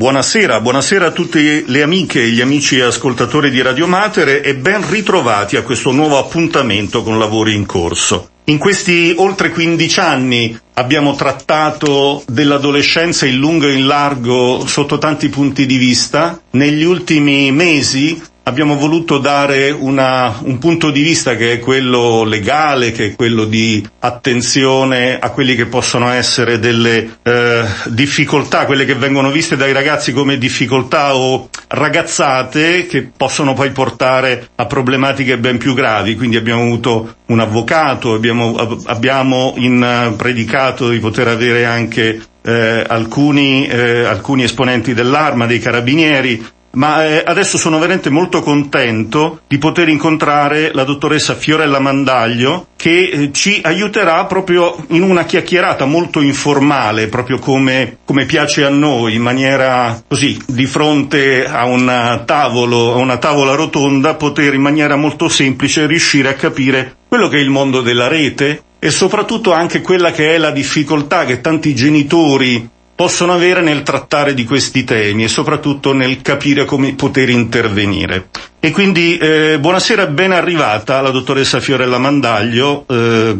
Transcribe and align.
Buonasera, 0.00 0.62
buonasera 0.62 1.08
a 1.08 1.10
tutte 1.10 1.62
le 1.66 1.82
amiche 1.82 2.22
e 2.22 2.28
gli 2.30 2.40
amici 2.40 2.80
ascoltatori 2.80 3.50
di 3.50 3.60
Radio 3.60 3.86
Matere 3.86 4.42
e 4.42 4.56
ben 4.56 4.88
ritrovati 4.88 5.56
a 5.56 5.62
questo 5.62 5.92
nuovo 5.92 6.16
appuntamento 6.16 7.02
con 7.02 7.18
lavori 7.18 7.54
in 7.54 7.66
corso. 7.66 8.30
In 8.44 8.56
questi 8.56 9.12
oltre 9.18 9.50
15 9.50 10.00
anni 10.00 10.58
abbiamo 10.72 11.14
trattato 11.14 12.24
dell'adolescenza 12.26 13.26
in 13.26 13.36
lungo 13.36 13.66
e 13.66 13.74
in 13.74 13.86
largo 13.86 14.66
sotto 14.66 14.96
tanti 14.96 15.28
punti 15.28 15.66
di 15.66 15.76
vista. 15.76 16.40
Negli 16.52 16.82
ultimi 16.82 17.52
mesi 17.52 18.20
abbiamo 18.50 18.74
voluto 18.74 19.18
dare 19.18 19.70
una, 19.70 20.36
un 20.42 20.58
punto 20.58 20.90
di 20.90 21.02
vista 21.02 21.36
che 21.36 21.52
è 21.52 21.58
quello 21.60 22.24
legale, 22.24 22.90
che 22.90 23.06
è 23.06 23.14
quello 23.14 23.44
di 23.44 23.86
attenzione 24.00 25.18
a 25.18 25.30
quelli 25.30 25.54
che 25.54 25.66
possono 25.66 26.10
essere 26.10 26.58
delle 26.58 27.18
eh, 27.22 27.64
difficoltà, 27.86 28.66
quelle 28.66 28.84
che 28.84 28.96
vengono 28.96 29.30
viste 29.30 29.56
dai 29.56 29.72
ragazzi 29.72 30.12
come 30.12 30.36
difficoltà 30.36 31.14
o 31.14 31.48
ragazzate 31.68 32.86
che 32.86 33.08
possono 33.16 33.54
poi 33.54 33.70
portare 33.70 34.48
a 34.56 34.66
problematiche 34.66 35.38
ben 35.38 35.56
più 35.58 35.72
gravi. 35.72 36.16
Quindi 36.16 36.36
abbiamo 36.36 36.62
avuto 36.62 37.14
un 37.26 37.38
avvocato, 37.38 38.14
abbiamo, 38.14 38.56
abbiamo 38.86 39.54
in 39.58 40.14
predicato 40.16 40.88
di 40.90 40.98
poter 40.98 41.28
avere 41.28 41.64
anche 41.64 42.20
eh, 42.42 42.84
alcuni, 42.86 43.68
eh, 43.68 44.04
alcuni 44.04 44.42
esponenti 44.42 44.92
dell'arma, 44.92 45.46
dei 45.46 45.60
carabinieri, 45.60 46.44
ma 46.72 47.04
eh, 47.04 47.22
adesso 47.24 47.58
sono 47.58 47.78
veramente 47.78 48.10
molto 48.10 48.42
contento 48.42 49.40
di 49.46 49.58
poter 49.58 49.88
incontrare 49.88 50.70
la 50.72 50.84
dottoressa 50.84 51.34
Fiorella 51.34 51.80
Mandaglio 51.80 52.68
che 52.76 53.08
eh, 53.08 53.30
ci 53.32 53.60
aiuterà 53.62 54.24
proprio 54.26 54.76
in 54.88 55.02
una 55.02 55.24
chiacchierata 55.24 55.84
molto 55.84 56.20
informale, 56.20 57.08
proprio 57.08 57.38
come, 57.38 57.98
come 58.04 58.24
piace 58.24 58.64
a 58.64 58.70
noi, 58.70 59.14
in 59.14 59.22
maniera 59.22 60.02
così, 60.06 60.40
di 60.46 60.66
fronte 60.66 61.46
a 61.46 61.64
un 61.64 62.22
tavolo, 62.24 62.94
a 62.94 62.96
una 62.96 63.18
tavola 63.18 63.54
rotonda, 63.54 64.14
poter 64.14 64.54
in 64.54 64.62
maniera 64.62 64.96
molto 64.96 65.28
semplice 65.28 65.86
riuscire 65.86 66.28
a 66.28 66.34
capire 66.34 66.96
quello 67.08 67.28
che 67.28 67.38
è 67.38 67.40
il 67.40 67.50
mondo 67.50 67.80
della 67.80 68.08
rete 68.08 68.62
e 68.78 68.90
soprattutto 68.90 69.52
anche 69.52 69.82
quella 69.82 70.10
che 70.10 70.34
è 70.34 70.38
la 70.38 70.50
difficoltà 70.50 71.26
che 71.26 71.40
tanti 71.40 71.74
genitori 71.74 72.66
possono 73.00 73.32
avere 73.32 73.62
nel 73.62 73.82
trattare 73.82 74.34
di 74.34 74.44
questi 74.44 74.84
temi 74.84 75.24
e 75.24 75.28
soprattutto 75.28 75.94
nel 75.94 76.20
capire 76.20 76.66
come 76.66 76.92
poter 76.92 77.30
intervenire. 77.30 78.28
E 78.60 78.72
quindi 78.72 79.16
eh, 79.16 79.56
buonasera 79.58 80.02
e 80.02 80.08
ben 80.08 80.32
arrivata 80.32 81.00
la 81.00 81.08
dottoressa 81.08 81.60
Fiorella 81.60 81.96
Mandaglio 81.96 82.84
eh, 82.86 83.34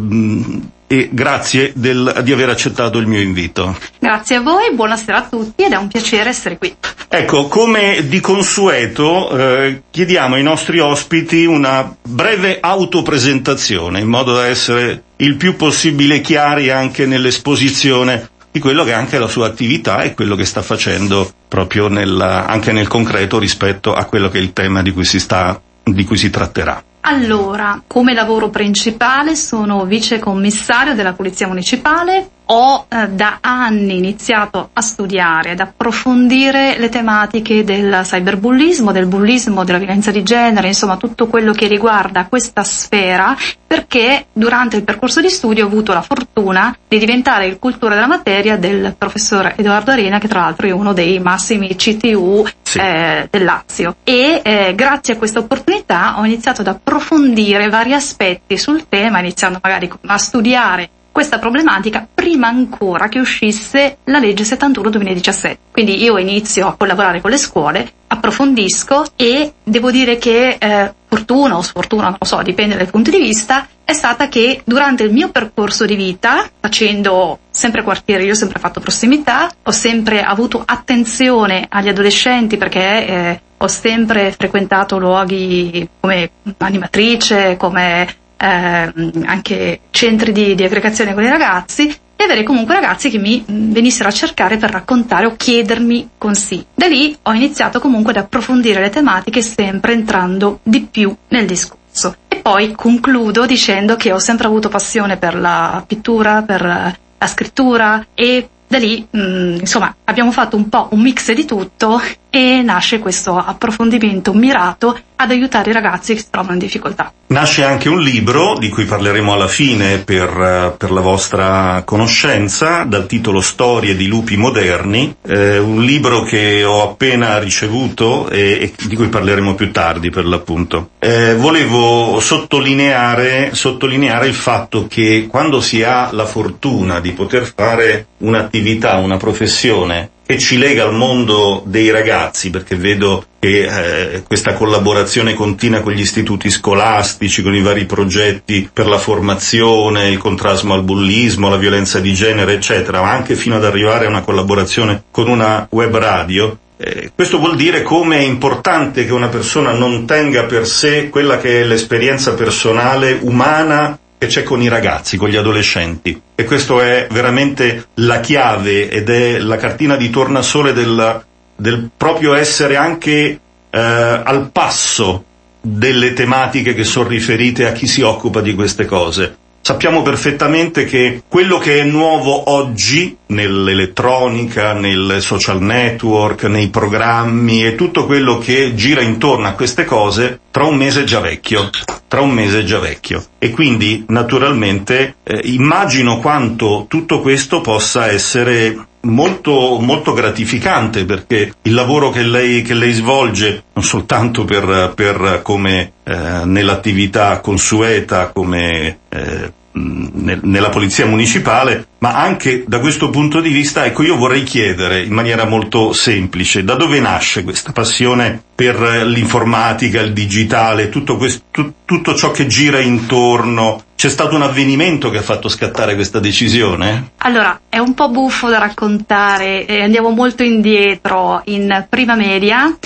e 0.87 1.11
grazie 1.13 1.73
del, 1.75 2.21
di 2.25 2.33
aver 2.33 2.49
accettato 2.49 2.97
il 2.97 3.07
mio 3.07 3.21
invito. 3.21 3.77
Grazie 3.99 4.37
a 4.37 4.41
voi, 4.41 4.73
buonasera 4.73 5.19
a 5.19 5.29
tutti 5.29 5.63
ed 5.63 5.73
è 5.73 5.77
un 5.77 5.89
piacere 5.89 6.31
essere 6.31 6.57
qui. 6.57 6.75
Ecco, 7.07 7.47
come 7.47 8.09
di 8.09 8.21
consueto 8.21 9.29
eh, 9.29 9.83
chiediamo 9.91 10.37
ai 10.37 10.43
nostri 10.43 10.79
ospiti 10.79 11.45
una 11.45 11.95
breve 12.01 12.61
autopresentazione 12.63 14.01
in 14.01 14.09
modo 14.09 14.33
da 14.33 14.47
essere 14.47 15.03
il 15.17 15.37
più 15.37 15.55
possibile 15.57 16.23
chiari 16.23 16.71
anche 16.71 17.05
nell'esposizione 17.05 18.31
di 18.53 18.59
quello 18.59 18.85
che 18.85 18.91
è 18.91 18.95
anche 18.95 19.19
la 19.19 19.29
sua 19.29 19.47
attività 19.47 20.03
e 20.03 20.15
quello 20.15 20.35
che 20.35 20.45
sta 20.45 20.63
facendo 20.63 21.31
proprio 21.47 21.89
nel, 21.89 22.21
anche 22.21 22.73
nel 22.73 22.89
concreto 22.89 23.39
rispetto 23.39 23.93
a 23.93 24.05
quello 24.05 24.29
che 24.29 24.39
è 24.39 24.41
il 24.41 24.53
tema 24.53 24.83
di 24.83 24.93
cui 24.93 25.05
si, 25.05 25.21
sta, 25.21 25.61
di 25.83 26.05
cui 26.05 26.17
si 26.17 26.31
tratterà. 26.31 26.83
Allora, 27.03 27.83
come 27.87 28.13
lavoro 28.13 28.51
principale 28.51 29.35
sono 29.35 29.85
vice 29.85 30.19
commissario 30.19 30.95
della 30.95 31.15
Polizia 31.15 31.47
Municipale, 31.47 32.29
ho 32.53 32.87
eh, 32.89 33.09
da 33.09 33.39
anni 33.41 33.97
iniziato 33.97 34.71
a 34.73 34.81
studiare, 34.81 35.53
ad 35.53 35.61
approfondire 35.61 36.79
le 36.79 36.89
tematiche 36.89 37.63
del 37.65 38.01
cyberbullismo, 38.03 38.93
del 38.93 39.07
bullismo, 39.07 39.65
della 39.65 39.79
violenza 39.79 40.11
di 40.11 40.23
genere, 40.23 40.69
insomma 40.69 40.97
tutto 40.97 41.29
quello 41.29 41.53
che 41.53 41.69
riguarda 41.69 42.27
questa 42.27 42.65
sfera, 42.65 43.37
perché 43.67 44.27
durante 44.33 44.77
il 44.77 44.83
percorso 44.83 45.21
di 45.21 45.29
studio 45.29 45.65
ho 45.65 45.69
avuto 45.69 45.93
la 45.93 46.03
fortuna 46.03 46.77
di 46.89 46.99
diventare 46.99 47.47
il 47.47 47.59
cultore 47.59 47.95
della 47.95 48.09
materia 48.09 48.57
del 48.57 48.95
professor 48.99 49.55
Edoardo 49.57 49.93
Arena, 49.93 50.19
che 50.19 50.29
tra 50.29 50.41
l'altro 50.41 50.67
è 50.67 50.73
uno 50.73 50.93
dei 50.93 51.21
massimi 51.21 51.77
CTU 51.77 52.45
sì. 52.63 52.79
eh, 52.79 53.29
del 53.31 53.45
Lazio. 53.45 53.97
E 54.03 54.41
eh, 54.43 54.75
grazie 54.75 55.15
a 55.15 55.17
questa 55.17 55.39
opportunità 55.39 56.19
ho 56.19 56.25
iniziato 56.25 56.63
ad 56.63 56.67
approfondire 56.67 57.69
vari 57.69 57.95
aspetti 57.95 58.59
sul 58.59 58.89
tema, 58.89 59.21
iniziando 59.21 59.61
magari 59.63 59.89
a 60.07 60.19
studiare 60.19 60.91
questa 61.13 61.39
problematica 61.39 62.07
prima 62.13 62.49
ancora 62.49 63.09
che 63.09 63.19
uscisse 63.19 63.99
la 64.05 64.19
legge 64.19 64.45
71-2017. 64.45 65.57
Quindi 65.71 66.03
io 66.03 66.19
inizio 66.19 66.67
a 66.67 66.75
collaborare 66.77 67.21
con 67.21 67.31
le 67.31 67.37
scuole, 67.37 67.93
approfondisco 68.07 69.05
e 69.17 69.53
devo 69.63 69.91
dire 69.91 70.17
che 70.19 70.57
eh, 70.59 70.95
fortuna 71.07 71.57
o 71.57 71.63
sfortuna, 71.63 72.05
non 72.05 72.17
lo 72.19 72.27
so, 72.27 72.41
dipende 72.43 72.77
dai 72.77 72.87
punti 72.87 73.11
di 73.11 73.19
vista, 73.19 73.67
è 73.85 73.93
stata 73.93 74.29
che 74.29 74.63
durante 74.65 75.03
il 75.03 75.13
mio 75.13 75.31
percorso 75.31 75.85
di 75.85 75.97
vita, 75.97 76.49
facendo 76.61 77.41
sempre 77.51 77.83
quartiere, 77.83 78.23
io 78.23 78.33
ho 78.33 78.37
sempre 78.37 78.61
fatto 78.61 78.79
prossimità, 78.79 79.51
ho 79.63 79.73
sempre 79.73 80.23
avuto 80.23 80.63
attenzione 80.65 81.67
agli 81.69 81.89
adolescenti 81.89 82.57
perché 82.57 83.07
eh, 83.07 83.41
ho 83.57 83.67
sempre 83.67 84.31
frequentato 84.31 84.99
luoghi 84.99 85.89
come 85.99 86.31
animatrice, 86.59 87.57
come 87.57 88.07
eh, 88.41 88.93
anche 89.27 89.81
centri 89.91 90.33
di, 90.33 90.55
di 90.55 90.65
aggregazione 90.65 91.13
con 91.13 91.23
i 91.23 91.29
ragazzi 91.29 91.95
e 92.17 92.25
avere 92.25 92.43
comunque 92.43 92.75
ragazzi 92.75 93.11
che 93.11 93.19
mi 93.19 93.43
venissero 93.47 94.09
a 94.09 94.13
cercare 94.13 94.57
per 94.57 94.71
raccontare 94.71 95.27
o 95.27 95.37
chiedermi 95.37 96.11
consigli. 96.19 96.65
Da 96.75 96.87
lì 96.87 97.17
ho 97.23 97.33
iniziato 97.33 97.81
comunque 97.81 98.13
ad 98.13 98.19
approfondire 98.19 98.81
le 98.81 98.91
tematiche 98.91 99.43
sempre 99.43 99.93
entrando 99.93 100.61
di 100.63 100.83
più 100.83 101.15
nel 101.29 101.47
discorso. 101.47 102.17
E 102.29 102.37
poi 102.37 102.73
concludo 102.73 103.47
dicendo 103.47 103.97
che 103.97 104.13
ho 104.13 104.19
sempre 104.19 104.47
avuto 104.47 104.69
passione 104.69 105.17
per 105.17 105.35
la 105.35 105.83
pittura, 105.87 106.43
per 106.43 106.63
la 106.63 107.27
scrittura 107.27 108.07
e 108.15 108.49
da 108.67 108.79
lì 108.79 109.05
mh, 109.11 109.57
insomma 109.61 109.93
abbiamo 110.05 110.31
fatto 110.31 110.57
un 110.57 110.69
po' 110.69 110.89
un 110.93 111.01
mix 111.01 111.33
di 111.33 111.45
tutto 111.45 112.01
e 112.31 112.63
nasce 112.63 113.01
questo 113.01 113.37
approfondimento 113.37 114.33
mirato 114.33 114.97
ad 115.21 115.31
aiutare 115.31 115.71
i 115.71 115.75
ragazzi 115.75 116.15
che 116.15 116.21
si 116.21 116.29
trovano 116.31 116.55
in 116.55 116.59
difficoltà. 116.61 117.13
Nasce 117.27 117.63
anche 117.63 117.89
un 117.89 118.01
libro 118.01 118.57
di 118.59 118.71
cui 118.71 118.87
parleremo 118.87 119.35
alla 119.35 119.49
fine 119.49 119.99
per, 119.99 120.75
per 120.79 120.91
la 120.91 121.01
vostra 121.01 121.83
conoscenza, 121.85 122.85
dal 122.85 123.07
titolo 123.07 123.43
Storie 123.43 123.95
di 123.95 124.07
lupi 124.07 124.37
moderni, 124.37 125.15
eh, 125.27 125.59
un 125.59 125.85
libro 125.85 126.23
che 126.23 126.65
ho 126.65 126.83
appena 126.83 127.39
ricevuto 127.39 128.29
e, 128.31 128.73
e, 128.79 128.87
di 128.87 128.97
cui 128.97 129.09
parleremo 129.09 129.55
più 129.55 129.71
tardi 129.71 130.09
per 130.09 130.25
l'appunto. 130.25 130.91
Eh, 130.99 131.35
volevo 131.35 132.19
sottolineare, 132.19 133.51
sottolineare 133.53 134.27
il 134.27 134.35
fatto 134.35 134.87
che 134.89 135.27
quando 135.29 135.61
si 135.61 135.83
ha 135.83 136.09
la 136.13 136.25
fortuna 136.25 136.99
di 136.99 137.13
poter 137.13 137.53
fare 137.55 138.07
un'attività, 138.19 138.97
una 138.97 139.19
professione 139.19 140.11
che 140.31 140.39
ci 140.39 140.59
lega 140.59 140.85
al 140.85 140.95
mondo 140.95 141.63
dei 141.67 141.91
ragazzi, 141.91 142.51
perché 142.51 142.77
vedo 142.77 143.25
che 143.41 144.15
eh, 144.15 144.23
questa 144.23 144.55
collaborazione 144.55 145.35
continua 145.35 145.81
con 145.81 145.93
gli 145.93 146.01
istituti 146.01 146.51
scolastici, 146.51 147.43
con 147.43 147.55
i 147.55 147.61
vari 147.61 147.85
progetti 147.85 148.71
per 148.73 148.87
la 148.87 148.99
formazione, 148.99 150.09
il 150.09 150.19
contrasto 150.19 150.73
al 150.73 150.85
bullismo, 150.85 151.49
la 151.49 151.57
violenza 151.57 151.99
di 151.99 152.15
genere, 152.15 152.55
eccetera, 152.55 153.03
ma 153.03 153.11
anche 153.11 153.35
fino 153.35 153.57
ad 153.57 153.65
arrivare 153.65 154.07
a 154.07 154.09
una 154.09 154.21
collaborazione 154.21 155.03
con 155.11 155.29
una 155.29 155.67
web 155.69 155.97
radio, 155.97 156.57
eh, 156.77 157.11
questo 157.13 157.39
vuol 157.39 157.57
dire 157.57 157.83
come 157.83 158.19
è 158.19 158.23
importante 158.23 159.05
che 159.05 159.13
una 159.13 159.29
persona 159.29 159.73
non 159.73 160.07
tenga 160.07 160.45
per 160.45 160.65
sé 160.65 161.11
quella 161.11 161.39
che 161.39 161.63
è 161.63 161.65
l'esperienza 161.65 162.35
personale 162.35 163.19
umana 163.21 163.99
che 164.21 164.27
c'è 164.27 164.43
con 164.43 164.61
i 164.61 164.69
ragazzi, 164.69 165.17
con 165.17 165.31
gli 165.31 165.37
adolescenti. 165.37 166.21
E 166.35 166.45
questo 166.45 166.83
è 166.83 167.07
veramente 167.11 167.87
la 167.95 168.21
chiave 168.21 168.91
ed 168.91 169.09
è 169.09 169.39
la 169.39 169.57
cartina 169.57 169.97
di 169.97 170.11
tornasole 170.11 170.75
del, 170.75 171.25
del 171.57 171.89
proprio 171.97 172.35
essere 172.35 172.77
anche 172.77 173.41
eh, 173.71 173.79
al 173.81 174.51
passo 174.53 175.25
delle 175.63 176.13
tematiche 176.13 176.75
che 176.75 176.85
sono 176.85 177.09
riferite 177.09 177.67
a 177.67 177.73
chi 177.73 177.87
si 177.87 178.03
occupa 178.03 178.43
di 178.43 178.55
queste 178.55 178.85
cose. 178.85 179.37
Sappiamo 179.63 180.01
perfettamente 180.01 180.85
che 180.85 181.23
quello 181.29 181.59
che 181.59 181.81
è 181.81 181.85
nuovo 181.85 182.51
oggi 182.51 183.17
nell'elettronica, 183.27 184.73
nel 184.73 185.19
social 185.21 185.63
network, 185.63 186.45
nei 186.45 186.69
programmi 186.69 187.65
e 187.65 187.75
tutto 187.75 188.07
quello 188.07 188.39
che 188.39 188.75
gira 188.75 189.03
intorno 189.03 189.47
a 189.47 189.53
queste 189.53 189.85
cose, 189.85 190.41
tra 190.51 190.65
un 190.65 190.77
mese 190.77 191.03
è 191.03 191.05
già 191.05 191.21
vecchio. 191.21 191.69
Tra 192.09 192.23
un 192.23 192.31
mese 192.31 192.61
è 192.61 192.63
già 192.65 192.79
vecchio. 192.79 193.23
E 193.39 193.51
quindi, 193.51 194.05
naturalmente, 194.09 195.17
eh, 195.23 195.41
immagino 195.45 196.19
quanto 196.19 196.87
tutto 196.89 197.21
questo 197.21 197.61
possa 197.61 198.11
essere 198.11 198.89
molto, 199.03 199.79
molto 199.81 200.13
gratificante 200.13 201.05
perché 201.05 201.53
il 201.63 201.75
lavoro 201.75 202.11
che 202.11 202.23
lei, 202.23 202.63
che 202.63 202.75
lei 202.75 202.93
svolge, 202.93 203.65
non 203.73 203.85
soltanto 203.85 204.45
per, 204.45 204.93
per 204.95 205.41
come 205.43 205.93
eh, 206.05 206.45
nell'attività 206.45 207.41
consueta, 207.41 208.29
come 208.29 208.99
eh, 209.09 209.53
nella 209.73 210.69
polizia 210.69 211.07
municipale, 211.07 211.87
ma 211.99 212.15
anche 212.15 212.65
da 212.67 212.81
questo 212.81 213.11
punto 213.11 213.41
di 213.41 213.51
vista, 213.51 213.85
ecco, 213.85 214.03
io 214.03 214.17
vorrei 214.17 214.43
chiedere 214.43 215.03
in 215.03 215.13
maniera 215.13 215.45
molto 215.45 215.93
semplice, 215.93 216.65
da 216.65 216.75
dove 216.75 216.99
nasce 217.01 217.45
questa 217.45 217.73
passione 217.73 218.43
per 218.55 218.81
l'informatica, 219.07 220.01
il 220.01 220.13
digitale, 220.13 220.89
tutto, 220.89 221.17
questo, 221.17 221.73
tutto 221.85 222.15
ciò 222.15 222.31
che 222.33 222.47
gira 222.47 222.81
intorno? 222.81 223.85
C'è 223.95 224.09
stato 224.09 224.35
un 224.35 224.43
avvenimento 224.43 225.11
che 225.11 225.19
ha 225.19 225.23
fatto 225.23 225.49
scattare 225.49 225.95
questa 225.95 226.21
decisione? 226.21 227.13
Allora, 227.19 227.61
è 227.69 227.79
un 227.79 227.95
po' 227.95 228.09
buffo 228.09 228.49
da 228.49 228.59
raccontare, 228.59 229.67
eh, 229.67 229.83
andiamo 229.83 230.11
molto 230.11 230.43
indietro 230.43 231.43
in 231.45 231.87
prima 231.89 232.17
media 232.17 232.77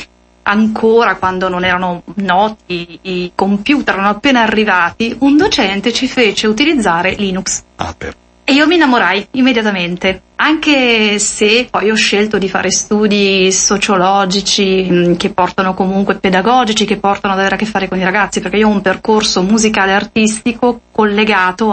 ancora 0.44 1.17
quando 1.17 1.49
non 1.49 1.64
erano 1.64 2.02
noti 2.17 2.99
i 3.02 3.32
computer, 3.35 3.94
erano 3.94 4.11
appena 4.11 4.43
arrivati, 4.43 5.17
un 5.20 5.37
docente 5.37 5.93
ci 5.93 6.06
fece 6.06 6.46
utilizzare 6.46 7.14
Linux. 7.14 7.62
Ah, 7.76 7.94
per... 7.96 8.14
E 8.46 8.52
io 8.52 8.67
mi 8.67 8.75
innamorai 8.75 9.29
immediatamente, 9.32 10.20
anche 10.37 11.19
se 11.19 11.67
poi 11.70 11.91
ho 11.91 11.94
scelto 11.94 12.37
di 12.37 12.50
fare 12.50 12.70
studi 12.70 13.50
sociologici 13.50 14.87
mm, 14.91 15.14
che 15.14 15.31
portano 15.31 15.73
comunque 15.73 16.17
pedagogici, 16.17 16.85
che 16.85 16.99
portano 16.99 17.32
ad 17.32 17.38
avere 17.38 17.55
a 17.55 17.58
che 17.58 17.64
fare 17.64 17.88
con 17.88 17.99
i 17.99 18.05
ragazzi, 18.05 18.40
perché 18.40 18.58
io 18.58 18.69
ho 18.69 18.73
un 18.73 18.82
percorso 18.82 19.43
musicale 19.43 19.94
artistico 19.94 20.82
collegato 20.93 21.73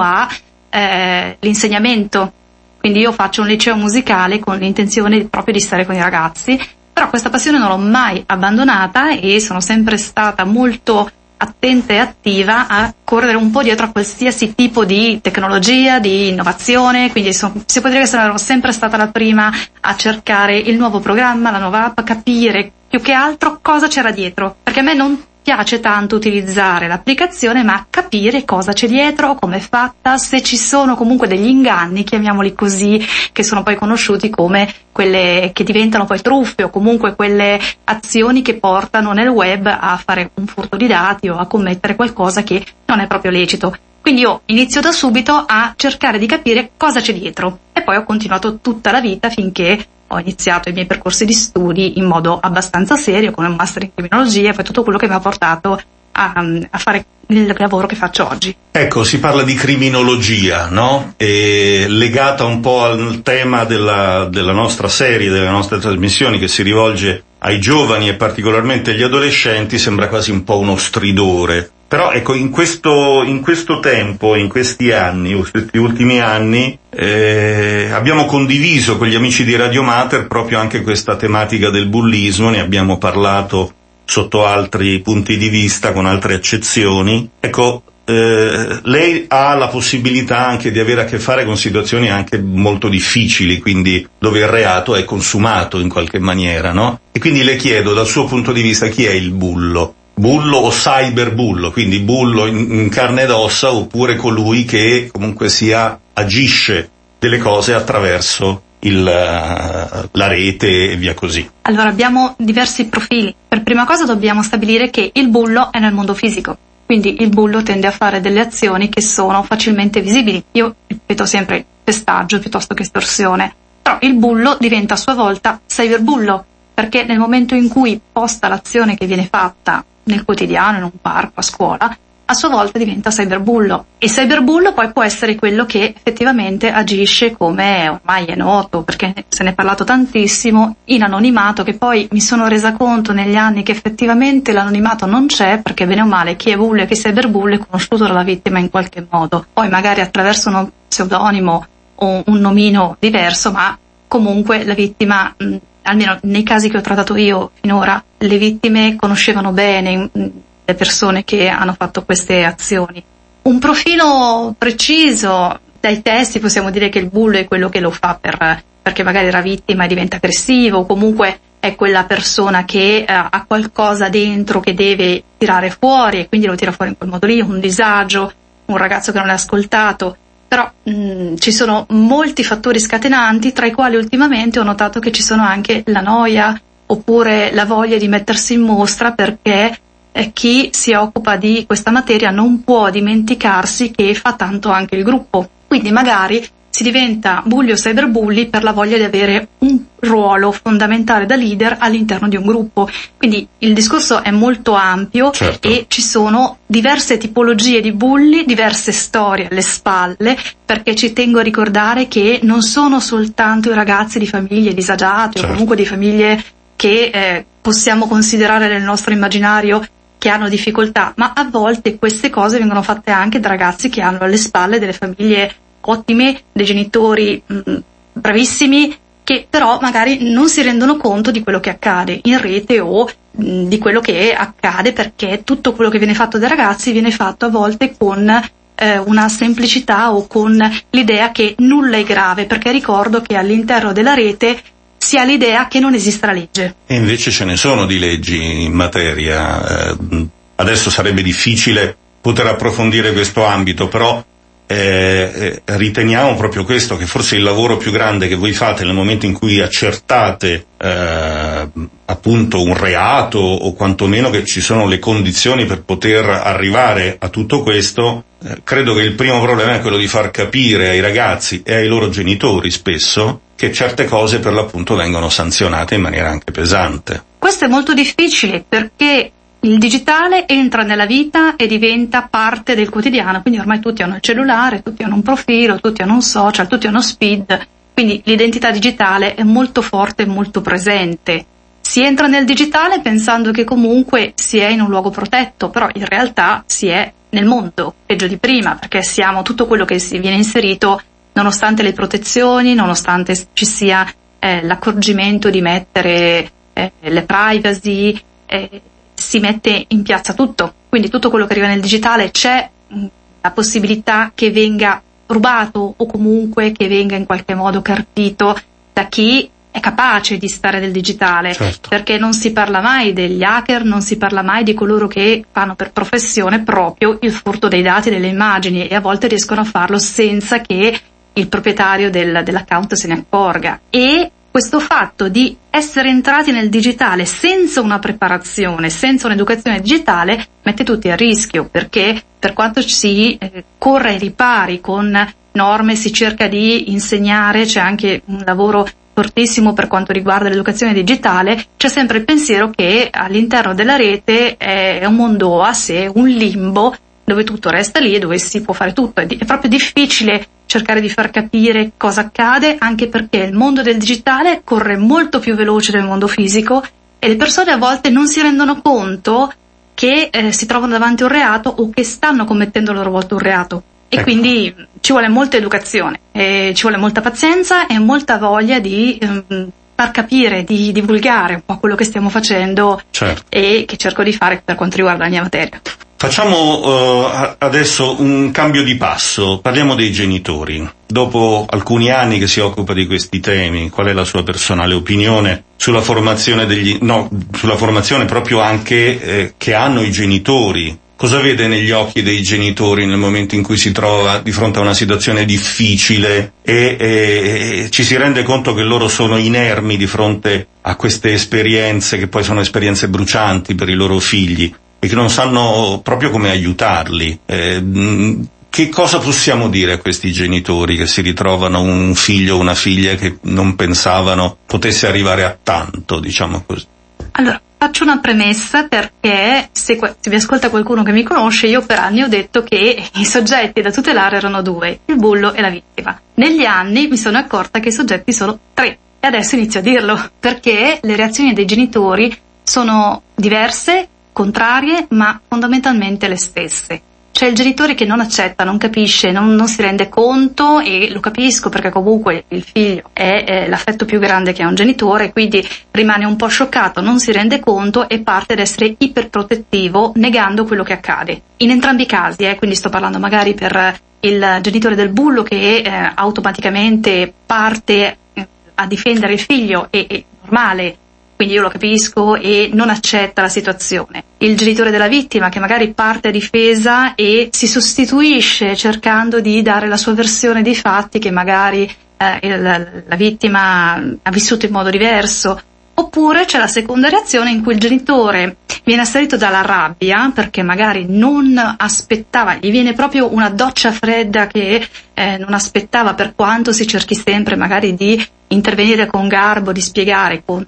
all'insegnamento. 0.69 2.23
Eh, 2.23 2.31
Quindi 2.79 2.99
io 2.99 3.11
faccio 3.11 3.41
un 3.41 3.47
liceo 3.47 3.75
musicale 3.75 4.39
con 4.39 4.57
l'intenzione 4.57 5.25
proprio 5.25 5.53
di 5.53 5.59
stare 5.59 5.85
con 5.85 5.95
i 5.95 6.01
ragazzi 6.01 6.57
però 7.01 7.09
questa 7.09 7.31
passione 7.31 7.57
non 7.57 7.69
l'ho 7.69 7.77
mai 7.79 8.23
abbandonata 8.27 9.09
e 9.09 9.39
sono 9.39 9.59
sempre 9.59 9.97
stata 9.97 10.45
molto 10.45 11.09
attenta 11.37 11.93
e 11.93 11.97
attiva 11.97 12.67
a 12.67 12.93
correre 13.03 13.37
un 13.37 13.49
po' 13.49 13.63
dietro 13.63 13.87
a 13.87 13.89
qualsiasi 13.89 14.53
tipo 14.53 14.85
di 14.85 15.19
tecnologia, 15.19 15.97
di 15.97 16.27
innovazione, 16.27 17.11
quindi 17.11 17.33
so, 17.33 17.51
si 17.65 17.79
può 17.79 17.89
dire 17.89 18.01
che 18.01 18.07
sono 18.07 18.37
sempre 18.37 18.71
stata 18.71 18.97
la 18.97 19.07
prima 19.07 19.51
a 19.79 19.95
cercare 19.95 20.55
il 20.55 20.77
nuovo 20.77 20.99
programma, 20.99 21.49
la 21.49 21.57
nuova 21.57 21.85
app, 21.85 22.01
capire 22.01 22.71
più 22.87 23.01
che 23.01 23.13
altro 23.13 23.57
cosa 23.63 23.87
c'era 23.87 24.11
dietro, 24.11 24.57
perché 24.61 24.81
a 24.81 24.83
me 24.83 24.93
non 24.93 25.19
piace 25.43 25.79
tanto 25.79 26.15
utilizzare 26.15 26.87
l'applicazione 26.87 27.63
ma 27.63 27.85
capire 27.89 28.45
cosa 28.45 28.73
c'è 28.73 28.87
dietro, 28.87 29.35
come 29.35 29.57
è 29.57 29.59
fatta, 29.59 30.17
se 30.17 30.41
ci 30.43 30.55
sono 30.55 30.95
comunque 30.95 31.27
degli 31.27 31.47
inganni, 31.47 32.03
chiamiamoli 32.03 32.53
così, 32.53 33.03
che 33.31 33.43
sono 33.43 33.63
poi 33.63 33.75
conosciuti 33.75 34.29
come 34.29 34.71
quelle 34.91 35.51
che 35.53 35.63
diventano 35.63 36.05
poi 36.05 36.21
truffe 36.21 36.63
o 36.63 36.69
comunque 36.69 37.15
quelle 37.15 37.59
azioni 37.85 38.41
che 38.41 38.55
portano 38.55 39.13
nel 39.13 39.29
web 39.29 39.65
a 39.65 39.99
fare 40.03 40.31
un 40.35 40.45
furto 40.45 40.77
di 40.77 40.87
dati 40.87 41.27
o 41.29 41.37
a 41.37 41.47
commettere 41.47 41.95
qualcosa 41.95 42.43
che 42.43 42.63
non 42.85 42.99
è 42.99 43.07
proprio 43.07 43.31
lecito. 43.31 43.75
Quindi 44.01 44.21
io 44.21 44.41
inizio 44.45 44.81
da 44.81 44.91
subito 44.91 45.43
a 45.45 45.73
cercare 45.75 46.17
di 46.17 46.25
capire 46.25 46.71
cosa 46.75 47.01
c'è 47.01 47.13
dietro 47.13 47.59
e 47.71 47.83
poi 47.83 47.97
ho 47.97 48.03
continuato 48.03 48.57
tutta 48.59 48.91
la 48.91 48.99
vita 48.99 49.29
finché 49.29 49.85
ho 50.11 50.19
iniziato 50.19 50.69
i 50.69 50.73
miei 50.73 50.85
percorsi 50.85 51.25
di 51.25 51.33
studi 51.33 51.97
in 51.97 52.05
modo 52.05 52.39
abbastanza 52.39 52.95
serio 52.95 53.31
con 53.31 53.45
un 53.45 53.55
master 53.55 53.83
in 53.83 53.93
criminologia 53.93 54.49
e 54.49 54.53
poi 54.53 54.63
tutto 54.63 54.83
quello 54.83 54.97
che 54.97 55.07
mi 55.07 55.13
ha 55.13 55.19
portato 55.19 55.79
a, 56.13 56.33
a, 56.69 56.77
fare 56.77 57.05
il 57.27 57.55
lavoro 57.57 57.87
che 57.87 57.95
faccio 57.95 58.27
oggi. 58.27 58.53
Ecco, 58.71 59.03
si 59.03 59.19
parla 59.19 59.43
di 59.43 59.53
criminologia, 59.53 60.67
no? 60.69 61.13
E 61.15 61.85
legata 61.87 62.43
un 62.43 62.59
po' 62.59 62.83
al 62.83 63.21
tema 63.23 63.63
della, 63.63 64.27
della 64.29 64.51
nostra 64.51 64.89
serie, 64.89 65.29
delle 65.29 65.49
nostre 65.49 65.79
trasmissioni 65.79 66.37
che 66.37 66.49
si 66.49 66.63
rivolge 66.63 67.23
ai 67.39 67.59
giovani 67.59 68.09
e 68.09 68.15
particolarmente 68.15 68.91
agli 68.91 69.03
adolescenti, 69.03 69.79
sembra 69.79 70.09
quasi 70.09 70.31
un 70.31 70.43
po' 70.43 70.59
uno 70.59 70.75
stridore. 70.75 71.71
Però 71.91 72.13
ecco, 72.13 72.33
in 72.33 72.51
questo, 72.51 73.21
in 73.21 73.41
questo 73.41 73.81
tempo, 73.81 74.37
in 74.37 74.47
questi 74.47 74.93
anni, 74.93 75.33
questi 75.33 75.77
ultimi 75.77 76.21
anni, 76.21 76.79
eh, 76.89 77.89
abbiamo 77.91 78.23
condiviso 78.23 78.95
con 78.95 79.07
gli 79.07 79.15
amici 79.15 79.43
di 79.43 79.57
Radio 79.57 79.83
Mater 79.83 80.25
proprio 80.27 80.57
anche 80.57 80.83
questa 80.83 81.17
tematica 81.17 81.69
del 81.69 81.87
bullismo, 81.87 82.49
ne 82.49 82.61
abbiamo 82.61 82.97
parlato 82.97 83.73
sotto 84.05 84.45
altri 84.45 85.01
punti 85.01 85.35
di 85.35 85.49
vista, 85.49 85.91
con 85.91 86.05
altre 86.05 86.35
accezioni. 86.35 87.29
Ecco, 87.37 87.83
eh, 88.05 88.79
lei 88.83 89.25
ha 89.27 89.53
la 89.55 89.67
possibilità 89.67 90.47
anche 90.47 90.71
di 90.71 90.79
avere 90.79 91.01
a 91.01 91.03
che 91.03 91.19
fare 91.19 91.43
con 91.43 91.57
situazioni 91.57 92.09
anche 92.09 92.39
molto 92.39 92.87
difficili, 92.87 93.59
quindi 93.59 94.07
dove 94.17 94.39
il 94.39 94.47
reato 94.47 94.95
è 94.95 95.03
consumato 95.03 95.77
in 95.77 95.89
qualche 95.89 96.19
maniera, 96.19 96.71
no? 96.71 97.01
E 97.11 97.19
quindi 97.19 97.43
le 97.43 97.57
chiedo 97.57 97.93
dal 97.93 98.07
suo 98.07 98.23
punto 98.23 98.53
di 98.53 98.61
vista 98.61 98.87
chi 98.87 99.03
è 99.03 99.11
il 99.11 99.31
bullo? 99.31 99.95
Bullo 100.13 100.57
o 100.57 100.69
cyberbullo, 100.69 101.71
quindi 101.71 101.99
bullo 101.99 102.45
in, 102.45 102.71
in 102.71 102.89
carne 102.89 103.23
ed 103.23 103.31
ossa 103.31 103.73
oppure 103.73 104.15
colui 104.15 104.65
che 104.65 105.09
comunque 105.11 105.49
sia 105.49 105.99
agisce 106.13 106.89
delle 107.17 107.37
cose 107.37 107.73
attraverso 107.73 108.61
il, 108.81 109.03
la 109.03 110.27
rete 110.27 110.91
e 110.91 110.95
via 110.95 111.13
così. 111.13 111.49
Allora 111.63 111.89
abbiamo 111.89 112.35
diversi 112.37 112.85
profili. 112.85 113.33
Per 113.47 113.63
prima 113.63 113.85
cosa 113.85 114.05
dobbiamo 114.05 114.43
stabilire 114.43 114.89
che 114.89 115.11
il 115.13 115.27
bullo 115.29 115.71
è 115.71 115.79
nel 115.79 115.93
mondo 115.93 116.13
fisico. 116.13 116.57
Quindi 116.85 117.21
il 117.21 117.29
bullo 117.29 117.63
tende 117.63 117.87
a 117.87 117.91
fare 117.91 118.21
delle 118.21 118.41
azioni 118.41 118.89
che 118.89 119.01
sono 119.01 119.43
facilmente 119.43 120.01
visibili. 120.01 120.43
Io 120.53 120.75
ripeto 120.87 121.25
sempre 121.25 121.63
pestaggio 121.83 122.39
piuttosto 122.39 122.73
che 122.73 122.83
estorsione. 122.83 123.53
Però 123.81 123.97
il 124.01 124.13
bullo 124.15 124.57
diventa 124.59 124.95
a 124.95 124.97
sua 124.97 125.13
volta 125.13 125.61
cyberbullo, 125.67 126.45
perché 126.73 127.03
nel 127.03 127.17
momento 127.17 127.55
in 127.55 127.69
cui 127.69 127.99
posta 128.11 128.47
l'azione 128.47 128.95
che 128.95 129.05
viene 129.05 129.27
fatta 129.29 129.85
nel 130.03 130.25
quotidiano, 130.25 130.77
in 130.77 130.83
un 130.83 130.91
parco, 131.01 131.39
a 131.39 131.43
scuola, 131.43 131.97
a 132.31 132.33
sua 132.33 132.49
volta 132.49 132.77
diventa 132.77 133.09
cyberbullo. 133.09 133.85
E 133.97 134.07
cyberbullo 134.07 134.73
poi 134.73 134.91
può 134.93 135.03
essere 135.03 135.35
quello 135.35 135.65
che 135.65 135.93
effettivamente 135.95 136.71
agisce 136.71 137.33
come 137.33 137.89
ormai 137.89 138.25
è 138.25 138.35
noto, 138.35 138.83
perché 138.83 139.13
se 139.27 139.43
ne 139.43 139.49
è 139.49 139.53
parlato 139.53 139.83
tantissimo, 139.83 140.77
in 140.85 141.03
anonimato, 141.03 141.63
che 141.63 141.73
poi 141.73 142.07
mi 142.11 142.21
sono 142.21 142.47
resa 142.47 142.71
conto 142.71 143.11
negli 143.11 143.35
anni 143.35 143.63
che 143.63 143.73
effettivamente 143.73 144.53
l'anonimato 144.53 145.05
non 145.05 145.27
c'è, 145.27 145.59
perché 145.59 145.85
bene 145.85 146.01
o 146.01 146.05
male 146.05 146.37
chi 146.37 146.51
è 146.51 146.55
bullo 146.55 146.81
e 146.81 146.85
chi 146.85 146.93
è 146.93 146.97
cyberbullo 146.97 147.55
è 147.55 147.59
conosciuto 147.59 148.07
dalla 148.07 148.23
vittima 148.23 148.59
in 148.59 148.69
qualche 148.69 149.05
modo. 149.09 149.45
Poi 149.51 149.67
magari 149.67 149.99
attraverso 149.99 150.47
uno 150.47 150.71
pseudonimo 150.87 151.65
o 151.95 152.23
un 152.25 152.39
nomino 152.39 152.95
diverso, 152.97 153.51
ma 153.51 153.77
comunque 154.07 154.63
la 154.63 154.73
vittima 154.73 155.35
almeno 155.83 156.17
nei 156.23 156.43
casi 156.43 156.69
che 156.69 156.77
ho 156.77 156.81
trattato 156.81 157.15
io 157.15 157.51
finora, 157.59 158.03
le 158.17 158.37
vittime 158.37 158.95
conoscevano 158.95 159.51
bene 159.51 159.97
mm, 159.97 160.27
le 160.65 160.73
persone 160.75 161.23
che 161.23 161.47
hanno 161.47 161.73
fatto 161.73 162.03
queste 162.03 162.43
azioni. 162.43 163.03
Un 163.43 163.59
profilo 163.59 164.53
preciso, 164.57 165.59
dai 165.79 166.01
testi 166.01 166.39
possiamo 166.39 166.69
dire 166.69 166.89
che 166.89 166.99
il 166.99 167.09
bullo 167.09 167.37
è 167.37 167.45
quello 167.45 167.69
che 167.69 167.79
lo 167.79 167.91
fa 167.91 168.17
per, 168.19 168.63
perché 168.81 169.03
magari 169.03 169.27
era 169.27 169.41
vittima 169.41 169.85
e 169.85 169.87
diventa 169.87 170.17
aggressivo, 170.17 170.79
o 170.79 170.85
comunque 170.85 171.39
è 171.59 171.75
quella 171.75 172.05
persona 172.05 172.65
che 172.65 172.97
eh, 172.97 173.05
ha 173.07 173.45
qualcosa 173.47 174.09
dentro 174.09 174.59
che 174.59 174.73
deve 174.73 175.23
tirare 175.37 175.69
fuori 175.69 176.19
e 176.19 176.27
quindi 176.27 176.47
lo 176.47 176.55
tira 176.55 176.71
fuori 176.71 176.91
in 176.91 176.97
quel 176.97 177.09
modo 177.09 177.27
lì, 177.27 177.39
un 177.39 177.59
disagio, 177.59 178.31
un 178.65 178.77
ragazzo 178.77 179.11
che 179.11 179.19
non 179.19 179.29
è 179.29 179.33
ascoltato 179.33 180.17
però 180.51 180.69
mh, 180.83 180.91
mm, 180.91 181.35
ci 181.37 181.53
sono 181.53 181.85
molti 181.91 182.43
fattori 182.43 182.77
scatenanti, 182.77 183.53
tra 183.53 183.65
i 183.65 183.71
quali 183.71 183.95
ultimamente 183.95 184.59
ho 184.59 184.63
notato 184.63 184.99
che 184.99 185.09
ci 185.09 185.21
sono 185.21 185.43
anche 185.43 185.83
la 185.85 186.01
noia 186.01 186.59
oppure 186.87 187.53
la 187.53 187.63
voglia 187.63 187.97
di 187.97 188.09
mettersi 188.09 188.55
in 188.55 188.63
mostra 188.63 189.13
perché 189.13 189.79
eh, 190.11 190.31
chi 190.33 190.69
si 190.73 190.91
occupa 190.91 191.37
di 191.37 191.63
questa 191.65 191.89
materia 191.89 192.31
non 192.31 192.65
può 192.65 192.89
dimenticarsi 192.89 193.91
che 193.91 194.13
fa 194.13 194.33
tanto 194.33 194.69
anche 194.69 194.97
il 194.97 195.03
gruppo. 195.03 195.47
Quindi 195.65 195.89
magari 195.89 196.45
si 196.71 196.83
diventa 196.83 197.43
bulli 197.45 197.71
o 197.71 197.75
cyberbulli 197.75 198.47
per 198.47 198.63
la 198.63 198.71
voglia 198.71 198.97
di 198.97 199.03
avere 199.03 199.49
un 199.59 199.77
ruolo 199.99 200.51
fondamentale 200.51 201.25
da 201.25 201.35
leader 201.35 201.77
all'interno 201.79 202.27
di 202.27 202.37
un 202.37 202.45
gruppo. 202.45 202.89
Quindi 203.17 203.47
il 203.59 203.73
discorso 203.73 204.23
è 204.23 204.31
molto 204.31 204.73
ampio 204.73 205.31
certo. 205.31 205.67
e 205.67 205.85
ci 205.87 206.01
sono 206.01 206.57
diverse 206.65 207.17
tipologie 207.17 207.81
di 207.81 207.91
bulli, 207.91 208.45
diverse 208.45 208.91
storie 208.93 209.47
alle 209.49 209.61
spalle, 209.61 210.37
perché 210.65 210.95
ci 210.95 211.13
tengo 211.13 211.39
a 211.39 211.43
ricordare 211.43 212.07
che 212.07 212.39
non 212.43 212.61
sono 212.61 212.99
soltanto 212.99 213.69
i 213.69 213.75
ragazzi 213.75 214.17
di 214.17 214.25
famiglie 214.25 214.73
disagiate 214.73 215.33
certo. 215.33 215.47
o 215.47 215.51
comunque 215.51 215.75
di 215.75 215.85
famiglie 215.85 216.43
che 216.77 217.11
eh, 217.13 217.45
possiamo 217.61 218.07
considerare 218.07 218.67
nel 218.67 218.81
nostro 218.81 219.13
immaginario 219.13 219.85
che 220.17 220.29
hanno 220.29 220.49
difficoltà, 220.49 221.13
ma 221.15 221.33
a 221.35 221.45
volte 221.45 221.97
queste 221.97 222.29
cose 222.29 222.59
vengono 222.59 222.83
fatte 222.83 223.09
anche 223.09 223.39
da 223.39 223.49
ragazzi 223.49 223.89
che 223.89 224.01
hanno 224.01 224.19
alle 224.19 224.37
spalle 224.37 224.77
delle 224.77 224.93
famiglie 224.93 225.51
ottime, 225.81 226.41
dei 226.51 226.65
genitori 226.65 227.41
mh, 227.45 227.59
mm, 227.69 227.75
bravissimi, 228.13 228.95
che 229.23 229.45
però 229.49 229.79
magari 229.81 230.31
non 230.31 230.49
si 230.49 230.61
rendono 230.61 230.97
conto 230.97 231.31
di 231.31 231.43
quello 231.43 231.59
che 231.59 231.69
accade 231.69 232.19
in 232.23 232.39
rete 232.39 232.79
o 232.79 233.05
mh, 233.05 233.43
mm, 233.43 233.67
di 233.67 233.77
quello 233.77 234.01
che 234.01 234.33
accade 234.33 234.93
perché 234.93 235.41
tutto 235.43 235.73
quello 235.73 235.89
che 235.89 235.97
viene 235.97 236.13
fatto 236.13 236.37
dai 236.37 236.49
ragazzi 236.49 236.91
viene 236.91 237.11
fatto 237.11 237.45
a 237.45 237.49
volte 237.49 237.95
con 237.97 238.49
eh, 238.81 238.97
una 238.97 239.29
semplicità 239.29 240.13
o 240.13 240.25
con 240.25 240.57
l'idea 240.89 241.31
che 241.31 241.55
nulla 241.59 241.97
è 241.97 242.03
grave, 242.03 242.45
perché 242.45 242.71
ricordo 242.71 243.21
che 243.21 243.35
all'interno 243.35 243.93
della 243.93 244.15
rete 244.15 244.59
si 244.97 245.17
ha 245.17 245.23
l'idea 245.23 245.67
che 245.67 245.79
non 245.79 245.93
esista 245.93 246.27
la 246.27 246.33
legge. 246.33 246.75
E 246.87 246.95
invece 246.95 247.31
ce 247.31 247.45
ne 247.45 247.55
sono 247.55 247.85
di 247.85 247.99
leggi 247.99 248.63
in 248.63 248.73
materia. 248.73 249.89
Eh, 249.91 250.27
adesso 250.55 250.89
sarebbe 250.89 251.21
difficile 251.21 251.95
poter 252.21 252.47
approfondire 252.47 253.13
questo 253.13 253.45
ambito, 253.45 253.87
però 253.87 254.23
eh, 254.71 255.61
eh, 255.65 255.77
riteniamo 255.77 256.35
proprio 256.35 256.63
questo, 256.63 256.95
che 256.95 257.05
forse 257.05 257.35
il 257.35 257.43
lavoro 257.43 257.75
più 257.75 257.91
grande 257.91 258.27
che 258.29 258.35
voi 258.35 258.53
fate 258.53 258.85
nel 258.85 258.93
momento 258.93 259.25
in 259.25 259.33
cui 259.33 259.59
accertate 259.59 260.65
eh, 260.77 261.67
appunto 262.05 262.63
un 262.63 262.73
reato 262.77 263.39
o 263.39 263.73
quantomeno 263.73 264.29
che 264.29 264.45
ci 264.45 264.61
sono 264.61 264.87
le 264.87 264.99
condizioni 264.99 265.65
per 265.65 265.83
poter 265.83 266.25
arrivare 266.25 267.17
a 267.19 267.27
tutto 267.27 267.63
questo, 267.63 268.23
eh, 268.43 268.61
credo 268.63 268.93
che 268.93 269.01
il 269.01 269.13
primo 269.13 269.41
problema 269.41 269.75
è 269.75 269.81
quello 269.81 269.97
di 269.97 270.07
far 270.07 270.31
capire 270.31 270.89
ai 270.89 271.01
ragazzi 271.01 271.61
e 271.65 271.75
ai 271.75 271.87
loro 271.87 272.09
genitori 272.09 272.71
spesso 272.71 273.41
che 273.55 273.73
certe 273.73 274.05
cose 274.05 274.39
per 274.39 274.53
l'appunto 274.53 274.95
vengono 274.95 275.29
sanzionate 275.29 275.95
in 275.95 276.01
maniera 276.01 276.29
anche 276.29 276.51
pesante. 276.51 277.21
Questo 277.37 277.65
è 277.65 277.67
molto 277.67 277.93
difficile 277.93 278.63
perché 278.67 279.31
il 279.63 279.77
digitale 279.77 280.47
entra 280.47 280.81
nella 280.81 281.05
vita 281.05 281.55
e 281.55 281.67
diventa 281.67 282.27
parte 282.27 282.73
del 282.73 282.89
quotidiano, 282.89 283.41
quindi 283.41 283.59
ormai 283.59 283.79
tutti 283.79 284.01
hanno 284.01 284.15
il 284.15 284.21
cellulare, 284.21 284.81
tutti 284.81 285.03
hanno 285.03 285.15
un 285.15 285.21
profilo, 285.21 285.79
tutti 285.79 286.01
hanno 286.01 286.15
un 286.15 286.21
social, 286.21 286.67
tutti 286.67 286.87
hanno 286.87 287.01
speed, 287.01 287.67
quindi 287.93 288.21
l'identità 288.25 288.71
digitale 288.71 289.35
è 289.35 289.43
molto 289.43 289.83
forte 289.83 290.23
e 290.23 290.25
molto 290.25 290.61
presente. 290.61 291.45
Si 291.79 292.01
entra 292.01 292.25
nel 292.25 292.45
digitale 292.45 293.01
pensando 293.01 293.51
che 293.51 293.63
comunque 293.63 294.33
si 294.35 294.57
è 294.57 294.67
in 294.67 294.81
un 294.81 294.89
luogo 294.89 295.11
protetto, 295.11 295.69
però 295.69 295.87
in 295.93 296.05
realtà 296.05 296.63
si 296.65 296.87
è 296.87 297.11
nel 297.29 297.45
mondo, 297.45 297.93
peggio 298.05 298.27
di 298.27 298.37
prima, 298.37 298.75
perché 298.75 299.03
siamo 299.03 299.43
tutto 299.43 299.67
quello 299.67 299.85
che 299.85 299.97
viene 300.19 300.37
inserito, 300.37 300.99
nonostante 301.33 301.83
le 301.83 301.93
protezioni, 301.93 302.73
nonostante 302.73 303.37
ci 303.53 303.65
sia 303.65 304.11
eh, 304.39 304.63
l'accorgimento 304.63 305.51
di 305.51 305.61
mettere 305.61 306.51
eh, 306.73 306.91
le 306.99 307.21
privacy, 307.21 308.19
eh, 308.47 308.81
si 309.31 309.39
mette 309.39 309.85
in 309.87 310.03
piazza 310.03 310.33
tutto, 310.33 310.73
quindi 310.89 311.07
tutto 311.07 311.29
quello 311.29 311.45
che 311.45 311.53
arriva 311.53 311.69
nel 311.69 311.79
digitale 311.79 312.31
c'è 312.31 312.69
mm, 312.93 313.05
la 313.39 313.51
possibilità 313.51 314.33
che 314.35 314.51
venga 314.51 315.01
rubato 315.27 315.93
o 315.95 316.05
comunque 316.05 316.73
che 316.73 316.89
venga 316.89 317.15
in 317.15 317.25
qualche 317.25 317.55
modo 317.55 317.81
carpito 317.81 318.59
da 318.91 319.05
chi 319.05 319.49
è 319.71 319.79
capace 319.79 320.37
di 320.37 320.49
stare 320.49 320.81
nel 320.81 320.91
digitale, 320.91 321.53
certo. 321.53 321.87
perché 321.87 322.17
non 322.17 322.33
si 322.33 322.51
parla 322.51 322.81
mai 322.81 323.13
degli 323.13 323.41
hacker, 323.41 323.85
non 323.85 324.01
si 324.01 324.17
parla 324.17 324.41
mai 324.41 324.65
di 324.65 324.73
coloro 324.73 325.07
che 325.07 325.45
fanno 325.49 325.75
per 325.75 325.93
professione 325.93 326.63
proprio 326.63 327.17
il 327.21 327.31
furto 327.31 327.69
dei 327.69 327.81
dati 327.81 328.09
e 328.09 328.11
delle 328.11 328.27
immagini 328.27 328.85
e 328.85 328.95
a 328.95 328.99
volte 328.99 329.27
riescono 329.27 329.61
a 329.61 329.63
farlo 329.63 329.97
senza 329.97 330.59
che 330.59 330.99
il 331.31 331.47
proprietario 331.47 332.09
del, 332.09 332.41
dell'account 332.43 332.95
se 332.95 333.07
ne 333.07 333.13
accorga. 333.13 333.79
E 333.89 334.29
questo 334.51 334.81
fatto 334.81 335.29
di 335.29 335.55
essere 335.69 336.09
entrati 336.09 336.51
nel 336.51 336.69
digitale 336.69 337.25
senza 337.25 337.79
una 337.79 337.99
preparazione, 337.99 338.89
senza 338.89 339.27
un'educazione 339.27 339.79
digitale, 339.79 340.45
mette 340.63 340.83
tutti 340.83 341.09
a 341.09 341.15
rischio 341.15 341.65
perché 341.65 342.21
per 342.37 342.53
quanto 342.53 342.81
si 342.81 343.37
eh, 343.37 343.63
corra 343.77 344.09
ai 344.09 344.19
ripari 344.19 344.81
con 344.81 345.33
norme, 345.53 345.95
si 345.95 346.11
cerca 346.11 346.47
di 346.47 346.91
insegnare, 346.91 347.65
c'è 347.65 347.79
anche 347.79 348.21
un 348.25 348.43
lavoro 348.45 348.87
fortissimo 349.13 349.73
per 349.73 349.87
quanto 349.87 350.13
riguarda 350.13 350.49
l'educazione 350.49 350.93
digitale, 350.93 351.65
c'è 351.77 351.89
sempre 351.89 352.19
il 352.19 352.25
pensiero 352.25 352.69
che 352.69 353.09
all'interno 353.11 353.73
della 353.73 353.95
rete 353.95 354.57
è 354.57 355.05
un 355.05 355.15
mondo 355.15 355.61
a 355.61 355.73
sé, 355.73 356.11
un 356.13 356.27
limbo 356.27 356.95
dove 357.31 357.43
tutto 357.43 357.69
resta 357.69 357.99
lì 357.99 358.13
e 358.13 358.19
dove 358.19 358.37
si 358.37 358.61
può 358.61 358.73
fare 358.73 358.93
tutto. 358.93 359.21
È, 359.21 359.45
proprio 359.45 359.69
difficile 359.69 360.45
cercare 360.65 361.01
di 361.01 361.09
far 361.09 361.31
capire 361.31 361.91
cosa 361.97 362.21
accade, 362.21 362.75
anche 362.77 363.07
perché 363.07 363.37
il 363.37 363.53
mondo 363.53 363.81
del 363.81 363.97
digitale 363.97 364.61
corre 364.63 364.97
molto 364.97 365.39
più 365.39 365.55
veloce 365.55 365.91
del 365.91 366.03
mondo 366.03 366.27
fisico 366.27 366.83
e 367.19 367.27
le 367.27 367.35
persone 367.35 367.71
a 367.71 367.77
volte 367.77 368.09
non 368.09 368.27
si 368.27 368.41
rendono 368.41 368.81
conto 368.81 369.51
che 369.93 370.29
eh, 370.31 370.51
si 370.51 370.65
trovano 370.65 370.93
davanti 370.93 371.23
a 371.23 371.25
un 371.27 371.31
reato 371.31 371.69
o 371.69 371.89
che 371.89 372.03
stanno 372.03 372.45
commettendo 372.45 372.91
a 372.91 372.93
loro 372.93 373.11
volta 373.11 373.35
un 373.35 373.41
reato. 373.41 373.83
E 374.07 374.15
ecco. 374.15 374.23
quindi 374.23 374.75
ci 374.99 375.13
vuole 375.13 375.29
molta 375.29 375.55
educazione, 375.55 376.19
ci 376.33 376.81
vuole 376.81 376.97
molta 376.97 377.21
pazienza 377.21 377.87
e 377.87 377.97
molta 377.97 378.37
voglia 378.37 378.79
di 378.79 379.17
ehm, 379.17 379.69
far 379.95 380.11
capire, 380.11 380.63
di 380.63 380.91
divulgare 380.91 381.53
un 381.53 381.61
po' 381.63 381.77
quello 381.77 381.95
che 381.95 382.03
stiamo 382.03 382.29
facendo 382.29 382.99
certo. 383.11 383.43
e 383.49 383.85
che 383.87 383.97
cerco 383.97 384.23
di 384.23 384.33
fare 384.33 384.61
per 384.65 384.75
quanto 384.75 384.97
riguarda 384.97 385.23
la 385.23 385.29
mia 385.29 385.43
materia. 385.43 385.79
Facciamo 386.21 387.25
uh, 387.25 387.55
adesso 387.57 388.21
un 388.21 388.51
cambio 388.51 388.83
di 388.83 388.95
passo, 388.95 389.57
parliamo 389.59 389.95
dei 389.95 390.11
genitori. 390.11 390.87
Dopo 391.07 391.65
alcuni 391.67 392.11
anni 392.11 392.37
che 392.37 392.45
si 392.45 392.59
occupa 392.59 392.93
di 392.93 393.07
questi 393.07 393.39
temi, 393.39 393.89
qual 393.89 394.05
è 394.05 394.13
la 394.13 394.23
sua 394.23 394.43
personale 394.43 394.93
opinione 394.93 395.63
sulla 395.77 396.01
formazione 396.01 396.67
degli, 396.67 396.99
no, 397.01 397.27
sulla 397.53 397.75
formazione 397.75 398.25
proprio 398.25 398.59
anche 398.59 399.19
eh, 399.19 399.53
che 399.57 399.73
hanno 399.73 400.03
i 400.03 400.11
genitori? 400.11 400.95
Cosa 401.15 401.39
vede 401.39 401.65
negli 401.65 401.89
occhi 401.89 402.21
dei 402.21 402.43
genitori 402.43 403.07
nel 403.07 403.17
momento 403.17 403.55
in 403.55 403.63
cui 403.63 403.77
si 403.77 403.91
trova 403.91 404.37
di 404.37 404.51
fronte 404.51 404.77
a 404.77 404.83
una 404.83 404.93
situazione 404.93 405.43
difficile 405.43 406.53
e, 406.61 406.97
e, 406.99 407.79
e 407.85 407.89
ci 407.89 408.03
si 408.03 408.15
rende 408.15 408.43
conto 408.43 408.75
che 408.75 408.83
loro 408.83 409.07
sono 409.07 409.37
inermi 409.37 409.97
di 409.97 410.05
fronte 410.05 410.67
a 410.81 410.95
queste 410.95 411.33
esperienze 411.33 412.19
che 412.19 412.27
poi 412.27 412.43
sono 412.43 412.61
esperienze 412.61 413.09
brucianti 413.09 413.73
per 413.73 413.89
i 413.89 413.95
loro 413.95 414.19
figli? 414.19 414.71
E 415.03 415.07
che 415.07 415.15
non 415.15 415.31
sanno 415.31 415.99
proprio 416.03 416.29
come 416.29 416.51
aiutarli. 416.51 417.39
Eh, 417.43 418.37
che 418.69 418.87
cosa 418.87 419.17
possiamo 419.17 419.67
dire 419.67 419.93
a 419.93 419.97
questi 419.97 420.31
genitori 420.31 420.95
che 420.95 421.07
si 421.07 421.21
ritrovano 421.21 421.81
un 421.81 422.13
figlio 422.13 422.55
o 422.55 422.59
una 422.59 422.75
figlia 422.75 423.15
che 423.15 423.39
non 423.41 423.75
pensavano 423.75 424.57
potesse 424.65 425.07
arrivare 425.07 425.43
a 425.43 425.57
tanto, 425.61 426.19
diciamo 426.19 426.63
così? 426.65 426.85
Allora, 427.31 427.59
faccio 427.77 428.03
una 428.03 428.19
premessa 428.19 428.87
perché 428.87 429.69
se, 429.71 429.99
se, 430.19 430.29
vi 430.29 430.35
ascolta 430.35 430.69
qualcuno 430.69 431.01
che 431.01 431.11
mi 431.11 431.23
conosce, 431.23 431.65
io 431.65 431.81
per 431.81 431.97
anni 431.97 432.21
ho 432.21 432.27
detto 432.27 432.63
che 432.63 433.09
i 433.15 433.25
soggetti 433.25 433.81
da 433.81 433.91
tutelare 433.91 434.37
erano 434.37 434.61
due, 434.61 434.99
il 435.05 435.15
bullo 435.17 435.51
e 435.53 435.61
la 435.61 435.69
vittima. 435.69 436.17
Negli 436.35 436.63
anni 436.63 437.07
mi 437.07 437.17
sono 437.17 437.39
accorta 437.39 437.79
che 437.79 437.89
i 437.89 437.93
soggetti 437.93 438.31
sono 438.31 438.57
tre 438.75 438.97
e 439.19 439.27
adesso 439.27 439.55
inizio 439.55 439.79
a 439.79 439.83
dirlo 439.83 440.31
perché 440.39 440.99
le 441.01 441.15
reazioni 441.15 441.53
dei 441.53 441.65
genitori 441.65 442.35
sono 442.63 443.23
diverse 443.35 444.07
contrarie 444.31 445.07
ma 445.09 445.39
fondamentalmente 445.47 446.27
le 446.27 446.37
stesse. 446.37 447.01
C'è 447.31 447.47
il 447.47 447.55
genitore 447.55 447.95
che 447.95 448.05
non 448.05 448.19
accetta, 448.19 448.63
non 448.63 448.77
capisce, 448.77 449.31
non, 449.31 449.55
non, 449.55 449.67
si 449.67 449.81
rende 449.81 450.09
conto 450.09 450.79
e 450.79 451.09
lo 451.09 451.21
capisco 451.21 451.69
perché 451.69 451.89
comunque 451.89 452.43
il 452.49 452.61
figlio 452.61 453.09
è, 453.13 453.43
è, 453.45 453.67
l'affetto 453.67 454.05
più 454.05 454.19
grande 454.19 454.51
che 454.51 454.61
ha 454.61 454.67
un 454.67 454.75
genitore, 454.75 455.31
quindi 455.31 455.65
rimane 455.91 456.25
un 456.25 456.35
po' 456.35 456.47
scioccato, 456.47 457.01
non 457.01 457.19
si 457.19 457.31
rende 457.31 457.59
conto 457.59 458.07
e 458.09 458.19
parte 458.19 458.53
ad 458.53 458.59
essere 458.59 458.93
iperprotettivo 458.97 460.11
negando 460.15 460.65
quello 460.65 460.83
che 460.83 460.93
accade. 460.93 461.41
In 461.57 461.71
entrambi 461.71 462.03
i 462.03 462.05
casi, 462.05 462.43
eh, 462.43 462.57
quindi 462.57 462.75
sto 462.75 462.89
parlando 462.89 463.17
magari 463.17 463.53
per 463.53 463.99
il 464.19 464.59
genitore 464.61 464.95
del 464.95 465.09
bullo 465.09 465.41
che 465.41 465.77
eh, 465.77 466.11
automaticamente 466.13 467.33
parte 467.45 468.17
eh, 468.33 468.47
a 468.75 468.85
difendere 468.85 469.33
il 469.33 469.39
figlio 469.39 469.87
e 469.89 470.05
è 470.07 470.23
normale 470.41 470.97
quindi 471.41 471.57
io 471.57 471.63
lo 471.63 471.69
capisco 471.69 472.35
e 472.35 472.69
non 472.71 472.91
accetta 472.91 473.41
la 473.41 473.49
situazione. 473.49 474.23
Il 474.37 474.55
genitore 474.55 474.91
della 474.91 475.07
vittima 475.07 475.49
che 475.49 475.57
magari 475.57 475.91
parte 475.91 476.27
a 476.27 476.31
difesa 476.31 477.15
e 477.15 477.49
si 477.51 477.65
sostituisce 477.65 478.75
cercando 478.75 479.39
di 479.39 479.63
dare 479.63 479.87
la 479.87 479.97
sua 479.97 480.13
versione 480.13 480.61
dei 480.61 480.75
fatti 480.75 481.17
che 481.17 481.31
magari 481.31 481.91
eh, 482.17 482.57
la, 482.59 482.85
la 483.07 483.15
vittima 483.15 483.93
ha 483.93 484.29
vissuto 484.29 484.67
in 484.67 484.71
modo 484.71 484.91
diverso. 484.91 485.59
Oppure 485.95 486.45
c'è 486.45 486.59
la 486.59 486.67
seconda 486.67 487.09
reazione 487.09 487.49
in 487.49 487.63
cui 487.63 487.73
il 487.73 487.79
genitore 487.79 488.57
viene 488.83 489.01
assalito 489.01 489.35
dalla 489.35 489.63
rabbia 489.63 490.31
perché 490.31 490.61
magari 490.61 491.07
non 491.09 491.59
aspettava, 491.77 492.57
gli 492.61 492.69
viene 492.69 492.93
proprio 492.93 493.33
una 493.33 493.49
doccia 493.49 493.91
fredda 493.91 494.45
che 494.45 494.87
eh, 495.15 495.37
non 495.39 495.55
aspettava 495.55 496.13
per 496.13 496.35
quanto 496.35 496.71
si 496.71 496.85
cerchi 496.85 497.15
sempre 497.15 497.55
magari 497.55 497.95
di 497.95 498.23
intervenire 498.49 499.07
con 499.07 499.27
garbo, 499.27 499.71
di 499.71 499.81
spiegare 499.81 500.43
con 500.45 500.65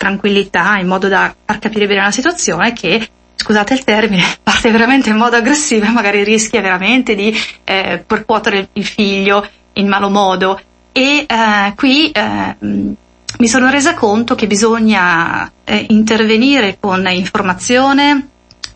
tranquillità 0.00 0.78
in 0.78 0.86
modo 0.86 1.08
da 1.08 1.34
far 1.44 1.58
capire 1.58 1.86
bene 1.86 2.00
la 2.00 2.10
situazione 2.10 2.72
che 2.72 3.06
scusate 3.34 3.74
il 3.74 3.84
termine, 3.84 4.24
parte 4.42 4.70
veramente 4.70 5.10
in 5.10 5.16
modo 5.16 5.36
aggressivo 5.36 5.84
e 5.84 5.90
magari 5.90 6.24
rischia 6.24 6.62
veramente 6.62 7.14
di 7.14 7.38
eh, 7.64 8.02
percuotere 8.06 8.70
il 8.72 8.84
figlio 8.86 9.46
in 9.74 9.88
malo 9.88 10.08
modo. 10.08 10.58
E 10.92 11.26
eh, 11.28 11.74
qui 11.76 12.10
eh, 12.12 12.56
mi 12.60 13.46
sono 13.46 13.68
resa 13.68 13.92
conto 13.92 14.34
che 14.34 14.46
bisogna 14.46 15.50
eh, 15.64 15.84
intervenire 15.90 16.78
con 16.80 17.06
informazione, 17.06 18.28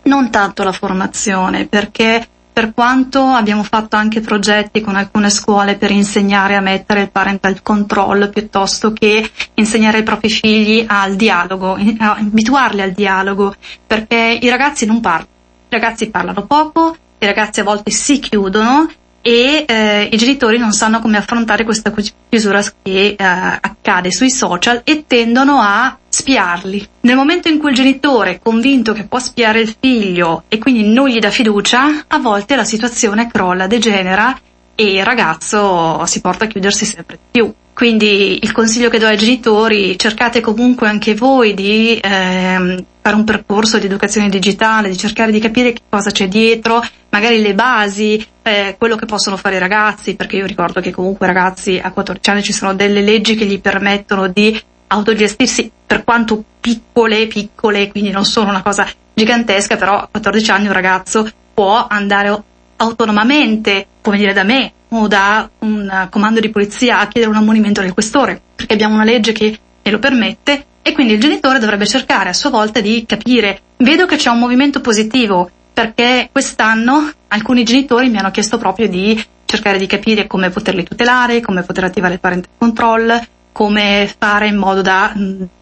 non 0.02 0.30
tanto 0.30 0.62
la 0.62 0.72
formazione, 0.72 1.64
perché 1.64 2.28
per 2.54 2.72
quanto 2.72 3.20
abbiamo 3.20 3.64
fatto 3.64 3.96
anche 3.96 4.20
progetti 4.20 4.80
con 4.80 4.94
alcune 4.94 5.28
scuole 5.28 5.74
per 5.74 5.90
insegnare 5.90 6.54
a 6.54 6.60
mettere 6.60 7.00
il 7.00 7.10
parental 7.10 7.60
control 7.62 8.30
piuttosto 8.30 8.92
che 8.92 9.28
insegnare 9.54 9.98
ai 9.98 10.02
propri 10.04 10.28
figli 10.30 10.84
al 10.86 11.16
dialogo, 11.16 11.76
abituarli 11.98 12.80
al 12.80 12.92
dialogo, 12.92 13.56
perché 13.84 14.38
i 14.40 14.48
ragazzi 14.48 14.86
non 14.86 15.00
parlano, 15.00 15.28
i 15.68 15.72
ragazzi 15.72 16.08
parlano 16.10 16.46
poco, 16.46 16.96
i 17.18 17.26
ragazzi 17.26 17.58
a 17.58 17.64
volte 17.64 17.90
si 17.90 18.20
chiudono 18.20 18.88
e 19.26 19.64
eh, 19.66 20.08
i 20.12 20.16
genitori 20.18 20.58
non 20.58 20.72
sanno 20.72 21.00
come 21.00 21.16
affrontare 21.16 21.64
questa 21.64 21.90
chiusura 22.28 22.60
che 22.82 23.16
eh, 23.16 23.16
accade 23.18 24.12
sui 24.12 24.30
social 24.30 24.82
e 24.84 25.04
tendono 25.06 25.60
a 25.62 25.96
spiarli. 26.06 26.86
Nel 27.00 27.16
momento 27.16 27.48
in 27.48 27.58
cui 27.58 27.70
il 27.70 27.76
genitore 27.76 28.32
è 28.32 28.40
convinto 28.42 28.92
che 28.92 29.04
può 29.04 29.18
spiare 29.18 29.60
il 29.60 29.74
figlio 29.80 30.42
e 30.48 30.58
quindi 30.58 30.86
non 30.86 31.08
gli 31.08 31.18
dà 31.20 31.30
fiducia, 31.30 32.04
a 32.06 32.18
volte 32.18 32.54
la 32.54 32.64
situazione 32.64 33.30
crolla, 33.30 33.66
degenera 33.66 34.38
e 34.74 34.92
il 34.92 35.04
ragazzo 35.04 36.04
si 36.04 36.20
porta 36.20 36.44
a 36.44 36.48
chiudersi 36.48 36.84
sempre 36.84 37.16
di 37.16 37.40
più. 37.40 37.54
Quindi 37.74 38.38
il 38.40 38.52
consiglio 38.52 38.88
che 38.88 38.98
do 38.98 39.06
ai 39.06 39.16
genitori, 39.16 39.98
cercate 39.98 40.40
comunque 40.40 40.86
anche 40.88 41.14
voi 41.16 41.54
di 41.54 41.98
eh, 41.98 42.84
fare 43.00 43.16
un 43.16 43.24
percorso 43.24 43.78
di 43.78 43.86
educazione 43.86 44.28
digitale, 44.28 44.88
di 44.88 44.96
cercare 44.96 45.32
di 45.32 45.40
capire 45.40 45.72
che 45.72 45.82
cosa 45.88 46.10
c'è 46.10 46.28
dietro, 46.28 46.80
magari 47.10 47.42
le 47.42 47.52
basi, 47.52 48.24
eh, 48.42 48.76
quello 48.78 48.94
che 48.94 49.06
possono 49.06 49.36
fare 49.36 49.56
i 49.56 49.58
ragazzi, 49.58 50.14
perché 50.14 50.36
io 50.36 50.46
ricordo 50.46 50.80
che 50.80 50.92
comunque 50.92 51.26
ragazzi 51.26 51.80
a 51.82 51.90
14 51.90 52.30
anni 52.30 52.42
ci 52.44 52.52
sono 52.52 52.74
delle 52.74 53.02
leggi 53.02 53.34
che 53.34 53.44
gli 53.44 53.60
permettono 53.60 54.28
di 54.28 54.58
autogestirsi 54.86 55.70
per 55.84 56.04
quanto 56.04 56.44
piccole, 56.60 57.26
piccole, 57.26 57.90
quindi 57.90 58.10
non 58.10 58.24
sono 58.24 58.50
una 58.50 58.62
cosa 58.62 58.86
gigantesca, 59.12 59.76
però 59.76 59.98
a 59.98 60.08
14 60.08 60.50
anni 60.52 60.66
un 60.68 60.72
ragazzo 60.72 61.28
può 61.52 61.86
andare 61.88 62.42
autonomamente, 62.76 63.86
come 64.00 64.16
dire 64.16 64.32
da 64.32 64.42
me, 64.42 64.72
o 64.88 65.08
da 65.08 65.48
un 65.60 66.08
comando 66.10 66.40
di 66.40 66.50
polizia 66.50 67.00
a 67.00 67.08
chiedere 67.08 67.32
un 67.32 67.38
ammonimento 67.38 67.80
del 67.80 67.94
questore, 67.94 68.40
perché 68.54 68.74
abbiamo 68.74 68.94
una 68.94 69.04
legge 69.04 69.32
che 69.32 69.58
lo 69.82 69.98
permette 69.98 70.66
e 70.82 70.92
quindi 70.92 71.14
il 71.14 71.20
genitore 71.20 71.58
dovrebbe 71.58 71.86
cercare 71.86 72.28
a 72.28 72.34
sua 72.34 72.50
volta 72.50 72.80
di 72.80 73.04
capire, 73.06 73.60
vedo 73.78 74.06
che 74.06 74.16
c'è 74.16 74.30
un 74.30 74.38
movimento 74.38 74.80
positivo, 74.80 75.50
perché 75.72 76.28
quest'anno 76.30 77.10
alcuni 77.28 77.64
genitori 77.64 78.08
mi 78.08 78.18
hanno 78.18 78.30
chiesto 78.30 78.58
proprio 78.58 78.88
di 78.88 79.22
cercare 79.44 79.78
di 79.78 79.86
capire 79.86 80.26
come 80.26 80.50
poterli 80.50 80.84
tutelare, 80.84 81.40
come 81.40 81.62
poter 81.62 81.84
attivare 81.84 82.14
il 82.14 82.20
parental 82.20 82.50
control, 82.56 83.20
come 83.50 84.12
fare 84.18 84.48
in 84.48 84.56
modo 84.56 84.82
da 84.82 85.12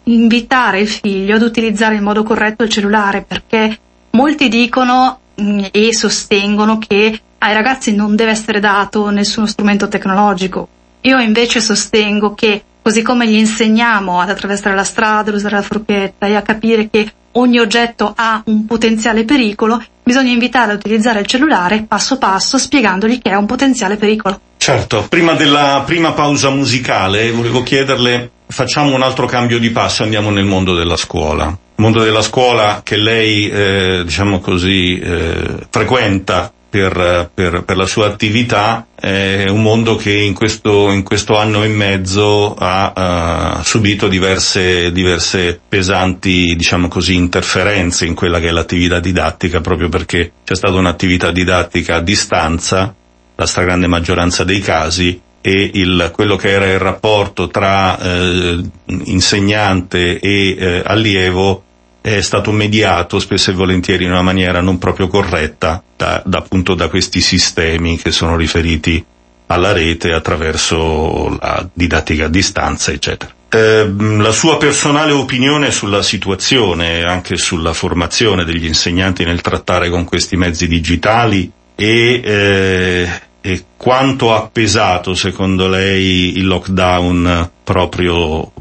invitare 0.04 0.81
il 0.81 0.88
figlio 0.88 1.37
ad 1.37 1.42
utilizzare 1.42 1.95
in 1.95 2.02
modo 2.02 2.23
corretto 2.23 2.64
il 2.64 2.71
cellulare, 2.71 3.23
perché 3.23 3.78
molti 4.11 4.49
dicono 4.49 5.21
e 5.34 5.94
sostengono 5.94 6.78
che 6.78 7.20
ai 7.38 7.54
ragazzi 7.54 7.94
non 7.94 8.14
deve 8.14 8.30
essere 8.30 8.60
dato 8.60 9.10
nessuno 9.10 9.46
strumento 9.46 9.88
tecnologico. 9.88 10.68
Io 11.02 11.18
invece 11.18 11.60
sostengo 11.60 12.34
che 12.34 12.62
così 12.82 13.02
come 13.02 13.28
gli 13.28 13.36
insegniamo 13.36 14.20
ad 14.20 14.30
attraversare 14.30 14.74
la 14.74 14.84
strada, 14.84 15.30
ad 15.30 15.36
usare 15.36 15.56
la 15.56 15.62
forchetta 15.62 16.26
e 16.26 16.34
a 16.34 16.42
capire 16.42 16.88
che 16.90 17.12
ogni 17.32 17.58
oggetto 17.58 18.12
ha 18.14 18.42
un 18.46 18.66
potenziale 18.66 19.24
pericolo, 19.24 19.82
bisogna 20.02 20.32
invitare 20.32 20.72
a 20.72 20.74
utilizzare 20.74 21.20
il 21.20 21.26
cellulare 21.26 21.84
passo 21.88 22.18
passo 22.18 22.58
spiegandogli 22.58 23.20
che 23.20 23.30
è 23.30 23.34
un 23.34 23.46
potenziale 23.46 23.96
pericolo. 23.96 24.40
Certo, 24.56 25.06
prima 25.08 25.32
della 25.34 25.82
prima 25.84 26.12
pausa 26.12 26.50
musicale 26.50 27.30
volevo 27.32 27.62
chiederle, 27.62 28.30
facciamo 28.46 28.94
un 28.94 29.02
altro 29.02 29.26
cambio 29.26 29.58
di 29.58 29.70
passo, 29.70 30.02
andiamo 30.04 30.30
nel 30.30 30.44
mondo 30.44 30.74
della 30.74 30.96
scuola. 30.96 31.56
Mondo 31.82 32.04
della 32.04 32.22
scuola 32.22 32.82
che 32.84 32.96
lei, 32.96 33.48
eh, 33.48 34.02
diciamo 34.04 34.38
così, 34.38 35.00
eh, 35.00 35.66
frequenta 35.68 36.52
per, 36.70 37.28
per, 37.34 37.64
per, 37.64 37.76
la 37.76 37.86
sua 37.86 38.06
attività 38.06 38.86
è 38.94 39.46
un 39.48 39.62
mondo 39.62 39.96
che 39.96 40.12
in 40.12 40.32
questo, 40.32 40.92
in 40.92 41.02
questo 41.02 41.36
anno 41.36 41.64
e 41.64 41.68
mezzo 41.68 42.54
ha 42.56 43.56
uh, 43.58 43.62
subito 43.64 44.06
diverse, 44.06 44.92
diverse 44.92 45.60
pesanti, 45.68 46.54
diciamo 46.54 46.86
così, 46.86 47.16
interferenze 47.16 48.06
in 48.06 48.14
quella 48.14 48.38
che 48.38 48.46
è 48.46 48.52
l'attività 48.52 49.00
didattica 49.00 49.60
proprio 49.60 49.88
perché 49.88 50.30
c'è 50.44 50.54
stata 50.54 50.76
un'attività 50.76 51.32
didattica 51.32 51.96
a 51.96 52.00
distanza, 52.00 52.94
la 53.34 53.46
stragrande 53.46 53.88
maggioranza 53.88 54.44
dei 54.44 54.60
casi, 54.60 55.20
e 55.40 55.70
il, 55.74 56.10
quello 56.14 56.36
che 56.36 56.50
era 56.50 56.70
il 56.70 56.78
rapporto 56.78 57.48
tra 57.48 57.98
eh, 57.98 58.60
insegnante 58.86 60.20
e 60.20 60.56
eh, 60.56 60.82
allievo 60.86 61.64
è 62.02 62.21
stato 62.21 62.50
mediato 62.50 63.18
spesso 63.21 63.52
e 63.52 63.54
volentieri 63.54 64.04
in 64.04 64.11
una 64.11 64.23
maniera 64.23 64.61
non 64.61 64.76
proprio 64.76 65.06
corretta 65.06 65.82
da, 65.97 66.21
da, 66.26 66.38
appunto 66.38 66.75
da 66.75 66.88
questi 66.88 67.21
sistemi 67.21 67.97
che 67.97 68.11
sono 68.11 68.37
riferiti 68.37 69.02
alla 69.47 69.73
rete 69.73 70.12
attraverso 70.12 71.37
la 71.40 71.66
didattica 71.73 72.25
a 72.25 72.28
distanza, 72.28 72.90
eccetera. 72.90 73.32
Eh, 73.49 73.94
la 74.18 74.32
sua 74.32 74.56
personale 74.56 75.12
opinione 75.12 75.71
sulla 75.71 76.02
situazione, 76.02 77.02
anche 77.02 77.37
sulla 77.37 77.73
formazione 77.73 78.44
degli 78.44 78.64
insegnanti 78.64 79.25
nel 79.25 79.42
trattare 79.42 79.90
con 79.90 80.04
questi 80.04 80.37
mezzi 80.37 80.66
digitali 80.66 81.50
e, 81.74 82.20
eh, 82.24 83.21
e 83.42 83.64
quanto 83.76 84.33
ha 84.33 84.48
pesato 84.50 85.14
secondo 85.14 85.68
lei 85.68 86.38
il 86.38 86.46
lockdown 86.46 87.50
proprio 87.64 88.52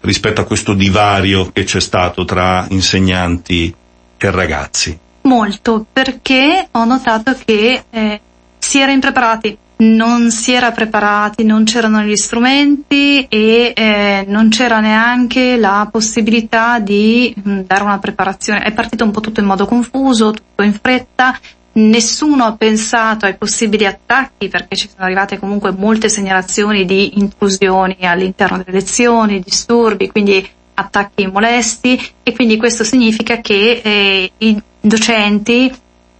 rispetto 0.00 0.42
a 0.42 0.44
questo 0.44 0.74
divario 0.74 1.50
che 1.50 1.64
c'è 1.64 1.80
stato 1.80 2.24
tra 2.26 2.66
insegnanti 2.68 3.74
e 4.18 4.30
ragazzi? 4.30 4.98
Molto, 5.22 5.86
perché 5.90 6.68
ho 6.70 6.84
notato 6.84 7.34
che 7.44 7.84
eh, 7.88 8.20
si 8.58 8.78
era 8.78 8.92
impreparati, 8.92 9.56
non 9.78 10.30
si 10.30 10.52
era 10.52 10.70
preparati, 10.70 11.42
non 11.42 11.64
c'erano 11.64 12.02
gli 12.02 12.16
strumenti 12.16 13.26
e 13.26 13.72
eh, 13.74 14.24
non 14.28 14.50
c'era 14.50 14.80
neanche 14.80 15.56
la 15.56 15.88
possibilità 15.90 16.78
di 16.78 17.34
mh, 17.42 17.60
dare 17.60 17.84
una 17.84 17.98
preparazione. 17.98 18.62
È 18.62 18.72
partito 18.72 19.04
un 19.04 19.10
po' 19.12 19.20
tutto 19.20 19.40
in 19.40 19.46
modo 19.46 19.64
confuso, 19.64 20.32
tutto 20.32 20.62
in 20.62 20.74
fretta 20.74 21.38
Nessuno 21.72 22.44
ha 22.44 22.56
pensato 22.56 23.26
ai 23.26 23.36
possibili 23.36 23.86
attacchi 23.86 24.48
perché 24.48 24.74
ci 24.74 24.88
sono 24.88 25.04
arrivate 25.04 25.38
comunque 25.38 25.70
molte 25.70 26.08
segnalazioni 26.08 26.84
di 26.84 27.18
intrusioni 27.18 27.98
all'interno 28.00 28.56
delle 28.56 28.78
lezioni, 28.78 29.40
disturbi, 29.40 30.10
quindi 30.10 30.48
attacchi 30.74 31.26
molesti 31.26 32.00
e 32.22 32.34
quindi 32.34 32.56
questo 32.56 32.82
significa 32.82 33.40
che 33.40 33.80
eh, 33.84 34.32
i 34.38 34.60
docenti 34.80 35.72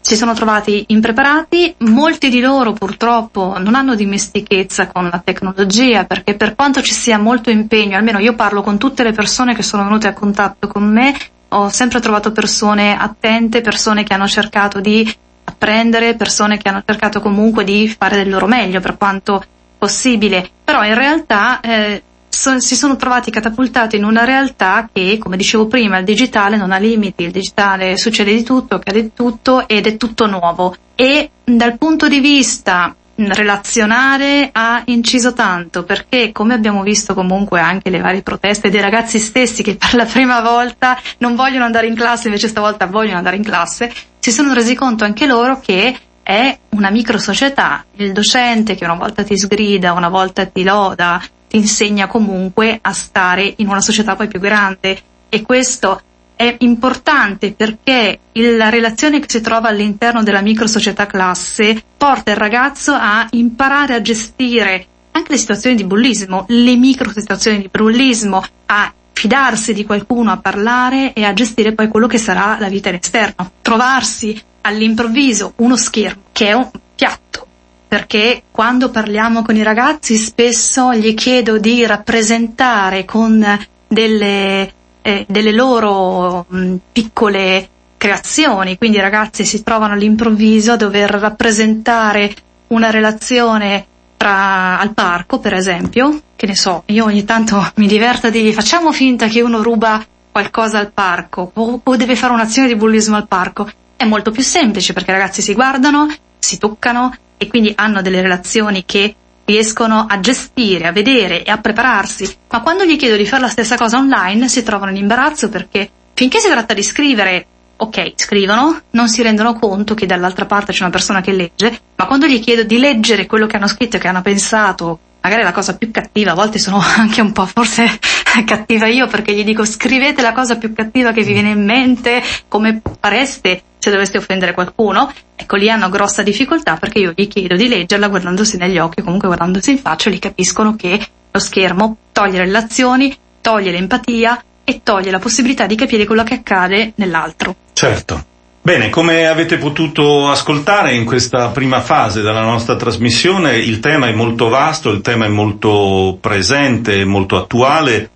si 0.02 0.16
sono 0.16 0.34
trovati 0.34 0.84
impreparati, 0.88 1.74
molti 1.78 2.30
di 2.30 2.40
loro 2.40 2.72
purtroppo 2.72 3.58
non 3.58 3.74
hanno 3.74 3.94
dimestichezza 3.94 4.86
con 4.86 5.08
la 5.08 5.20
tecnologia 5.22 6.04
perché 6.04 6.34
per 6.34 6.54
quanto 6.54 6.80
ci 6.80 6.94
sia 6.94 7.18
molto 7.18 7.50
impegno, 7.50 7.96
almeno 7.96 8.18
io 8.18 8.34
parlo 8.34 8.62
con 8.62 8.78
tutte 8.78 9.02
le 9.02 9.12
persone 9.12 9.54
che 9.54 9.62
sono 9.62 9.84
venute 9.84 10.08
a 10.08 10.12
contatto 10.12 10.68
con 10.68 10.84
me, 10.84 11.14
ho 11.48 11.68
sempre 11.68 12.00
trovato 12.00 12.32
persone 12.32 12.96
attente, 12.96 13.60
persone 13.60 14.04
che 14.04 14.14
hanno 14.14 14.28
cercato 14.28 14.80
di 14.80 15.12
apprendere, 15.60 16.14
persone 16.14 16.56
che 16.56 16.70
hanno 16.70 16.82
cercato 16.86 17.20
comunque 17.20 17.64
di 17.64 17.86
fare 17.86 18.16
del 18.16 18.30
loro 18.30 18.46
meglio 18.46 18.80
per 18.80 18.96
quanto 18.96 19.44
possibile, 19.76 20.48
però 20.64 20.82
in 20.84 20.94
realtà 20.94 21.60
eh, 21.60 22.02
so, 22.28 22.58
si 22.60 22.74
sono 22.74 22.96
trovati 22.96 23.30
catapultati 23.30 23.96
in 23.96 24.04
una 24.04 24.24
realtà 24.24 24.88
che, 24.90 25.18
come 25.18 25.36
dicevo 25.36 25.66
prima, 25.66 25.98
il 25.98 26.04
digitale 26.04 26.56
non 26.56 26.72
ha 26.72 26.78
limiti, 26.78 27.24
il 27.24 27.30
digitale 27.30 27.98
succede 27.98 28.34
di 28.34 28.42
tutto, 28.42 28.76
accade 28.76 29.02
di 29.02 29.10
tutto 29.14 29.68
ed 29.68 29.86
è 29.86 29.96
tutto 29.98 30.26
nuovo. 30.26 30.74
E 30.94 31.30
dal 31.44 31.76
punto 31.76 32.08
di 32.08 32.20
vista 32.20 32.94
relazionare 33.28 34.50
ha 34.52 34.83
inciso 34.87 35.33
tanto 35.33 35.85
perché 35.85 36.33
come 36.33 36.54
abbiamo 36.54 36.83
visto 36.83 37.14
comunque 37.14 37.61
anche 37.61 37.90
le 37.90 38.00
varie 38.00 38.22
proteste 38.22 38.70
dei 38.70 38.80
ragazzi 38.80 39.18
stessi 39.18 39.62
che 39.62 39.76
per 39.76 39.94
la 39.94 40.04
prima 40.04 40.40
volta 40.40 40.98
non 41.18 41.35
vogliono 41.35 41.64
andare 41.64 41.87
in 41.87 41.94
classe 41.94 42.28
invece 42.28 42.48
stavolta 42.48 42.87
vogliono 42.87 43.18
andare 43.18 43.37
in 43.37 43.44
classe 43.44 43.92
si 44.18 44.30
sono 44.30 44.52
resi 44.52 44.74
conto 44.74 45.04
anche 45.04 45.26
loro 45.26 45.61
che 45.61 45.96
è 46.22 46.56
una 46.70 46.90
micro 46.90 47.18
società. 47.18 47.85
Il 47.96 48.12
docente 48.12 48.76
che 48.76 48.85
una 48.85 48.94
volta 48.94 49.24
ti 49.24 49.37
sgrida 49.37 49.92
una 49.92 50.09
volta 50.09 50.46
ti 50.46 50.62
loda 50.62 51.20
ti 51.48 51.56
insegna 51.56 52.06
comunque 52.06 52.78
a 52.80 52.92
stare 52.92 53.54
in 53.56 53.66
una 53.66 53.80
società 53.80 54.14
poi 54.14 54.28
più 54.28 54.38
grande. 54.38 55.00
E 55.28 55.42
questo 55.42 56.00
è 56.40 56.57
importante 56.61 57.53
perché 57.53 58.18
la 58.33 58.70
relazione 58.70 59.20
che 59.20 59.26
si 59.29 59.42
trova 59.42 59.68
all'interno 59.68 60.22
della 60.22 60.40
micro 60.40 60.66
società 60.66 61.05
classe 61.05 61.83
porta 61.98 62.31
il 62.31 62.38
ragazzo 62.38 62.94
a 62.94 63.26
imparare 63.33 63.92
a 63.92 64.00
gestire 64.00 64.87
anche 65.11 65.33
le 65.33 65.37
situazioni 65.37 65.76
di 65.76 65.85
bullismo, 65.85 66.46
le 66.48 66.76
micro 66.76 67.11
situazioni 67.11 67.61
di 67.61 67.68
bullismo, 67.70 68.42
a 68.66 68.90
fidarsi 69.12 69.74
di 69.74 69.85
qualcuno, 69.85 70.31
a 70.31 70.38
parlare 70.38 71.12
e 71.12 71.24
a 71.24 71.35
gestire 71.35 71.74
poi 71.74 71.88
quello 71.88 72.07
che 72.07 72.16
sarà 72.16 72.57
la 72.59 72.68
vita 72.70 72.88
in 72.88 72.94
esterno. 73.03 73.50
Trovarsi 73.61 74.42
all'improvviso 74.62 75.53
uno 75.57 75.76
schermo 75.76 76.22
che 76.33 76.46
è 76.46 76.53
un 76.55 76.70
piatto, 76.94 77.46
perché 77.87 78.44
quando 78.50 78.88
parliamo 78.88 79.42
con 79.42 79.57
i 79.57 79.62
ragazzi 79.62 80.16
spesso 80.16 80.94
gli 80.94 81.12
chiedo 81.12 81.59
di 81.59 81.85
rappresentare 81.85 83.05
con 83.05 83.44
delle 83.87 84.72
eh, 85.02 85.24
delle 85.28 85.52
loro 85.52 86.46
mh, 86.48 86.74
piccole 86.92 87.68
creazioni, 87.96 88.78
quindi 88.78 88.96
i 88.96 89.02
ragazzi 89.02 89.44
si 89.44 89.62
trovano 89.62 89.92
all'improvviso 89.92 90.72
a 90.72 90.76
dover 90.76 91.10
rappresentare 91.10 92.34
una 92.68 92.90
relazione 92.90 93.86
tra, 94.16 94.78
al 94.78 94.94
parco, 94.94 95.38
per 95.38 95.54
esempio, 95.54 96.20
che 96.36 96.46
ne 96.46 96.54
so, 96.54 96.82
io 96.86 97.04
ogni 97.04 97.24
tanto 97.24 97.72
mi 97.76 97.86
diverto 97.86 98.28
a 98.28 98.30
dirgli 98.30 98.52
facciamo 98.52 98.92
finta 98.92 99.26
che 99.26 99.42
uno 99.42 99.62
ruba 99.62 100.04
qualcosa 100.30 100.78
al 100.78 100.92
parco 100.92 101.50
o, 101.52 101.80
o 101.82 101.96
deve 101.96 102.16
fare 102.16 102.32
un'azione 102.32 102.68
di 102.68 102.76
bullismo 102.76 103.16
al 103.16 103.26
parco. 103.26 103.70
È 103.96 104.04
molto 104.04 104.30
più 104.30 104.42
semplice 104.42 104.92
perché 104.92 105.10
i 105.10 105.14
ragazzi 105.14 105.42
si 105.42 105.52
guardano, 105.52 106.08
si 106.38 106.58
toccano 106.58 107.14
e 107.36 107.48
quindi 107.48 107.72
hanno 107.76 108.02
delle 108.02 108.22
relazioni 108.22 108.84
che 108.84 109.14
riescono 109.50 110.06
a 110.08 110.20
gestire, 110.20 110.86
a 110.86 110.92
vedere 110.92 111.42
e 111.42 111.50
a 111.50 111.58
prepararsi, 111.58 112.36
ma 112.48 112.60
quando 112.60 112.84
gli 112.84 112.96
chiedo 112.96 113.16
di 113.16 113.26
fare 113.26 113.42
la 113.42 113.48
stessa 113.48 113.76
cosa 113.76 113.98
online 113.98 114.48
si 114.48 114.62
trovano 114.62 114.92
in 114.92 114.98
imbarazzo 114.98 115.48
perché 115.48 115.90
finché 116.14 116.38
si 116.38 116.48
tratta 116.48 116.72
di 116.72 116.82
scrivere 116.82 117.46
ok, 117.76 118.12
scrivono, 118.14 118.80
non 118.90 119.08
si 119.08 119.22
rendono 119.22 119.54
conto 119.54 119.94
che 119.94 120.06
dall'altra 120.06 120.44
parte 120.44 120.72
c'è 120.72 120.82
una 120.82 120.92
persona 120.92 121.20
che 121.20 121.32
legge, 121.32 121.80
ma 121.96 122.06
quando 122.06 122.26
gli 122.26 122.38
chiedo 122.38 122.62
di 122.62 122.78
leggere 122.78 123.26
quello 123.26 123.46
che 123.46 123.56
hanno 123.56 123.66
scritto 123.66 123.96
e 123.96 123.98
che 123.98 124.06
hanno 124.06 124.22
pensato, 124.22 124.98
magari 125.22 125.42
la 125.42 125.52
cosa 125.52 125.76
più 125.76 125.90
cattiva, 125.90 126.32
a 126.32 126.34
volte 126.34 126.58
sono 126.58 126.78
anche 126.96 127.20
un 127.20 127.32
po' 127.32 127.46
forse 127.46 127.98
cattiva 128.44 128.86
io 128.86 129.06
perché 129.06 129.34
gli 129.34 129.44
dico 129.44 129.64
scrivete 129.64 130.22
la 130.22 130.32
cosa 130.32 130.56
più 130.56 130.72
cattiva 130.72 131.12
che 131.12 131.22
vi 131.22 131.32
viene 131.32 131.50
in 131.50 131.64
mente, 131.64 132.22
come 132.48 132.82
fareste 133.00 133.62
se 133.80 133.90
doveste 133.90 134.18
offendere 134.18 134.52
qualcuno, 134.52 135.10
ecco 135.34 135.56
lì 135.56 135.70
hanno 135.70 135.88
grossa 135.88 136.22
difficoltà 136.22 136.76
perché 136.76 136.98
io 136.98 137.12
gli 137.16 137.26
chiedo 137.26 137.56
di 137.56 137.66
leggerla 137.66 138.08
guardandosi 138.08 138.58
negli 138.58 138.78
occhi, 138.78 139.02
comunque 139.02 139.26
guardandosi 139.26 139.70
in 139.72 139.78
faccia, 139.78 140.10
lì 140.10 140.18
capiscono 140.18 140.76
che 140.76 141.00
lo 141.30 141.40
schermo 141.40 141.96
toglie 142.12 142.38
relazioni, 142.40 143.16
toglie 143.40 143.72
l'empatia 143.72 144.44
e 144.62 144.80
toglie 144.82 145.10
la 145.10 145.18
possibilità 145.18 145.66
di 145.66 145.76
capire 145.76 146.04
quello 146.04 146.22
che 146.22 146.34
accade 146.34 146.92
nell'altro. 146.96 147.54
Certo. 147.72 148.26
Bene, 148.62 148.90
come 148.90 149.26
avete 149.26 149.56
potuto 149.56 150.28
ascoltare 150.28 150.94
in 150.94 151.06
questa 151.06 151.48
prima 151.48 151.80
fase 151.80 152.20
della 152.20 152.42
nostra 152.42 152.76
trasmissione, 152.76 153.56
il 153.56 153.80
tema 153.80 154.08
è 154.08 154.12
molto 154.12 154.50
vasto, 154.50 154.90
il 154.90 155.00
tema 155.00 155.24
è 155.24 155.28
molto 155.28 156.18
presente, 156.20 157.06
molto 157.06 157.38
attuale 157.38 158.10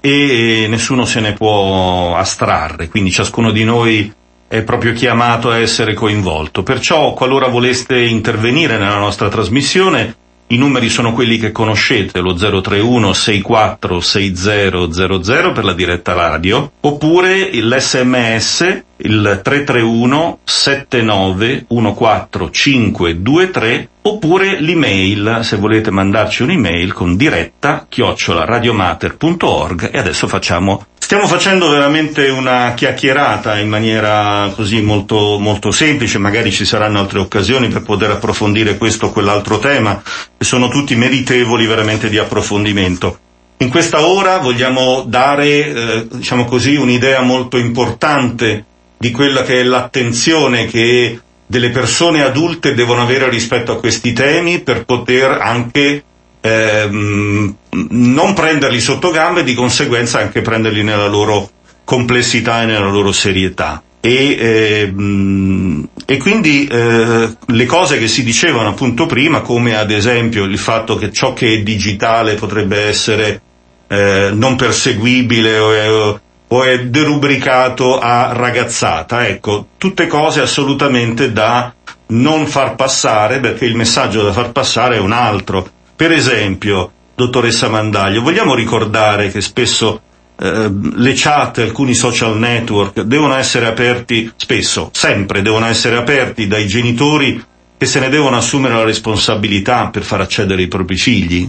e 0.00 0.66
nessuno 0.70 1.04
se 1.04 1.20
ne 1.20 1.34
può 1.34 2.16
astrarre, 2.16 2.88
quindi 2.88 3.10
ciascuno 3.10 3.50
di 3.50 3.64
noi 3.64 4.10
è 4.50 4.64
proprio 4.64 4.92
chiamato 4.92 5.48
a 5.48 5.58
essere 5.58 5.94
coinvolto. 5.94 6.64
Perciò, 6.64 7.14
qualora 7.14 7.46
voleste 7.46 8.00
intervenire 8.00 8.78
nella 8.78 8.98
nostra 8.98 9.28
trasmissione, 9.28 10.16
i 10.48 10.56
numeri 10.56 10.88
sono 10.88 11.12
quelli 11.12 11.38
che 11.38 11.52
conoscete, 11.52 12.18
lo 12.18 12.34
031 12.34 13.12
64 13.12 14.00
6000 14.00 15.52
per 15.52 15.64
la 15.64 15.72
diretta 15.72 16.14
radio, 16.14 16.68
oppure 16.80 17.50
l'SMS, 17.52 18.82
il 18.96 19.40
331 19.44 20.38
79 20.42 21.66
14523, 21.68 23.88
oppure 24.02 24.60
l'email, 24.60 25.38
se 25.42 25.54
volete 25.54 25.92
mandarci 25.92 26.42
un'email 26.42 26.92
con 26.92 27.14
diretta 27.14 27.86
chiocciola 27.88 28.44
radiomater.org 28.44 29.90
e 29.92 29.98
adesso 29.98 30.26
facciamo 30.26 30.86
Stiamo 31.10 31.26
facendo 31.26 31.68
veramente 31.68 32.28
una 32.28 32.72
chiacchierata 32.76 33.58
in 33.58 33.68
maniera 33.68 34.48
così 34.54 34.80
molto, 34.80 35.40
molto 35.40 35.72
semplice, 35.72 36.18
magari 36.18 36.52
ci 36.52 36.64
saranno 36.64 37.00
altre 37.00 37.18
occasioni 37.18 37.66
per 37.66 37.82
poter 37.82 38.12
approfondire 38.12 38.76
questo 38.76 39.06
o 39.06 39.10
quell'altro 39.10 39.58
tema 39.58 40.00
e 40.38 40.44
sono 40.44 40.68
tutti 40.68 40.94
meritevoli 40.94 41.66
veramente 41.66 42.08
di 42.08 42.16
approfondimento. 42.16 43.18
In 43.56 43.70
questa 43.70 44.06
ora 44.06 44.38
vogliamo 44.38 45.02
dare, 45.04 45.46
eh, 45.48 46.06
diciamo 46.12 46.44
così, 46.44 46.76
un'idea 46.76 47.22
molto 47.22 47.56
importante 47.56 48.64
di 48.96 49.10
quella 49.10 49.42
che 49.42 49.58
è 49.58 49.64
l'attenzione 49.64 50.66
che 50.66 51.18
delle 51.44 51.70
persone 51.70 52.22
adulte 52.22 52.72
devono 52.76 53.02
avere 53.02 53.28
rispetto 53.28 53.72
a 53.72 53.80
questi 53.80 54.12
temi 54.12 54.60
per 54.60 54.84
poter 54.84 55.40
anche 55.42 56.04
ehm, 56.40 57.54
non 57.90 58.34
prenderli 58.34 58.80
sotto 58.80 59.10
gambe 59.10 59.40
e 59.40 59.44
di 59.44 59.54
conseguenza 59.54 60.18
anche 60.18 60.42
prenderli 60.42 60.82
nella 60.82 61.06
loro 61.06 61.50
complessità 61.84 62.62
e 62.62 62.66
nella 62.66 62.88
loro 62.88 63.12
serietà. 63.12 63.82
E, 64.00 64.36
ehm, 64.38 65.88
e 66.06 66.16
quindi 66.16 66.66
eh, 66.66 67.36
le 67.44 67.66
cose 67.66 67.98
che 67.98 68.08
si 68.08 68.24
dicevano 68.24 68.70
appunto 68.70 69.06
prima, 69.06 69.40
come 69.40 69.76
ad 69.76 69.90
esempio 69.90 70.44
il 70.44 70.58
fatto 70.58 70.96
che 70.96 71.12
ciò 71.12 71.32
che 71.34 71.52
è 71.52 71.62
digitale 71.62 72.34
potrebbe 72.34 72.86
essere 72.86 73.42
eh, 73.88 74.30
non 74.32 74.56
perseguibile 74.56 75.58
o 75.58 75.72
è, 75.72 76.20
o 76.52 76.62
è 76.64 76.84
derubricato 76.84 77.98
a 77.98 78.32
ragazzata, 78.32 79.26
ecco, 79.28 79.66
tutte 79.76 80.06
cose 80.06 80.40
assolutamente 80.40 81.32
da 81.32 81.72
non 82.06 82.46
far 82.46 82.74
passare 82.74 83.38
perché 83.38 83.66
il 83.66 83.76
messaggio 83.76 84.22
da 84.22 84.32
far 84.32 84.50
passare 84.50 84.96
è 84.96 85.00
un 85.00 85.12
altro 85.12 85.68
per 86.00 86.12
esempio, 86.12 86.90
dottoressa 87.14 87.68
Mandaglio, 87.68 88.22
vogliamo 88.22 88.54
ricordare 88.54 89.30
che 89.30 89.42
spesso 89.42 90.00
eh, 90.34 90.70
le 90.94 91.12
chat, 91.14 91.58
alcuni 91.58 91.92
social 91.92 92.38
network 92.38 93.02
devono 93.02 93.34
essere 93.34 93.66
aperti, 93.66 94.32
spesso, 94.34 94.88
sempre 94.94 95.42
devono 95.42 95.66
essere 95.66 95.98
aperti 95.98 96.46
dai 96.46 96.66
genitori 96.66 97.44
che 97.76 97.84
se 97.84 98.00
ne 98.00 98.08
devono 98.08 98.38
assumere 98.38 98.76
la 98.76 98.84
responsabilità 98.84 99.88
per 99.88 100.02
far 100.02 100.22
accedere 100.22 100.62
i 100.62 100.68
propri 100.68 100.96
figli? 100.96 101.46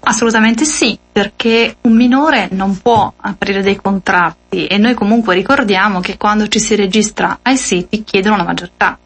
Assolutamente 0.00 0.64
sì, 0.64 0.98
perché 1.12 1.76
un 1.82 1.94
minore 1.94 2.48
non 2.52 2.80
può 2.80 3.12
aprire 3.18 3.60
dei 3.60 3.76
contratti 3.76 4.64
e 4.64 4.78
noi 4.78 4.94
comunque 4.94 5.34
ricordiamo 5.34 6.00
che 6.00 6.16
quando 6.16 6.48
ci 6.48 6.58
si 6.58 6.74
registra 6.74 7.40
ai 7.42 7.58
siti 7.58 8.02
chiedono 8.02 8.38
la 8.38 8.44
maggior 8.44 8.70
età. 8.72 8.98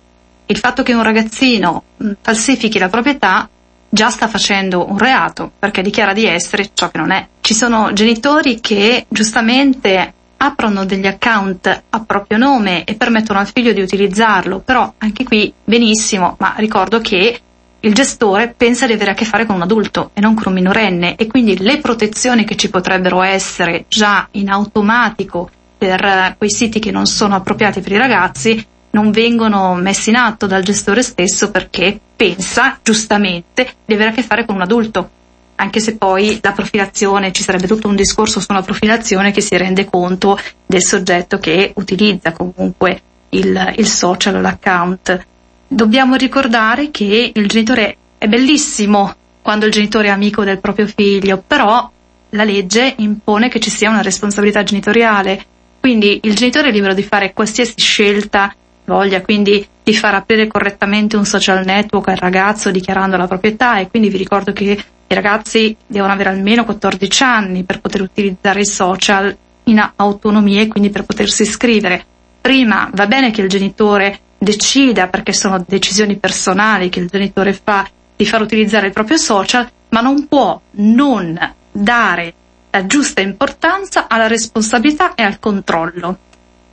Il 0.46 0.58
fatto 0.58 0.84
che 0.84 0.94
un 0.94 1.02
ragazzino 1.02 1.82
falsifichi 2.20 2.78
la 2.78 2.88
proprietà 2.88 3.48
già 3.94 4.08
sta 4.08 4.26
facendo 4.26 4.88
un 4.88 4.96
reato 4.96 5.50
perché 5.58 5.82
dichiara 5.82 6.14
di 6.14 6.24
essere 6.24 6.70
ciò 6.72 6.90
che 6.90 6.96
non 6.96 7.10
è. 7.10 7.28
Ci 7.42 7.52
sono 7.52 7.92
genitori 7.92 8.58
che 8.58 9.04
giustamente 9.06 10.14
aprono 10.38 10.86
degli 10.86 11.06
account 11.06 11.82
a 11.90 12.00
proprio 12.00 12.38
nome 12.38 12.84
e 12.84 12.94
permettono 12.94 13.38
al 13.38 13.50
figlio 13.52 13.74
di 13.74 13.82
utilizzarlo, 13.82 14.60
però 14.60 14.94
anche 14.96 15.24
qui 15.24 15.52
benissimo, 15.62 16.36
ma 16.38 16.54
ricordo 16.56 17.02
che 17.02 17.38
il 17.80 17.92
gestore 17.92 18.54
pensa 18.56 18.86
di 18.86 18.94
avere 18.94 19.10
a 19.10 19.14
che 19.14 19.26
fare 19.26 19.44
con 19.44 19.56
un 19.56 19.62
adulto 19.62 20.10
e 20.14 20.22
non 20.22 20.34
con 20.34 20.44
un 20.46 20.54
minorenne 20.54 21.16
e 21.16 21.26
quindi 21.26 21.58
le 21.58 21.78
protezioni 21.78 22.44
che 22.44 22.56
ci 22.56 22.70
potrebbero 22.70 23.20
essere 23.22 23.84
già 23.88 24.26
in 24.32 24.48
automatico 24.48 25.50
per 25.76 26.36
quei 26.38 26.50
siti 26.50 26.78
che 26.78 26.90
non 26.90 27.04
sono 27.06 27.34
appropriati 27.34 27.82
per 27.82 27.92
i 27.92 27.98
ragazzi 27.98 28.66
non 28.92 29.10
vengono 29.10 29.74
messi 29.74 30.10
in 30.10 30.16
atto 30.16 30.46
dal 30.46 30.62
gestore 30.62 31.02
stesso 31.02 31.50
perché 31.50 31.98
pensa 32.14 32.78
giustamente 32.82 33.74
di 33.84 33.94
avere 33.94 34.10
a 34.10 34.12
che 34.12 34.22
fare 34.22 34.44
con 34.44 34.56
un 34.56 34.62
adulto, 34.62 35.10
anche 35.56 35.80
se 35.80 35.96
poi 35.96 36.38
la 36.42 36.52
profilazione, 36.52 37.32
ci 37.32 37.42
sarebbe 37.42 37.66
tutto 37.66 37.88
un 37.88 37.96
discorso 37.96 38.40
sulla 38.40 38.62
profilazione 38.62 39.32
che 39.32 39.40
si 39.40 39.56
rende 39.56 39.84
conto 39.84 40.38
del 40.66 40.82
soggetto 40.82 41.38
che 41.38 41.72
utilizza 41.76 42.32
comunque 42.32 43.00
il, 43.30 43.74
il 43.76 43.86
social, 43.86 44.40
l'account. 44.40 45.26
Dobbiamo 45.68 46.16
ricordare 46.16 46.90
che 46.90 47.32
il 47.34 47.48
genitore 47.48 47.96
è 48.18 48.26
bellissimo 48.26 49.14
quando 49.40 49.66
il 49.66 49.72
genitore 49.72 50.08
è 50.08 50.10
amico 50.10 50.44
del 50.44 50.60
proprio 50.60 50.86
figlio, 50.86 51.42
però 51.44 51.90
la 52.30 52.44
legge 52.44 52.94
impone 52.98 53.48
che 53.48 53.60
ci 53.60 53.70
sia 53.70 53.90
una 53.90 54.02
responsabilità 54.02 54.62
genitoriale, 54.62 55.44
quindi 55.80 56.20
il 56.22 56.34
genitore 56.34 56.68
è 56.68 56.72
libero 56.72 56.94
di 56.94 57.02
fare 57.02 57.32
qualsiasi 57.32 57.74
scelta 57.76 58.54
voglia 58.84 59.20
quindi 59.22 59.66
di 59.82 59.94
far 59.94 60.14
aprire 60.14 60.46
correttamente 60.46 61.16
un 61.16 61.24
social 61.24 61.64
network 61.64 62.08
al 62.08 62.16
ragazzo 62.16 62.70
dichiarando 62.70 63.16
la 63.16 63.26
proprietà 63.26 63.78
e 63.78 63.88
quindi 63.88 64.08
vi 64.08 64.16
ricordo 64.16 64.52
che 64.52 64.64
i 64.64 65.14
ragazzi 65.14 65.76
devono 65.86 66.12
avere 66.12 66.30
almeno 66.30 66.64
14 66.64 67.22
anni 67.22 67.64
per 67.64 67.80
poter 67.80 68.00
utilizzare 68.00 68.60
i 68.60 68.66
social 68.66 69.36
in 69.64 69.92
autonomia 69.96 70.62
e 70.62 70.68
quindi 70.68 70.90
per 70.90 71.04
potersi 71.04 71.42
iscrivere. 71.42 72.04
Prima 72.40 72.90
va 72.92 73.06
bene 73.06 73.30
che 73.30 73.42
il 73.42 73.48
genitore 73.48 74.18
decida, 74.38 75.08
perché 75.08 75.32
sono 75.32 75.64
decisioni 75.66 76.16
personali 76.16 76.88
che 76.88 76.98
il 76.98 77.08
genitore 77.08 77.52
fa, 77.52 77.88
di 78.16 78.26
far 78.26 78.40
utilizzare 78.40 78.86
il 78.86 78.92
proprio 78.92 79.16
social, 79.16 79.68
ma 79.90 80.00
non 80.00 80.26
può 80.26 80.60
non 80.72 81.38
dare 81.70 82.34
la 82.70 82.86
giusta 82.86 83.20
importanza 83.20 84.06
alla 84.08 84.26
responsabilità 84.26 85.14
e 85.14 85.22
al 85.22 85.38
controllo. 85.38 86.18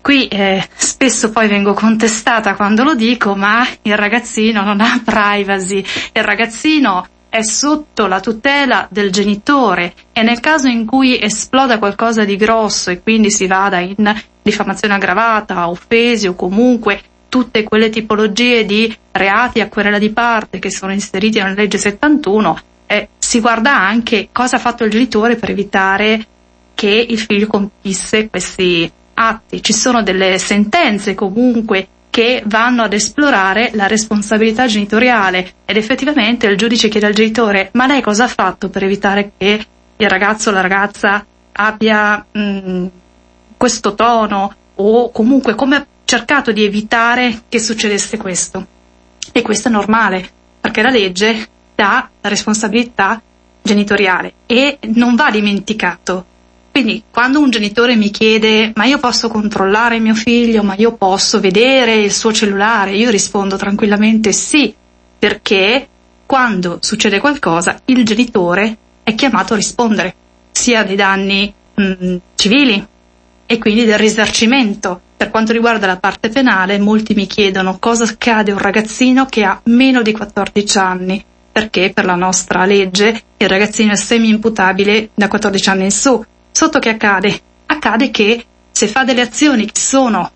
Qui 0.01 0.27
eh, 0.27 0.67
spesso 0.75 1.29
poi 1.29 1.47
vengo 1.47 1.73
contestata 1.73 2.55
quando 2.55 2.83
lo 2.83 2.95
dico, 2.95 3.35
ma 3.35 3.67
il 3.83 3.97
ragazzino 3.97 4.63
non 4.63 4.81
ha 4.81 5.01
privacy, 5.03 5.83
il 6.13 6.23
ragazzino 6.23 7.07
è 7.29 7.43
sotto 7.43 8.07
la 8.07 8.19
tutela 8.19 8.87
del 8.89 9.11
genitore 9.11 9.93
e 10.11 10.23
nel 10.23 10.39
caso 10.39 10.67
in 10.67 10.85
cui 10.85 11.21
esploda 11.21 11.77
qualcosa 11.77 12.25
di 12.25 12.35
grosso 12.35 12.89
e 12.89 13.01
quindi 13.01 13.29
si 13.29 13.45
vada 13.45 13.79
in 13.79 14.15
diffamazione 14.41 14.95
aggravata, 14.95 15.69
offesi 15.69 16.27
o 16.27 16.33
comunque 16.33 17.01
tutte 17.29 17.63
quelle 17.63 17.89
tipologie 17.89 18.65
di 18.65 18.93
reati 19.11 19.61
a 19.61 19.69
querela 19.69 19.99
di 19.99 20.09
parte 20.09 20.57
che 20.57 20.71
sono 20.71 20.91
inseriti 20.91 21.37
nella 21.37 21.53
legge 21.53 21.77
71, 21.77 22.59
eh, 22.87 23.09
si 23.19 23.39
guarda 23.39 23.77
anche 23.79 24.29
cosa 24.31 24.55
ha 24.55 24.59
fatto 24.59 24.83
il 24.83 24.89
genitore 24.89 25.35
per 25.35 25.51
evitare 25.51 26.25
che 26.73 27.05
il 27.07 27.19
figlio 27.19 27.45
compisse 27.45 28.29
questi 28.29 28.91
atti, 29.19 29.61
ci 29.61 29.73
sono 29.73 30.01
delle 30.01 30.37
sentenze 30.39 31.13
comunque 31.13 31.87
che 32.09 32.41
vanno 32.45 32.83
ad 32.83 32.93
esplorare 32.93 33.71
la 33.73 33.87
responsabilità 33.87 34.65
genitoriale 34.65 35.51
ed 35.65 35.77
effettivamente 35.77 36.47
il 36.47 36.57
giudice 36.57 36.87
chiede 36.87 37.05
al 37.05 37.13
genitore 37.13 37.69
ma 37.73 37.85
lei 37.85 38.01
cosa 38.01 38.23
ha 38.23 38.27
fatto 38.27 38.69
per 38.69 38.83
evitare 38.83 39.31
che 39.37 39.65
il 39.97 40.09
ragazzo 40.09 40.49
o 40.49 40.53
la 40.53 40.61
ragazza 40.61 41.25
abbia 41.51 42.25
mh, 42.31 42.41
mm, 42.41 42.85
questo 43.57 43.93
tono 43.93 44.55
o 44.75 45.11
comunque 45.11 45.55
come 45.55 45.75
ha 45.75 45.85
cercato 46.05 46.51
di 46.51 46.63
evitare 46.63 47.43
che 47.49 47.59
succedesse 47.59 48.17
questo. 48.17 48.65
E 49.31 49.41
questo 49.41 49.67
è 49.67 49.71
normale 49.71 50.27
perché 50.59 50.81
la 50.81 50.89
legge 50.89 51.47
dà 51.75 52.09
la 52.21 52.29
responsabilità 52.29 53.21
genitoriale 53.61 54.33
e 54.45 54.79
non 54.95 55.15
va 55.15 55.29
dimenticato 55.29 56.25
Quindi 56.81 57.03
quando 57.11 57.41
un 57.41 57.49
genitore 57.49 57.97
mi 57.97 58.09
chiede 58.09 58.71
ma 58.75 58.85
io 58.85 58.99
posso 58.99 59.27
controllare 59.27 59.99
mio 59.99 60.15
figlio, 60.15 60.63
ma 60.63 60.75
io 60.77 60.93
posso 60.93 61.41
vedere 61.41 61.95
il 61.95 62.13
suo 62.13 62.31
cellulare, 62.31 62.95
io 62.95 63.09
rispondo 63.09 63.57
tranquillamente 63.57 64.31
sì, 64.31 64.73
perché 65.19 65.85
quando 66.25 66.77
succede 66.79 67.19
qualcosa 67.19 67.81
il 67.83 68.05
genitore 68.05 68.77
è 69.03 69.13
chiamato 69.13 69.51
a 69.51 69.57
rispondere, 69.57 70.15
sia 70.51 70.83
dei 70.83 70.95
danni 70.95 71.53
mh, 71.73 71.83
mm, 71.83 72.15
civili 72.35 72.87
e 73.45 73.57
quindi 73.57 73.83
del 73.83 73.99
risarcimento. 73.99 75.01
Per 75.17 75.31
quanto 75.31 75.51
riguarda 75.51 75.85
la 75.85 75.97
parte 75.97 76.29
penale, 76.29 76.79
molti 76.79 77.13
mi 77.13 77.27
chiedono 77.27 77.77
cosa 77.77 78.05
accade 78.05 78.51
a 78.51 78.53
un 78.53 78.61
ragazzino 78.61 79.25
che 79.25 79.43
ha 79.43 79.59
meno 79.65 80.01
di 80.01 80.13
14 80.13 80.77
anni, 80.77 81.21
perché 81.51 81.91
per 81.93 82.05
la 82.05 82.15
nostra 82.15 82.63
legge 82.63 83.21
il 83.35 83.49
ragazzino 83.49 83.91
è 83.91 83.97
semi-imputabile 83.97 85.09
da 85.13 85.27
14 85.27 85.69
anni 85.69 85.83
in 85.83 85.91
su. 85.91 86.25
Sotto 86.59 86.79
che 86.79 86.89
accade? 86.89 87.39
Accade 87.67 88.11
che 88.11 88.43
se 88.69 88.87
fa 88.87 89.05
delle 89.05 89.21
azioni 89.21 89.63
che 89.65 89.79
sono 89.79 90.29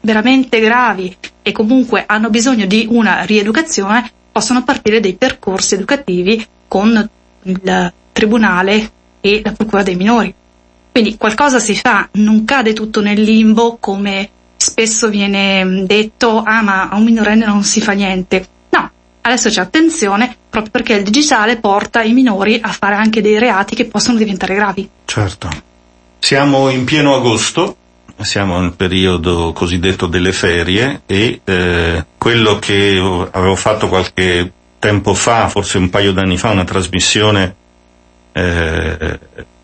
veramente 0.00 0.58
gravi 0.58 1.16
e 1.40 1.52
comunque 1.52 2.02
hanno 2.04 2.30
bisogno 2.30 2.66
di 2.66 2.88
una 2.90 3.22
rieducazione, 3.22 4.10
possono 4.32 4.64
partire 4.64 4.98
dei 4.98 5.14
percorsi 5.14 5.74
educativi 5.74 6.44
con 6.66 7.08
il 7.42 7.92
tribunale 8.10 8.90
e 9.20 9.40
la 9.44 9.52
procura 9.52 9.84
dei 9.84 9.94
minori. 9.94 10.34
Quindi 10.90 11.16
qualcosa 11.16 11.60
si 11.60 11.76
fa, 11.76 12.08
non 12.14 12.44
cade 12.44 12.72
tutto 12.72 13.00
nel 13.00 13.22
limbo 13.22 13.76
come 13.78 14.28
spesso 14.56 15.08
viene 15.08 15.84
detto, 15.86 16.42
ah 16.42 16.60
ma 16.60 16.88
a 16.88 16.96
un 16.96 17.04
minorenne 17.04 17.46
non 17.46 17.62
si 17.62 17.80
fa 17.80 17.92
niente. 17.92 18.48
No, 18.70 18.90
adesso 19.20 19.48
c'è 19.48 19.60
attenzione 19.60 20.38
proprio 20.50 20.72
perché 20.72 20.94
il 20.94 21.04
digitale 21.04 21.58
porta 21.58 22.02
i 22.02 22.12
minori 22.12 22.58
a 22.60 22.72
fare 22.72 22.96
anche 22.96 23.22
dei 23.22 23.38
reati 23.38 23.76
che 23.76 23.84
possono 23.84 24.18
diventare 24.18 24.56
gravi. 24.56 24.90
Certo. 25.04 25.66
Siamo 26.18 26.68
in 26.68 26.84
pieno 26.84 27.14
agosto, 27.14 27.76
siamo 28.20 28.60
nel 28.60 28.74
periodo 28.74 29.52
cosiddetto 29.52 30.06
delle 30.06 30.32
ferie 30.32 31.02
e 31.06 31.40
eh, 31.44 32.04
quello 32.18 32.58
che 32.58 32.98
avevo 33.30 33.54
fatto 33.54 33.88
qualche 33.88 34.52
tempo 34.78 35.14
fa, 35.14 35.48
forse 35.48 35.78
un 35.78 35.88
paio 35.90 36.12
d'anni 36.12 36.36
fa, 36.36 36.50
una 36.50 36.64
trasmissione 36.64 37.54
eh, 38.32 39.18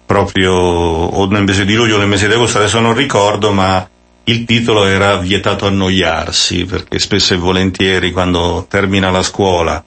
proprio 0.07 0.53
o 0.53 1.27
nel 1.27 1.45
mese 1.45 1.65
di 1.65 1.75
luglio 1.75 1.97
o 1.97 1.99
nel 1.99 2.09
mese 2.09 2.29
di 2.29 2.35
agosto, 2.35 2.59
adesso 2.59 2.81
non 2.81 2.95
ricordo, 2.95 3.53
ma 3.53 3.87
il 4.25 4.45
titolo 4.45 4.85
era 4.87 5.17
Vietato 5.17 5.67
annoiarsi, 5.67 6.65
perché 6.65 6.99
spesso 6.99 7.35
e 7.35 7.39
volentieri 7.39 8.13
quando 8.13 8.67
termina 8.69 9.11
la 9.11 9.23
scuola 9.23 9.85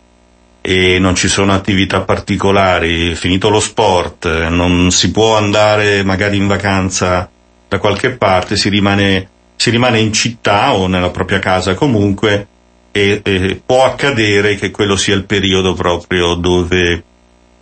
e 0.70 1.00
non 1.00 1.16
ci 1.16 1.30
sono 1.30 1.54
attività 1.54 2.02
particolari, 2.02 3.16
finito 3.16 3.48
lo 3.48 3.62
sport, 3.62 4.50
non 4.50 4.92
si 4.92 5.12
può 5.12 5.38
andare 5.38 6.04
magari 6.04 6.36
in 6.36 6.46
vacanza 6.46 7.30
da 7.70 7.80
qualche 7.80 8.10
parte, 8.10 8.58
si 8.58 8.68
rimane, 8.68 9.30
si 9.56 9.70
rimane 9.70 10.00
in 10.00 10.12
città 10.12 10.74
o 10.74 10.88
nella 10.88 11.10
propria 11.10 11.40
casa 11.40 11.74
comunque 11.74 12.48
e, 12.92 13.22
e 13.24 13.62
può 13.66 13.86
accadere 13.86 14.58
che 14.58 14.70
quello 14.70 14.98
sia 14.98 15.16
il 15.16 15.24
periodo 15.24 15.74
proprio 15.74 16.34
dove 16.34 17.02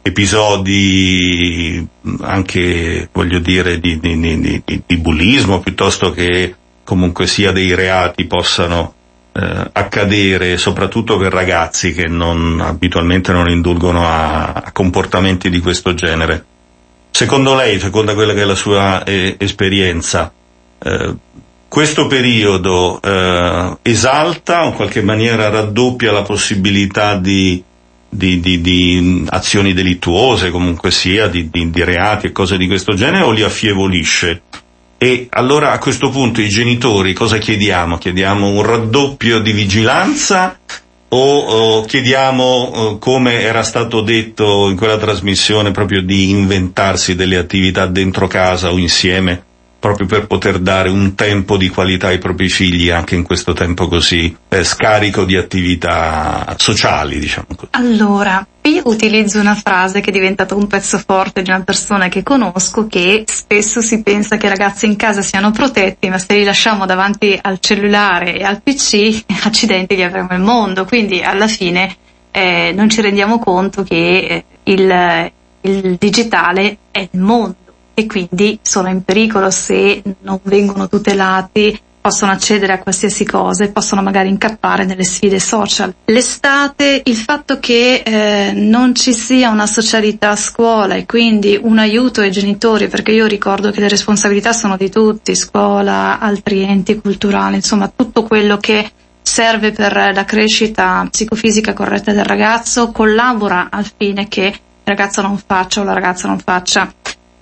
episodi 0.01 1.87
anche, 2.21 3.07
voglio 3.11 3.37
dire, 3.37 3.79
di, 3.79 3.99
di, 3.99 4.63
di, 4.65 4.81
di, 4.83 4.97
bullismo 4.97 5.59
piuttosto 5.59 6.09
che 6.09 6.55
comunque 6.83 7.27
sia 7.27 7.51
dei 7.51 7.75
reati 7.75 8.25
possano 8.25 8.94
eh, 9.37 9.69
accadere 9.73 10.57
soprattutto 10.57 11.17
per 11.17 11.33
ragazzi 11.33 11.93
che 11.93 12.07
non, 12.07 12.61
abitualmente 12.61 13.33
non 13.33 13.49
indulgono 13.49 14.07
a, 14.07 14.53
a, 14.53 14.71
comportamenti 14.71 15.49
di 15.49 15.59
questo 15.59 15.93
genere. 15.93 16.45
Secondo 17.11 17.53
lei, 17.53 17.79
secondo 17.79 18.13
quella 18.13 18.33
che 18.33 18.41
è 18.41 18.45
la 18.45 18.55
sua 18.55 19.03
eh, 19.03 19.35
esperienza, 19.37 20.31
eh, 20.79 21.15
questo 21.67 22.07
periodo 22.07 23.01
eh, 23.01 23.77
esalta 23.81 24.63
o 24.63 24.67
in 24.67 24.73
qualche 24.73 25.01
maniera 25.01 25.49
raddoppia 25.49 26.11
la 26.11 26.21
possibilità 26.21 27.17
di 27.17 27.61
di, 28.07 28.39
di, 28.39 28.61
di 28.61 29.25
azioni 29.27 29.73
delittuose, 29.73 30.49
comunque 30.49 30.89
sia, 30.89 31.27
di, 31.27 31.49
di, 31.49 31.83
reati 31.83 32.27
e 32.27 32.31
cose 32.31 32.55
di 32.55 32.65
questo 32.65 32.93
genere, 32.93 33.25
o 33.25 33.31
li 33.31 33.41
affievolisce? 33.41 34.43
E 35.05 35.27
allora 35.29 35.71
a 35.71 35.77
questo 35.77 36.09
punto 36.09 36.41
i 36.41 36.49
genitori 36.49 37.13
cosa 37.13 37.37
chiediamo? 37.37 37.99
Chiediamo 37.99 38.49
un 38.49 38.63
raddoppio 38.63 39.37
di 39.37 39.51
vigilanza 39.51 40.57
o, 41.09 41.37
o 41.37 41.85
chiediamo, 41.85 42.71
eh, 42.73 42.97
come 42.97 43.41
era 43.41 43.61
stato 43.61 44.01
detto 44.01 44.67
in 44.67 44.75
quella 44.75 44.97
trasmissione, 44.97 45.69
proprio 45.69 46.01
di 46.01 46.31
inventarsi 46.31 47.13
delle 47.13 47.37
attività 47.37 47.85
dentro 47.85 48.25
casa 48.25 48.71
o 48.71 48.79
insieme 48.79 49.43
proprio 49.85 50.07
per 50.07 50.25
poter 50.25 50.57
dare 50.57 50.89
un 50.89 51.13
tempo 51.13 51.57
di 51.57 51.69
qualità 51.69 52.07
ai 52.07 52.17
propri 52.17 52.49
figli 52.49 52.89
anche 52.89 53.13
in 53.13 53.21
questo 53.21 53.53
tempo 53.53 53.87
così 53.87 54.35
eh, 54.49 54.63
scarico 54.63 55.25
di 55.25 55.37
attività 55.37 56.55
sociali, 56.57 57.19
diciamo 57.19 57.45
così. 57.55 57.69
Allora, 57.71 58.45
io 58.63 58.81
utilizzo 58.85 59.39
una 59.39 59.53
frase 59.53 60.01
che 60.01 60.09
è 60.09 60.13
diventata 60.13 60.55
un 60.55 60.65
pezzo 60.65 60.97
forte 60.97 61.43
di 61.43 61.51
una 61.51 61.61
persona 61.61 62.07
che 62.07 62.23
conosco 62.23 62.87
che 62.87 63.25
spesso 63.27 63.79
si 63.81 64.01
pensa 64.01 64.37
che 64.37 64.47
i 64.47 64.49
ragazzi 64.49 64.87
in 64.87 64.95
casa 64.95 65.21
siano 65.21 65.51
protetti, 65.51 66.09
ma 66.09 66.17
se 66.17 66.33
li 66.33 66.43
lasciamo 66.43 66.87
davanti 66.87 67.37
al 67.39 67.59
cellulare 67.59 68.39
e 68.39 68.43
al 68.43 68.63
PC, 68.63 69.23
accidenti 69.45 69.95
li 69.95 70.03
avremo 70.03 70.29
il 70.31 70.41
mondo, 70.41 70.85
quindi 70.85 71.21
alla 71.21 71.47
fine 71.47 71.95
eh, 72.31 72.73
non 72.75 72.89
ci 72.89 73.01
rendiamo 73.01 73.37
conto 73.37 73.83
che 73.83 73.95
eh, 73.95 74.45
il, 74.63 75.31
il 75.61 75.95
digitale 75.99 76.77
è 76.89 77.07
il 77.11 77.19
mondo 77.19 77.64
e 77.95 78.05
quindi 78.05 78.59
sono 78.61 78.89
in 78.89 79.03
pericolo 79.03 79.49
se 79.49 80.03
non 80.21 80.39
vengono 80.43 80.87
tutelati 80.87 81.79
possono 82.05 82.33
accedere 82.33 82.71
a 82.73 82.77
qualsiasi 82.77 83.25
cosa 83.25 83.63
e 83.63 83.69
possono 83.69 84.03
magari 84.03 84.29
incappare 84.29 84.85
nelle 84.85 85.03
sfide 85.03 85.39
social. 85.39 85.91
L'estate, 86.05 87.01
il 87.03 87.15
fatto 87.15 87.57
che 87.57 88.03
eh, 88.05 88.51
non 88.53 88.93
ci 88.93 89.11
sia 89.11 89.49
una 89.49 89.65
socialità 89.65 90.29
a 90.29 90.35
scuola 90.35 90.93
e 90.93 91.07
quindi 91.07 91.59
un 91.59 91.79
aiuto 91.79 92.21
ai 92.21 92.29
genitori, 92.29 92.89
perché 92.89 93.11
io 93.11 93.25
ricordo 93.25 93.71
che 93.71 93.79
le 93.79 93.89
responsabilità 93.89 94.53
sono 94.53 94.77
di 94.77 94.91
tutti, 94.91 95.33
scuola, 95.33 96.19
altri 96.19 96.61
enti 96.61 97.01
culturali, 97.01 97.55
insomma 97.55 97.91
tutto 97.93 98.21
quello 98.21 98.57
che 98.57 98.87
serve 99.23 99.71
per 99.71 100.11
la 100.13 100.25
crescita 100.25 101.07
psicofisica 101.09 101.73
corretta 101.73 102.13
del 102.13 102.23
ragazzo 102.23 102.91
collabora 102.91 103.69
al 103.71 103.91
fine 103.97 104.27
che 104.27 104.45
il 104.45 104.59
ragazzo 104.83 105.23
non 105.23 105.39
faccia 105.43 105.81
o 105.81 105.83
la 105.83 105.93
ragazza 105.93 106.27
non 106.27 106.37
faccia 106.37 106.93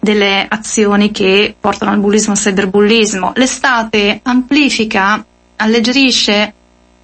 delle 0.04 0.46
azioni 0.50 1.12
che 1.12 1.56
portano 1.58 1.92
al 1.92 2.00
bullismo 2.00 2.34
e 2.34 2.36
al 2.36 2.44
cyberbullismo. 2.44 3.32
L'estate 3.36 4.20
amplifica, 4.22 5.24
alleggerisce, 5.56 6.54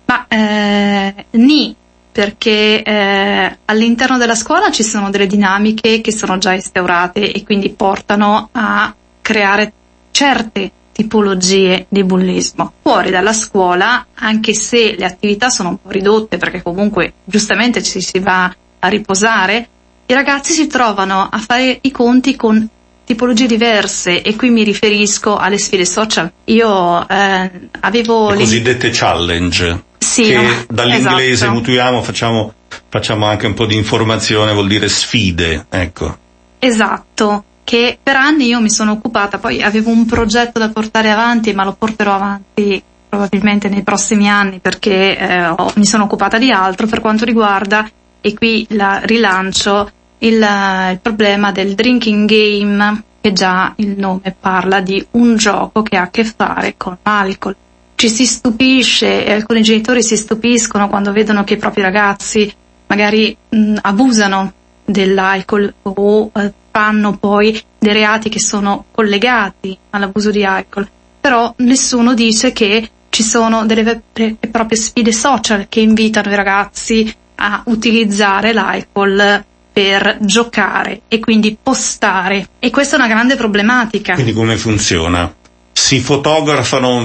ma 0.05 0.27
eh, 0.27 1.25
ni, 1.31 1.73
perché 2.11 2.83
eh, 2.83 3.57
all'interno 3.63 4.17
della 4.17 4.35
scuola 4.35 4.69
ci 4.69 4.83
sono 4.83 5.09
delle 5.09 5.27
dinamiche 5.27 6.01
che 6.01 6.11
sono 6.11 6.37
già 6.39 6.51
instaurate 6.51 7.31
e 7.31 7.43
quindi 7.43 7.69
portano 7.69 8.49
a 8.51 8.93
creare 9.21 9.71
certe 10.11 10.69
tipologie 10.91 11.85
di 11.87 12.03
bullismo. 12.03 12.73
Fuori 12.81 13.11
dalla 13.11 13.31
scuola, 13.31 14.07
anche 14.15 14.53
se 14.53 14.95
le 14.97 15.05
attività 15.05 15.49
sono 15.49 15.69
un 15.69 15.81
po' 15.81 15.89
ridotte 15.89 16.35
perché 16.35 16.61
comunque 16.61 17.13
giustamente 17.23 17.81
ci 17.81 18.01
si 18.01 18.19
va 18.19 18.53
a 18.79 18.87
riposare, 18.89 19.69
i 20.05 20.13
ragazzi 20.13 20.51
si 20.51 20.67
trovano 20.67 21.29
a 21.31 21.37
fare 21.37 21.77
i 21.81 21.91
conti 21.91 22.35
con 22.35 22.67
tipologie 23.09 23.47
diverse 23.47 24.21
e 24.21 24.35
qui 24.35 24.51
mi 24.51 24.63
riferisco 24.63 25.35
alle 25.35 25.57
sfide 25.57 25.83
social. 25.83 26.31
Io 26.45 27.09
eh, 27.09 27.51
avevo... 27.79 28.29
Le 28.29 28.37
cosiddette 28.37 28.91
challenge. 28.91 29.83
Sì, 29.97 30.25
che 30.25 30.35
no? 30.35 30.65
dall'inglese 30.69 31.31
esatto. 31.31 31.51
mutuiamo, 31.53 32.03
facciamo, 32.03 32.53
facciamo 32.87 33.25
anche 33.25 33.47
un 33.47 33.55
po' 33.55 33.65
di 33.65 33.75
informazione, 33.75 34.53
vuol 34.53 34.67
dire 34.67 34.87
sfide, 34.87 35.65
ecco. 35.69 36.17
Esatto, 36.59 37.43
che 37.63 37.97
per 38.01 38.15
anni 38.15 38.45
io 38.45 38.61
mi 38.61 38.69
sono 38.69 38.91
occupata, 38.91 39.39
poi 39.39 39.63
avevo 39.63 39.89
un 39.89 40.05
progetto 40.05 40.59
da 40.59 40.69
portare 40.69 41.09
avanti, 41.09 41.51
ma 41.53 41.63
lo 41.63 41.73
porterò 41.73 42.13
avanti 42.13 42.79
probabilmente 43.09 43.69
nei 43.69 43.81
prossimi 43.81 44.29
anni 44.29 44.59
perché 44.59 45.17
eh, 45.17 45.47
ho, 45.47 45.71
mi 45.77 45.85
sono 45.85 46.03
occupata 46.03 46.37
di 46.37 46.51
altro 46.51 46.85
per 46.85 46.99
quanto 46.99 47.25
riguarda, 47.25 47.89
e 48.21 48.33
qui 48.35 48.67
la 48.69 49.01
rilancio, 49.03 49.89
il, 50.19 50.47
il 50.91 50.99
problema 51.01 51.51
del 51.51 51.75
drinking 51.75 52.27
game, 52.27 53.03
che 53.21 53.33
già 53.33 53.73
il 53.77 53.97
nome 53.97 54.35
parla 54.39 54.79
di 54.79 55.05
un 55.11 55.35
gioco 55.35 55.81
che 55.81 55.97
ha 55.97 56.03
a 56.03 56.09
che 56.09 56.23
fare 56.23 56.75
con 56.77 56.97
l'alcol. 57.03 57.55
Ci 57.95 58.09
si 58.09 58.25
stupisce 58.25 59.25
e 59.25 59.33
alcuni 59.33 59.61
genitori 59.61 60.01
si 60.01 60.15
stupiscono 60.15 60.87
quando 60.87 61.11
vedono 61.11 61.43
che 61.43 61.55
i 61.55 61.57
propri 61.57 61.81
ragazzi 61.81 62.51
magari 62.87 63.35
mh, 63.49 63.75
abusano 63.81 64.53
dell'alcol 64.85 65.71
o 65.83 66.31
eh, 66.33 66.53
fanno 66.71 67.17
poi 67.17 67.61
dei 67.77 67.93
reati 67.93 68.29
che 68.29 68.39
sono 68.39 68.85
collegati 68.91 69.77
all'abuso 69.91 70.31
di 70.31 70.43
alcol. 70.45 70.87
Però 71.19 71.53
nessuno 71.57 72.13
dice 72.13 72.53
che 72.53 72.89
ci 73.09 73.23
sono 73.23 73.65
delle 73.65 73.83
vere 73.83 74.35
e 74.39 74.47
proprie 74.47 74.77
sfide 74.77 75.11
social 75.11 75.67
che 75.67 75.81
invitano 75.81 76.31
i 76.31 76.35
ragazzi 76.35 77.13
a 77.35 77.63
utilizzare 77.65 78.53
l'alcol 78.53 79.43
per 79.79 80.17
giocare 80.19 81.03
e 81.07 81.19
quindi 81.19 81.55
postare 81.61 82.49
e 82.59 82.69
questa 82.69 82.97
è 82.97 82.99
una 82.99 83.07
grande 83.07 83.37
problematica. 83.37 84.13
Quindi 84.13 84.33
come 84.33 84.57
funziona? 84.57 85.33
Si 85.71 86.01
fotografano 86.01 87.01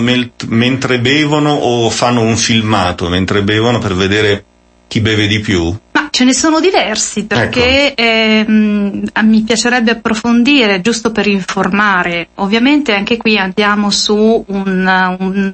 mentre 0.48 0.98
bevono 0.98 1.52
o 1.52 1.88
fanno 1.90 2.22
un 2.22 2.36
filmato 2.36 3.08
mentre 3.08 3.44
bevono 3.44 3.78
per 3.78 3.94
vedere 3.94 4.44
chi 4.88 5.00
beve 5.00 5.28
di 5.28 5.38
più? 5.38 5.72
Ma 5.92 6.08
ce 6.10 6.24
ne 6.24 6.34
sono 6.34 6.58
diversi 6.58 7.26
perché 7.26 7.94
ecco. 7.94 8.02
ehm, 8.02 9.04
mi 9.22 9.42
piacerebbe 9.42 9.92
approfondire 9.92 10.80
giusto 10.80 11.12
per 11.12 11.28
informare. 11.28 12.30
Ovviamente 12.36 12.92
anche 12.92 13.16
qui 13.16 13.38
andiamo 13.38 13.90
su 13.90 14.44
un, 14.48 15.16
un 15.20 15.52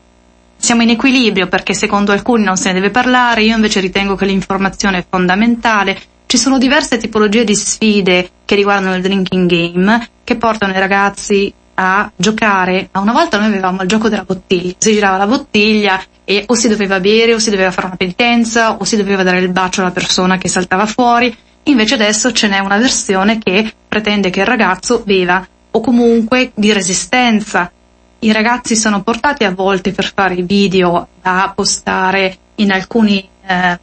siamo 0.57 0.83
in 0.83 0.91
equilibrio 0.91 1.49
perché 1.49 1.75
secondo 1.75 2.13
alcuni 2.13 2.45
non 2.45 2.57
se 2.57 2.69
ne 2.69 2.75
deve 2.75 2.91
parlare, 2.91 3.43
io 3.43 3.55
invece 3.55 3.81
ritengo 3.81 4.15
che 4.15 4.25
l'informazione 4.25 4.99
è 4.99 5.05
fondamentale. 5.07 6.01
Ci 6.31 6.39
sono 6.39 6.59
diverse 6.59 6.97
tipologie 6.97 7.43
di 7.43 7.57
sfide 7.57 8.31
che 8.45 8.55
riguardano 8.55 8.95
il 8.95 9.03
drinking 9.03 9.51
game 9.51 10.09
che 10.23 10.37
portano 10.37 10.73
i 10.73 10.79
ragazzi 10.79 11.53
a 11.75 12.09
giocare. 12.15 12.89
Una 12.93 13.11
volta 13.11 13.37
noi 13.37 13.49
avevamo 13.49 13.83
il 13.83 13.89
gioco 13.89 14.09
della 14.09 14.23
bottiglia, 14.23 14.75
si 14.79 14.93
girava 14.93 15.17
la 15.17 15.27
bottiglia 15.27 16.01
e 16.23 16.45
o 16.47 16.55
si 16.55 16.69
doveva 16.69 17.01
bere 17.01 17.35
o 17.35 17.41
si 17.41 17.51
doveva 17.51 17.73
fare 17.73 17.89
una 17.89 17.97
penitenza 17.97 18.77
o 18.77 18.85
si 18.85 18.97
doveva 18.97 19.25
dare 19.25 19.41
il 19.41 19.49
bacio 19.49 19.81
alla 19.81 19.91
persona 19.91 20.39
che 20.39 20.47
saltava 20.47 20.87
fuori. 20.87 21.37
Invece 21.65 21.95
adesso 21.95 22.31
ce 22.31 22.47
n'è 22.47 22.61
una 22.61 22.79
versione 22.79 23.39
che 23.39 23.75
pretende 23.89 24.31
che 24.31 24.39
il 24.39 24.47
ragazzo 24.47 25.03
beva 25.05 25.45
o 25.69 25.81
comunque 25.81 26.53
di 26.55 26.73
resistenza 26.73 27.73
i 28.21 28.31
ragazzi 28.31 28.77
sono 28.77 29.03
portati 29.03 29.43
a 29.43 29.51
volte 29.51 29.91
per 29.91 30.13
fare 30.15 30.37
video 30.43 31.09
da 31.21 31.51
postare 31.53 32.39
in, 32.55 32.71
alcuni, 32.71 33.29
eh, 33.45 33.79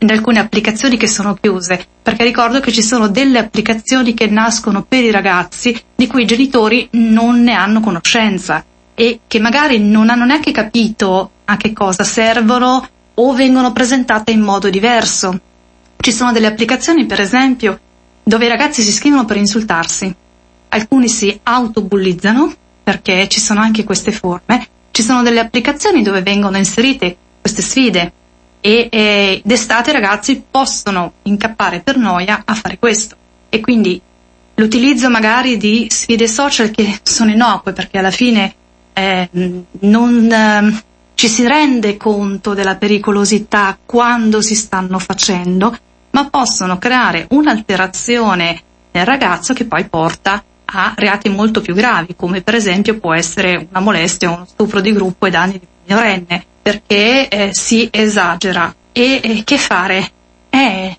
in 0.00 0.10
alcune 0.10 0.38
applicazioni 0.38 0.96
che 0.96 1.06
sono 1.06 1.34
chiuse, 1.34 1.84
perché 2.02 2.24
ricordo 2.24 2.60
che 2.60 2.72
ci 2.72 2.82
sono 2.82 3.08
delle 3.08 3.38
applicazioni 3.38 4.14
che 4.14 4.26
nascono 4.26 4.84
per 4.86 5.04
i 5.04 5.10
ragazzi 5.10 5.78
di 5.94 6.06
cui 6.06 6.22
i 6.22 6.26
genitori 6.26 6.88
non 6.92 7.42
ne 7.42 7.52
hanno 7.52 7.80
conoscenza 7.80 8.64
e 8.94 9.20
che 9.26 9.40
magari 9.40 9.78
non 9.78 10.10
hanno 10.10 10.24
neanche 10.24 10.52
capito 10.52 11.30
a 11.44 11.56
che 11.56 11.72
cosa 11.72 12.04
servono 12.04 12.88
o 13.14 13.32
vengono 13.32 13.72
presentate 13.72 14.30
in 14.30 14.40
modo 14.40 14.70
diverso. 14.70 15.40
Ci 15.96 16.12
sono 16.12 16.32
delle 16.32 16.46
applicazioni, 16.46 17.06
per 17.06 17.20
esempio, 17.20 17.78
dove 18.22 18.46
i 18.46 18.48
ragazzi 18.48 18.82
si 18.82 18.90
iscrivono 18.90 19.24
per 19.24 19.36
insultarsi. 19.36 20.14
Alcuni 20.68 21.08
si 21.08 21.38
autobullizzano 21.42 22.52
perché 22.84 23.28
ci 23.28 23.40
sono 23.40 23.60
anche 23.60 23.84
queste 23.84 24.12
forme, 24.12 24.66
ci 24.90 25.02
sono 25.02 25.22
delle 25.22 25.40
applicazioni 25.40 26.02
dove 26.02 26.22
vengono 26.22 26.56
inserite 26.56 27.16
queste 27.40 27.62
sfide 27.62 28.12
e, 28.68 28.88
e 28.90 29.40
d'estate 29.42 29.88
i 29.88 29.94
ragazzi 29.94 30.44
possono 30.50 31.12
incappare 31.22 31.80
per 31.80 31.96
noia 31.96 32.42
a 32.44 32.54
fare 32.54 32.78
questo. 32.78 33.16
E 33.48 33.60
quindi 33.60 33.98
l'utilizzo 34.54 35.08
magari 35.08 35.56
di 35.56 35.86
sfide 35.88 36.28
social 36.28 36.70
che 36.70 36.98
sono 37.02 37.30
innocue 37.30 37.72
perché 37.72 37.96
alla 37.96 38.10
fine 38.10 38.54
eh, 38.92 39.28
non 39.80 40.30
eh, 40.30 40.82
ci 41.14 41.28
si 41.28 41.46
rende 41.46 41.96
conto 41.96 42.52
della 42.52 42.76
pericolosità 42.76 43.78
quando 43.86 44.42
si 44.42 44.54
stanno 44.54 44.98
facendo, 44.98 45.74
ma 46.10 46.28
possono 46.28 46.76
creare 46.76 47.26
un'alterazione 47.30 48.62
nel 48.90 49.06
ragazzo 49.06 49.54
che 49.54 49.64
poi 49.64 49.88
porta 49.88 50.44
a 50.66 50.92
reati 50.94 51.30
molto 51.30 51.62
più 51.62 51.74
gravi, 51.74 52.14
come 52.14 52.42
per 52.42 52.54
esempio 52.54 52.98
può 52.98 53.14
essere 53.14 53.66
una 53.70 53.80
molestia 53.80 54.30
o 54.30 54.34
uno 54.34 54.46
stupro 54.46 54.82
di 54.82 54.92
gruppo 54.92 55.24
ai 55.24 55.30
danni 55.30 55.52
di 55.52 55.66
minorenne, 55.86 56.44
perché 56.68 57.28
eh, 57.28 57.48
si 57.52 57.88
esagera. 57.90 58.74
E 58.92 59.20
eh, 59.22 59.42
che 59.42 59.56
fare? 59.56 60.10
Eh, 60.50 60.96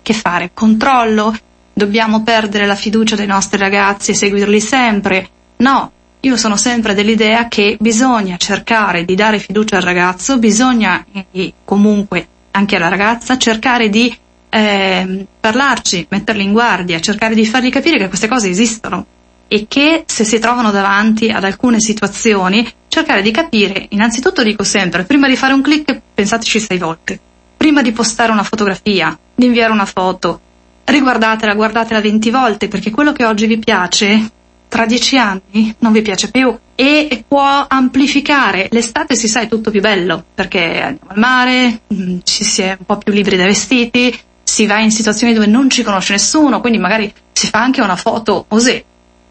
che 0.00 0.12
fare? 0.12 0.50
Controllo? 0.54 1.36
Dobbiamo 1.72 2.22
perdere 2.22 2.66
la 2.66 2.76
fiducia 2.76 3.16
dei 3.16 3.26
nostri 3.26 3.58
ragazzi 3.58 4.12
e 4.12 4.14
seguirli 4.14 4.60
sempre? 4.60 5.28
No, 5.56 5.90
io 6.20 6.36
sono 6.36 6.56
sempre 6.56 6.94
dell'idea 6.94 7.48
che 7.48 7.76
bisogna 7.80 8.36
cercare 8.36 9.04
di 9.04 9.16
dare 9.16 9.40
fiducia 9.40 9.78
al 9.78 9.82
ragazzo, 9.82 10.38
bisogna 10.38 11.04
e 11.32 11.52
comunque 11.64 12.28
anche 12.52 12.76
alla 12.76 12.88
ragazza 12.88 13.36
cercare 13.38 13.88
di 13.88 14.16
eh, 14.50 15.26
parlarci, 15.40 16.06
metterli 16.10 16.44
in 16.44 16.52
guardia, 16.52 17.00
cercare 17.00 17.34
di 17.34 17.44
fargli 17.44 17.70
capire 17.70 17.98
che 17.98 18.06
queste 18.06 18.28
cose 18.28 18.50
esistono 18.50 19.04
e 19.48 19.66
che 19.66 20.04
se 20.06 20.24
si 20.24 20.38
trovano 20.38 20.70
davanti 20.70 21.30
ad 21.30 21.42
alcune 21.42 21.80
situazioni 21.80 22.70
cercare 22.88 23.22
di 23.22 23.30
capire, 23.30 23.86
innanzitutto 23.90 24.42
dico 24.42 24.62
sempre, 24.62 25.04
prima 25.04 25.26
di 25.26 25.36
fare 25.36 25.54
un 25.54 25.62
clic 25.62 26.00
pensateci 26.14 26.60
sei 26.60 26.78
volte, 26.78 27.18
prima 27.56 27.82
di 27.82 27.92
postare 27.92 28.30
una 28.30 28.42
fotografia, 28.42 29.18
di 29.34 29.46
inviare 29.46 29.72
una 29.72 29.86
foto, 29.86 30.40
riguardatela, 30.84 31.54
guardatela 31.54 32.00
20 32.00 32.30
volte 32.30 32.68
perché 32.68 32.90
quello 32.90 33.12
che 33.12 33.24
oggi 33.24 33.46
vi 33.46 33.58
piace 33.58 34.30
tra 34.68 34.84
dieci 34.84 35.16
anni 35.16 35.74
non 35.78 35.92
vi 35.92 36.02
piace 36.02 36.30
più 36.30 36.56
e 36.74 37.24
può 37.26 37.64
amplificare. 37.66 38.68
L'estate 38.70 39.16
si 39.16 39.28
sa 39.28 39.40
è 39.40 39.48
tutto 39.48 39.70
più 39.70 39.80
bello 39.80 40.22
perché 40.34 40.80
andiamo 40.80 41.10
al 41.10 41.18
mare, 41.18 41.80
mm, 41.92 42.18
ci 42.22 42.44
si 42.44 42.62
è 42.62 42.76
un 42.78 42.84
po' 42.84 42.98
più 42.98 43.12
libri 43.12 43.36
dai 43.36 43.46
vestiti, 43.46 44.16
si 44.42 44.66
va 44.66 44.78
in 44.80 44.90
situazioni 44.90 45.32
dove 45.32 45.46
non 45.46 45.68
ci 45.70 45.82
conosce 45.82 46.12
nessuno, 46.12 46.60
quindi 46.60 46.78
magari 46.78 47.12
si 47.32 47.48
fa 47.48 47.60
anche 47.62 47.80
una 47.80 47.96
foto 47.96 48.46
osè, 48.48 48.84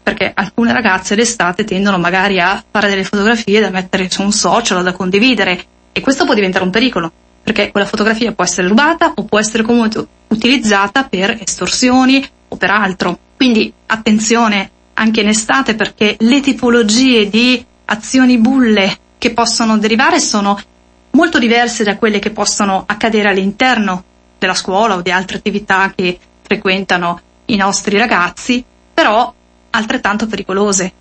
perché 0.08 0.32
alcune 0.34 0.72
ragazze 0.72 1.14
d'estate 1.14 1.64
tendono 1.64 1.98
magari 1.98 2.40
a 2.40 2.64
fare 2.70 2.88
delle 2.88 3.04
fotografie 3.04 3.60
da 3.60 3.68
mettere 3.68 4.10
su 4.10 4.22
un 4.22 4.32
social 4.32 4.78
o 4.78 4.82
da 4.82 4.92
condividere 4.94 5.62
e 5.92 6.00
questo 6.00 6.24
può 6.24 6.32
diventare 6.32 6.64
un 6.64 6.70
pericolo, 6.70 7.12
perché 7.42 7.70
quella 7.70 7.86
fotografia 7.86 8.32
può 8.32 8.42
essere 8.42 8.68
rubata 8.68 9.12
o 9.14 9.24
può 9.24 9.38
essere 9.38 9.62
comunque 9.62 10.06
utilizzata 10.28 11.04
per 11.04 11.36
estorsioni 11.38 12.26
o 12.48 12.56
per 12.56 12.70
altro. 12.70 13.18
Quindi 13.36 13.70
attenzione 13.84 14.70
anche 14.94 15.20
in 15.20 15.28
estate 15.28 15.74
perché 15.74 16.16
le 16.20 16.40
tipologie 16.40 17.28
di 17.28 17.62
azioni 17.84 18.38
bulle 18.38 18.96
che 19.18 19.34
possono 19.34 19.76
derivare 19.76 20.20
sono 20.20 20.58
molto 21.10 21.38
diverse 21.38 21.84
da 21.84 21.98
quelle 21.98 22.18
che 22.18 22.30
possono 22.30 22.84
accadere 22.86 23.28
all'interno 23.28 24.02
della 24.38 24.54
scuola 24.54 24.96
o 24.96 25.02
di 25.02 25.10
altre 25.10 25.36
attività 25.36 25.92
che 25.94 26.18
frequentano 26.40 27.20
i 27.46 27.56
nostri 27.56 27.98
ragazzi, 27.98 28.64
però 28.94 29.34
altrettanto 29.78 30.26
pericolose. 30.26 30.92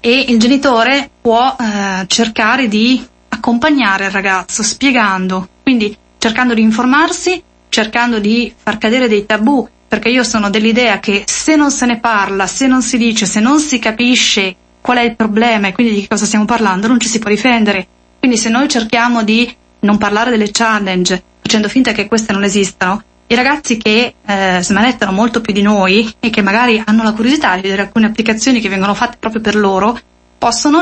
E 0.00 0.26
il 0.28 0.38
genitore 0.38 1.10
può 1.20 1.56
eh, 1.58 2.04
cercare 2.06 2.68
di 2.68 3.04
accompagnare 3.28 4.04
il 4.06 4.10
ragazzo 4.10 4.62
spiegando, 4.62 5.48
quindi 5.62 5.96
cercando 6.18 6.54
di 6.54 6.62
informarsi, 6.62 7.42
cercando 7.68 8.18
di 8.18 8.52
far 8.56 8.78
cadere 8.78 9.08
dei 9.08 9.26
tabù, 9.26 9.66
perché 9.88 10.08
io 10.08 10.22
sono 10.22 10.50
dell'idea 10.50 11.00
che 11.00 11.24
se 11.26 11.56
non 11.56 11.70
se 11.70 11.86
ne 11.86 11.98
parla, 11.98 12.46
se 12.46 12.66
non 12.66 12.82
si 12.82 12.98
dice, 12.98 13.26
se 13.26 13.40
non 13.40 13.58
si 13.58 13.78
capisce 13.78 14.54
qual 14.80 14.98
è 14.98 15.02
il 15.02 15.16
problema 15.16 15.68
e 15.68 15.72
quindi 15.72 15.94
di 15.94 16.06
cosa 16.06 16.26
stiamo 16.26 16.44
parlando, 16.44 16.86
non 16.86 17.00
ci 17.00 17.08
si 17.08 17.18
può 17.18 17.30
difendere. 17.30 17.86
Quindi 18.18 18.36
se 18.36 18.48
noi 18.48 18.68
cerchiamo 18.68 19.22
di 19.22 19.52
non 19.80 19.98
parlare 19.98 20.30
delle 20.30 20.50
challenge, 20.50 21.22
facendo 21.40 21.68
finta 21.68 21.92
che 21.92 22.06
queste 22.06 22.32
non 22.32 22.44
esistano, 22.44 23.02
i 23.28 23.34
ragazzi 23.34 23.76
che 23.76 24.14
eh, 24.24 24.58
smanettano 24.60 25.10
molto 25.10 25.40
più 25.40 25.52
di 25.52 25.62
noi 25.62 26.14
e 26.20 26.30
che 26.30 26.42
magari 26.42 26.80
hanno 26.84 27.02
la 27.02 27.12
curiosità 27.12 27.56
di 27.56 27.62
vedere 27.62 27.82
alcune 27.82 28.06
applicazioni 28.06 28.60
che 28.60 28.68
vengono 28.68 28.94
fatte 28.94 29.16
proprio 29.18 29.40
per 29.40 29.56
loro, 29.56 29.98
possono 30.38 30.80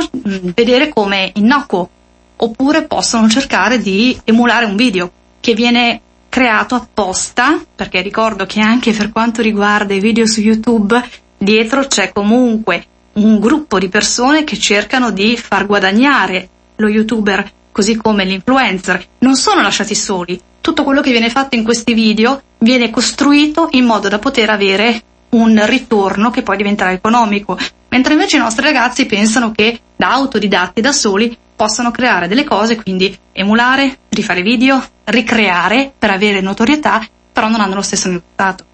vedere 0.55 0.91
come 0.91 1.31
innocuo, 1.35 1.89
oppure 2.37 2.83
possono 2.83 3.29
cercare 3.29 3.81
di 3.81 4.19
emulare 4.25 4.67
un 4.67 4.77
video 4.77 5.11
che 5.41 5.55
viene 5.55 6.01
creato 6.29 6.75
apposta, 6.75 7.63
perché 7.75 8.03
ricordo 8.03 8.45
che 8.45 8.61
anche 8.61 8.93
per 8.93 9.11
quanto 9.11 9.41
riguarda 9.41 9.95
i 9.95 10.01
video 10.01 10.27
su 10.27 10.41
YouTube, 10.41 11.03
dietro 11.39 11.87
c'è 11.87 12.13
comunque 12.13 12.85
un 13.15 13.39
gruppo 13.39 13.79
di 13.79 13.89
persone 13.89 14.45
che 14.45 14.59
cercano 14.59 15.13
di 15.13 15.37
far 15.37 15.67
guadagnare 15.67 16.49
lo 16.77 16.89
youtuber 16.89 17.51
così 17.75 17.97
come 17.97 18.25
l'influencer, 18.25 19.05
non 19.19 19.35
sono 19.35 19.61
lasciati 19.61 19.97
soli. 19.97 20.41
Tutto 20.61 20.85
quello 20.85 21.01
che 21.01 21.11
viene 21.11 21.29
fatto 21.29 21.57
in 21.57 21.65
questi 21.65 21.93
video 21.93 22.41
viene 22.59 22.89
costruito 22.89 23.67
in 23.73 23.85
modo 23.85 24.09
da 24.09 24.21
poter 24.21 24.49
avere 24.49 25.03
un 25.31 25.61
ritorno 25.67 26.31
che 26.31 26.43
poi 26.43 26.57
diventerà 26.57 26.93
economico, 26.93 27.59
mentre 27.89 28.13
invece 28.13 28.37
i 28.37 28.39
nostri 28.39 28.65
ragazzi 28.65 29.07
pensano 29.07 29.51
che 29.51 29.81
da 29.97 30.13
autodidatti 30.13 30.81
da 30.81 30.93
soli 30.93 31.37
possano 31.57 31.91
creare 31.91 32.29
delle 32.29 32.45
cose, 32.45 32.77
quindi 32.81 33.19
emulare, 33.33 33.99
rifare 34.11 34.43
video, 34.43 34.81
ricreare 35.03 35.93
per 35.99 36.11
avere 36.11 36.41
notorietà, 36.41 37.05
però 37.33 37.49
non 37.49 37.61
hanno 37.61 37.75
lo 37.75 37.83
stesso 37.83 38.07
risultato. 38.07 38.65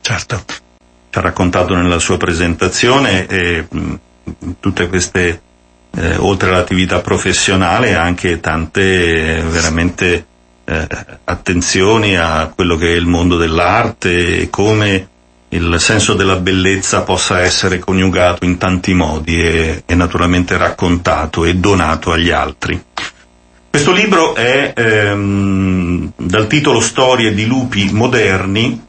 Certo, 0.00 0.44
ci 1.10 1.18
ha 1.18 1.20
raccontato 1.20 1.74
nella 1.74 1.98
sua 1.98 2.18
presentazione 2.18 3.26
e 3.26 3.66
mh, 3.68 3.94
tutte 4.60 4.88
queste 4.88 5.42
eh, 5.96 6.16
oltre 6.16 6.50
all'attività 6.50 7.00
professionale 7.00 7.94
anche 7.94 8.40
tante 8.40 9.42
veramente 9.42 10.26
eh, 10.64 10.86
attenzioni 11.24 12.16
a 12.16 12.50
quello 12.54 12.76
che 12.76 12.88
è 12.92 12.96
il 12.96 13.06
mondo 13.06 13.36
dell'arte 13.36 14.40
e 14.40 14.50
come 14.50 15.08
il 15.48 15.76
senso 15.78 16.14
della 16.14 16.36
bellezza 16.36 17.02
possa 17.02 17.40
essere 17.40 17.78
coniugato 17.78 18.44
in 18.44 18.58
tanti 18.58 18.92
modi 18.92 19.40
e, 19.40 19.82
e 19.86 19.94
naturalmente 19.94 20.56
raccontato 20.56 21.44
e 21.44 21.54
donato 21.54 22.10
agli 22.10 22.30
altri. 22.30 22.82
Questo 23.70 23.92
libro 23.92 24.34
è 24.34 24.72
ehm, 24.74 26.12
dal 26.16 26.46
titolo 26.46 26.80
Storie 26.80 27.34
di 27.34 27.46
lupi 27.46 27.90
moderni, 27.92 28.80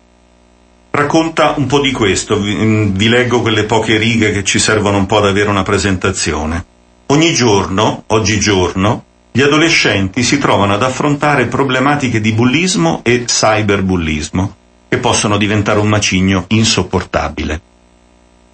racconta 0.92 1.54
un 1.58 1.68
po' 1.68 1.82
di 1.82 1.92
questo, 1.92 2.40
vi, 2.40 2.92
vi 2.92 3.10
leggo 3.10 3.42
quelle 3.42 3.66
poche 3.66 3.98
righe 3.98 4.32
che 4.32 4.44
ci 4.44 4.60
servono 4.60 4.98
un 4.98 5.06
po' 5.06 5.18
ad 5.18 5.26
avere 5.26 5.50
una 5.50 5.64
presentazione. 5.64 6.66
Ogni 7.08 7.34
giorno, 7.34 8.04
oggigiorno, 8.08 9.04
gli 9.32 9.42
adolescenti 9.42 10.24
si 10.24 10.40
trovano 10.40 10.74
ad 10.74 10.82
affrontare 10.82 11.46
problematiche 11.46 12.20
di 12.20 12.32
bullismo 12.32 13.02
e 13.04 13.26
cyberbullismo, 13.26 14.56
che 14.90 14.98
possono 14.98 15.38
diventare 15.38 15.78
un 15.78 15.88
macigno 15.88 16.46
insopportabile. 16.48 17.62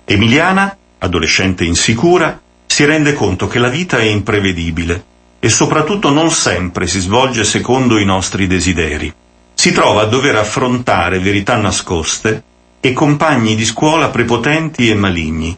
Emiliana, 0.03 0.75
adolescente 0.97 1.63
insicura, 1.63 2.41
si 2.65 2.83
rende 2.83 3.13
conto 3.13 3.47
che 3.47 3.57
la 3.57 3.69
vita 3.69 3.99
è 3.99 4.03
imprevedibile 4.03 5.05
e 5.39 5.47
soprattutto 5.47 6.09
non 6.09 6.29
sempre 6.29 6.87
si 6.87 6.99
svolge 6.99 7.45
secondo 7.45 7.97
i 7.99 8.05
nostri 8.05 8.47
desideri. 8.47 9.13
Si 9.53 9.71
trova 9.71 10.01
a 10.01 10.05
dover 10.05 10.35
affrontare 10.35 11.19
verità 11.19 11.55
nascoste 11.55 12.43
e 12.81 12.91
compagni 12.91 13.55
di 13.55 13.63
scuola 13.63 14.09
prepotenti 14.09 14.89
e 14.89 14.95
maligni, 14.95 15.57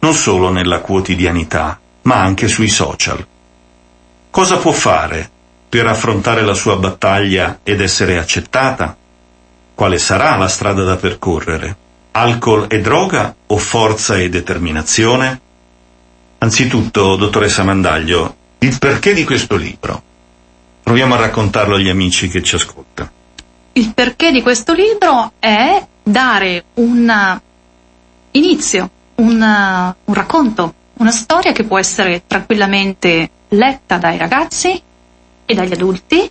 non 0.00 0.12
solo 0.12 0.50
nella 0.50 0.80
quotidianità, 0.80 1.80
ma 2.10 2.16
anche 2.22 2.48
sui 2.48 2.66
social. 2.66 3.24
Cosa 4.30 4.56
può 4.56 4.72
fare 4.72 5.30
per 5.68 5.86
affrontare 5.86 6.42
la 6.42 6.54
sua 6.54 6.74
battaglia 6.74 7.60
ed 7.62 7.80
essere 7.80 8.18
accettata? 8.18 8.96
Quale 9.76 9.96
sarà 9.96 10.36
la 10.36 10.48
strada 10.48 10.82
da 10.82 10.96
percorrere? 10.96 11.76
Alcol 12.10 12.66
e 12.68 12.80
droga 12.80 13.32
o 13.46 13.56
forza 13.58 14.16
e 14.18 14.28
determinazione? 14.28 15.40
Anzitutto, 16.38 17.14
dottoressa 17.14 17.62
Mandaglio, 17.62 18.34
il 18.58 18.76
perché 18.80 19.14
di 19.14 19.22
questo 19.22 19.54
libro. 19.54 20.02
Proviamo 20.82 21.14
a 21.14 21.18
raccontarlo 21.18 21.76
agli 21.76 21.88
amici 21.88 22.26
che 22.26 22.42
ci 22.42 22.56
ascoltano. 22.56 23.10
Il 23.74 23.94
perché 23.94 24.32
di 24.32 24.42
questo 24.42 24.72
libro 24.72 25.34
è 25.38 25.80
dare 26.02 26.64
un 26.74 27.40
inizio, 28.32 28.90
un, 29.14 29.40
un 30.04 30.14
racconto, 30.14 30.74
una 31.00 31.10
storia 31.10 31.52
che 31.52 31.64
può 31.64 31.78
essere 31.78 32.22
tranquillamente 32.26 33.30
letta 33.48 33.96
dai 33.96 34.18
ragazzi 34.18 34.80
e 35.46 35.54
dagli 35.54 35.72
adulti, 35.72 36.30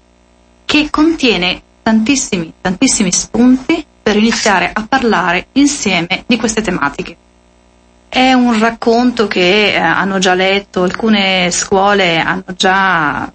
che 0.64 0.88
contiene 0.92 1.62
tantissimi, 1.82 2.54
tantissimi 2.62 3.12
spunti 3.12 3.84
per 4.02 4.16
iniziare 4.16 4.70
a 4.72 4.86
parlare 4.88 5.48
insieme 5.54 6.24
di 6.28 6.38
queste 6.38 6.62
tematiche. 6.62 7.18
È 8.08 8.32
un 8.34 8.58
racconto 8.60 9.28
che 9.28 9.74
eh, 9.74 9.78
hanno 9.78 10.20
già 10.20 10.36
letto, 10.36 10.84
alcune 10.84 11.50
scuole 11.52 12.20
hanno 12.20 12.46
già 12.56 13.32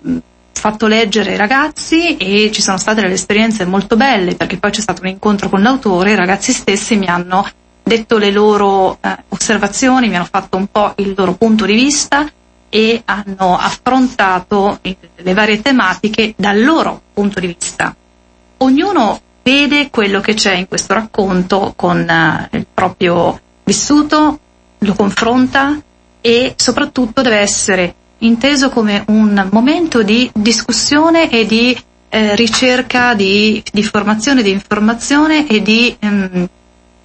fatto 0.53 0.87
leggere 0.87 1.33
ai 1.33 1.37
ragazzi 1.37 2.17
e 2.17 2.51
ci 2.53 2.63
sono 2.63 2.79
state 2.79 3.03
delle 3.03 3.15
esperienze 3.15 3.67
molto 3.67 3.97
belle 3.97 4.35
perché 4.35 4.57
poi 4.57 4.71
c'è 4.71 4.81
stato 4.81 5.03
un 5.03 5.09
incontro 5.09 5.49
con 5.49 5.63
l'autore, 5.63 6.13
i 6.13 6.17
ragazzi 6.17 6.53
stessi 6.53 6.97
mi 6.97 7.07
hanno 7.07 7.47
detto 7.85 8.17
le 8.19 8.31
loro 8.31 8.99
eh, 9.01 9.17
osservazioni, 9.29 10.09
mi 10.09 10.17
hanno 10.17 10.29
fatto 10.29 10.57
un 10.57 10.67
po' 10.67 10.95
il 10.97 11.15
loro 11.17 11.35
punto 11.35 11.67
di 11.67 11.75
vista 11.75 12.29
e 12.71 13.03
hanno 13.05 13.57
affrontato 13.57 14.81
le 14.83 15.33
varie 15.35 15.63
tematiche 15.63 16.35
dal 16.37 16.61
loro 16.65 17.01
punto 17.13 17.39
di 17.39 17.47
vista. 17.47 17.95
Ognuno 18.59 19.21
vede 19.45 19.91
quello 19.91 20.21
che 20.21 20.35
c'è 20.35 20.55
in 20.55 20.67
questo 20.67 20.95
racconto 20.95 21.75
con 21.77 21.99
uh, 21.99 22.57
il 22.57 22.67
proprio 22.73 23.39
vissuto, 23.63 24.39
lo 24.79 24.95
confronta 24.95 25.81
e 26.21 26.55
soprattutto 26.57 27.23
deve 27.23 27.37
essere 27.37 27.95
inteso 28.19 28.71
come 28.71 29.05
un 29.09 29.49
momento 29.53 30.03
di 30.03 30.31
discussione 30.35 31.31
e 31.31 31.47
di 31.47 31.79
eh, 32.09 32.35
ricerca 32.35 33.15
di, 33.15 33.63
di, 33.71 33.83
formazione, 33.83 34.43
di 34.43 34.51
informazione 34.51 35.47
e 35.47 35.61
di 35.61 35.95
ehm, 35.99 36.49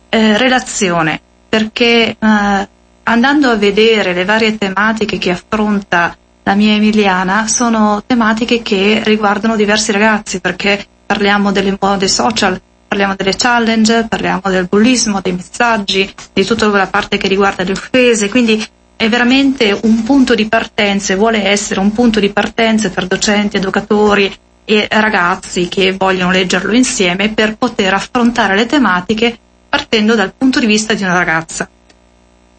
eh, 0.09 0.37
relazione, 0.37 1.19
perché 1.47 2.15
eh, 2.19 2.67
andando 3.03 3.49
a 3.49 3.55
vedere 3.55 4.13
le 4.13 4.25
varie 4.25 4.57
tematiche 4.57 5.17
che 5.17 5.31
affronta 5.31 6.15
la 6.43 6.55
mia 6.55 6.73
Emiliana 6.73 7.47
sono 7.47 8.01
tematiche 8.05 8.61
che 8.61 9.01
riguardano 9.03 9.55
diversi 9.55 9.91
ragazzi, 9.91 10.39
perché 10.39 10.83
parliamo 11.05 11.51
delle 11.51 11.77
mode 11.79 12.07
social, 12.07 12.59
parliamo 12.87 13.15
delle 13.15 13.35
challenge, 13.35 14.07
parliamo 14.09 14.41
del 14.45 14.67
bullismo, 14.67 15.21
dei 15.21 15.33
messaggi, 15.33 16.11
di 16.33 16.45
tutta 16.45 16.67
la 16.67 16.87
parte 16.87 17.17
che 17.17 17.27
riguarda 17.27 17.63
le 17.63 17.73
offese, 17.73 18.29
quindi 18.29 18.63
è 18.95 19.07
veramente 19.07 19.77
un 19.83 20.03
punto 20.03 20.35
di 20.35 20.47
partenza, 20.47 21.15
vuole 21.15 21.47
essere 21.47 21.79
un 21.79 21.91
punto 21.93 22.19
di 22.19 22.31
partenza 22.31 22.89
per 22.89 23.07
docenti, 23.07 23.57
educatori 23.57 24.35
e 24.65 24.87
ragazzi 24.89 25.67
che 25.67 25.93
vogliono 25.93 26.31
leggerlo 26.31 26.73
insieme 26.73 27.29
per 27.29 27.55
poter 27.55 27.93
affrontare 27.93 28.55
le 28.55 28.65
tematiche 28.65 29.37
partendo 29.69 30.15
dal 30.15 30.33
punto 30.35 30.59
di 30.59 30.65
vista 30.65 30.93
di 30.93 31.03
una 31.03 31.13
ragazza. 31.13 31.69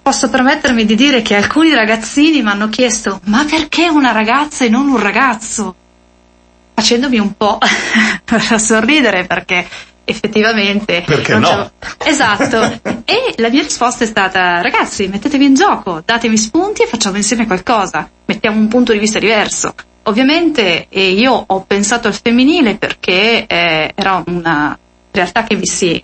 Posso 0.02 0.30
permettermi 0.30 0.84
di 0.86 0.94
dire 0.94 1.20
che 1.20 1.34
alcuni 1.34 1.74
ragazzini 1.74 2.42
mi 2.42 2.48
hanno 2.48 2.68
chiesto 2.68 3.20
ma 3.24 3.44
perché 3.44 3.88
una 3.88 4.12
ragazza 4.12 4.64
e 4.64 4.68
non 4.68 4.88
un 4.88 5.00
ragazzo? 5.00 5.74
facendomi 6.80 7.18
un 7.18 7.36
po' 7.36 7.58
sorridere 8.56 9.26
perché 9.26 9.66
effettivamente 10.02 11.04
perché 11.06 11.38
no? 11.38 11.70
esatto 11.98 12.80
e 13.04 13.34
la 13.36 13.50
mia 13.50 13.62
risposta 13.62 14.04
è 14.04 14.06
stata 14.06 14.62
ragazzi 14.62 15.06
mettetevi 15.06 15.44
in 15.44 15.54
gioco 15.54 16.02
datemi 16.04 16.38
spunti 16.38 16.82
e 16.82 16.86
facciamo 16.86 17.16
insieme 17.16 17.46
qualcosa 17.46 18.08
mettiamo 18.24 18.58
un 18.58 18.68
punto 18.68 18.92
di 18.92 18.98
vista 18.98 19.18
diverso 19.18 19.74
ovviamente 20.04 20.86
eh, 20.88 21.10
io 21.10 21.44
ho 21.46 21.62
pensato 21.62 22.08
al 22.08 22.14
femminile 22.14 22.76
perché 22.76 23.46
eh, 23.46 23.92
era 23.94 24.22
una 24.26 24.76
realtà 25.12 25.44
che 25.44 25.56
mi 25.56 25.66
si 25.66 26.02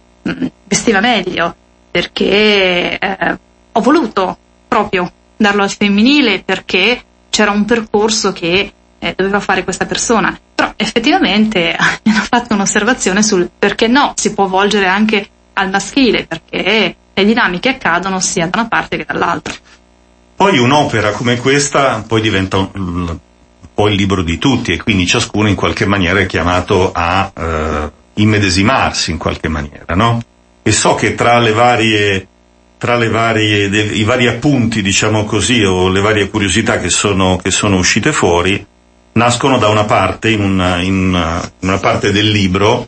vestiva 0.65 1.01
meglio 1.01 1.55
perché 1.91 2.99
eh, 2.99 3.39
ho 3.73 3.81
voluto 3.81 4.37
proprio 4.69 5.11
darlo 5.37 5.63
al 5.63 5.71
femminile 5.71 6.43
perché 6.43 7.03
c'era 7.31 7.51
un 7.51 7.65
percorso 7.65 8.33
che 8.33 8.73
eh, 8.99 9.15
doveva 9.17 9.41
fare 9.41 9.65
questa 9.65 9.87
persona. 9.87 10.39
Però 10.55 10.73
effettivamente 10.77 11.77
mi 12.03 12.13
hanno 12.13 12.23
fatto 12.23 12.55
un'osservazione 12.55 13.23
sul 13.23 13.49
perché 13.59 13.87
no, 13.87 14.13
si 14.17 14.33
può 14.35 14.47
volgere 14.47 14.87
anche 14.87 15.29
al 15.55 15.71
maschile, 15.71 16.27
perché 16.27 16.97
le 17.13 17.25
dinamiche 17.25 17.71
accadono 17.71 18.21
sia 18.21 18.47
da 18.47 18.61
una 18.61 18.69
parte 18.69 18.99
che 18.99 19.05
dall'altra. 19.07 19.55
Poi 20.37 20.59
un'opera 20.59 21.13
come 21.13 21.39
questa 21.39 22.05
poi 22.07 22.21
diventa 22.21 22.59
un, 22.59 23.19
po' 23.73 23.89
il 23.89 23.95
libro 23.95 24.23
di 24.23 24.39
tutti 24.39 24.73
e 24.73 24.83
quindi 24.83 25.07
ciascuno 25.07 25.49
in 25.49 25.55
qualche 25.55 25.85
maniera 25.85 26.19
è 26.19 26.27
chiamato 26.27 26.93
a 26.93 27.31
eh, 27.35 27.91
immedesimarsi 28.17 29.11
in 29.11 29.19
qualche 29.19 29.49
maniera, 29.49 29.95
no? 29.95 30.23
E 30.63 30.73
so 30.73 30.95
che 30.95 31.15
tra 31.15 31.39
le 31.39 31.53
varie 31.53 32.27
tra 32.79 32.97
le 32.97 33.09
varie, 33.09 33.69
de, 33.71 33.81
i 33.81 34.05
vari 34.05 34.27
appunti, 34.27 34.83
diciamo 34.83 35.25
così, 35.25 35.63
o 35.65 35.89
le 35.89 36.01
varie 36.01 36.29
curiosità 36.29 36.79
che 36.79 36.91
sono, 36.91 37.39
che 37.43 37.51
sono 37.51 37.77
uscite 37.77 38.13
fuori, 38.13 38.65
nascono 39.13 39.59
da 39.59 39.69
una 39.69 39.85
parte, 39.85 40.31
in 40.31 40.41
una, 40.43 40.81
in 40.83 41.09
una, 41.09 41.51
una 41.61 41.79
parte 41.79 42.13
del 42.13 42.31
libro, 42.31 42.87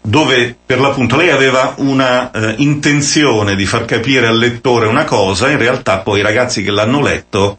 dove 0.00 0.56
per 0.64 0.80
l'appunto 0.80 1.16
lei 1.16 1.30
aveva 1.30 1.74
una 1.78 2.30
eh, 2.30 2.54
intenzione 2.58 3.56
di 3.56 3.66
far 3.66 3.86
capire 3.86 4.26
al 4.26 4.38
lettore 4.38 4.86
una 4.86 5.04
cosa, 5.04 5.50
in 5.50 5.58
realtà 5.58 5.98
poi 5.98 6.20
i 6.20 6.22
ragazzi 6.22 6.62
che 6.62 6.70
l'hanno 6.70 7.00
letto 7.00 7.58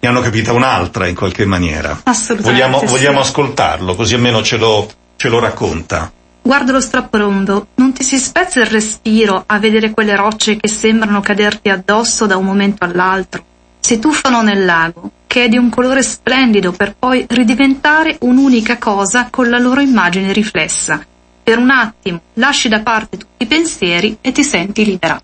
ne 0.00 0.08
hanno 0.08 0.20
capita 0.20 0.52
un'altra 0.52 1.06
in 1.06 1.14
qualche 1.14 1.46
maniera. 1.46 2.00
Assolutamente. 2.04 2.50
Vogliamo, 2.50 2.78
sì. 2.80 2.86
vogliamo 2.86 3.20
ascoltarlo, 3.20 3.94
così 3.94 4.14
almeno 4.14 4.42
ce 4.42 4.58
lo, 4.58 4.90
ce 5.16 5.28
lo 5.28 5.38
racconta. 5.38 6.12
Guarda 6.46 6.72
lo 6.72 6.80
strapparondo, 6.82 7.68
non 7.76 7.94
ti 7.94 8.04
si 8.04 8.18
spezza 8.18 8.60
il 8.60 8.66
respiro 8.66 9.44
a 9.46 9.58
vedere 9.58 9.92
quelle 9.92 10.14
rocce 10.14 10.58
che 10.58 10.68
sembrano 10.68 11.22
caderti 11.22 11.70
addosso 11.70 12.26
da 12.26 12.36
un 12.36 12.44
momento 12.44 12.84
all'altro. 12.84 13.42
Si 13.80 13.98
tuffano 13.98 14.42
nel 14.42 14.62
lago, 14.66 15.10
che 15.26 15.44
è 15.44 15.48
di 15.48 15.56
un 15.56 15.70
colore 15.70 16.02
splendido 16.02 16.72
per 16.72 16.96
poi 16.98 17.24
ridiventare 17.26 18.18
un'unica 18.20 18.76
cosa 18.76 19.28
con 19.30 19.48
la 19.48 19.58
loro 19.58 19.80
immagine 19.80 20.34
riflessa. 20.34 21.02
Per 21.42 21.56
un 21.56 21.70
attimo 21.70 22.20
lasci 22.34 22.68
da 22.68 22.80
parte 22.80 23.16
tutti 23.16 23.42
i 23.44 23.46
pensieri 23.46 24.18
e 24.20 24.30
ti 24.30 24.44
senti 24.44 24.84
libera. 24.84 25.18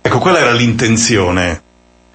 Ecco, 0.00 0.18
qual 0.18 0.36
era 0.36 0.52
l'intenzione? 0.52 1.60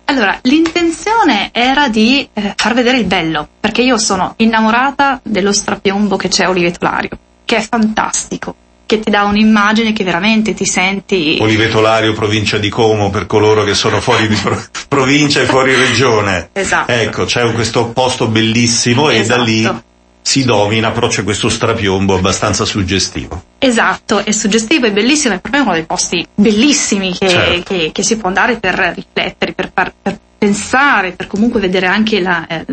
Allora, 0.05 0.39
l'intenzione 0.43 1.49
era 1.51 1.89
di 1.89 2.29
eh, 2.31 2.53
far 2.55 2.73
vedere 2.73 2.99
il 2.99 3.05
bello, 3.05 3.45
perché 3.59 3.81
io 3.81 3.97
sono 3.97 4.35
innamorata 4.37 5.19
dello 5.21 5.51
strapiombo 5.51 6.15
che 6.15 6.29
c'è 6.29 6.45
a 6.45 6.49
Oliveto 6.49 6.85
Lario 6.85 7.19
che 7.47 7.55
è 7.55 7.61
fantastico, 7.61 8.53
che 8.85 8.99
ti 8.99 9.09
dà 9.09 9.23
un'immagine 9.23 9.93
che 9.93 10.03
veramente 10.03 10.53
ti 10.53 10.65
senti... 10.65 11.37
Oliveto 11.39 11.79
Lario, 11.79 12.11
provincia 12.11 12.57
di 12.57 12.67
Como, 12.67 13.09
per 13.09 13.25
coloro 13.25 13.63
che 13.63 13.73
sono 13.73 14.01
fuori 14.01 14.27
di 14.27 14.35
pro- 14.35 14.61
provincia 14.89 15.39
e 15.39 15.45
fuori 15.45 15.73
regione. 15.73 16.49
Esatto. 16.51 16.91
Ecco, 16.91 17.23
c'è 17.23 17.49
questo 17.53 17.87
posto 17.87 18.27
bellissimo 18.27 19.09
esatto. 19.09 19.23
e 19.23 19.37
da 19.37 19.43
lì 19.43 19.59
esatto. 19.59 19.83
si 20.21 20.43
domina, 20.43 20.91
però 20.91 21.07
c'è 21.07 21.23
questo 21.23 21.47
strapiombo 21.47 22.15
abbastanza 22.15 22.65
suggestivo. 22.65 23.41
Esatto, 23.59 24.17
è 24.25 24.31
suggestivo, 24.31 24.87
è 24.87 24.91
bellissimo, 24.91 25.35
è 25.35 25.39
proprio 25.39 25.63
uno 25.63 25.71
dei 25.71 25.85
posti 25.85 26.27
bellissimi 26.35 27.17
che, 27.17 27.29
certo. 27.29 27.73
che, 27.73 27.91
che 27.93 28.03
si 28.03 28.17
può 28.17 28.27
andare 28.27 28.57
per 28.57 28.93
riflettere, 28.93 29.53
per, 29.53 29.71
par- 29.71 29.93
per 30.01 30.19
pensare, 30.37 31.11
per 31.11 31.27
comunque 31.27 31.59
vedere 31.59 31.87
anche 31.87 32.19
la, 32.19 32.45
eh, 32.47 32.65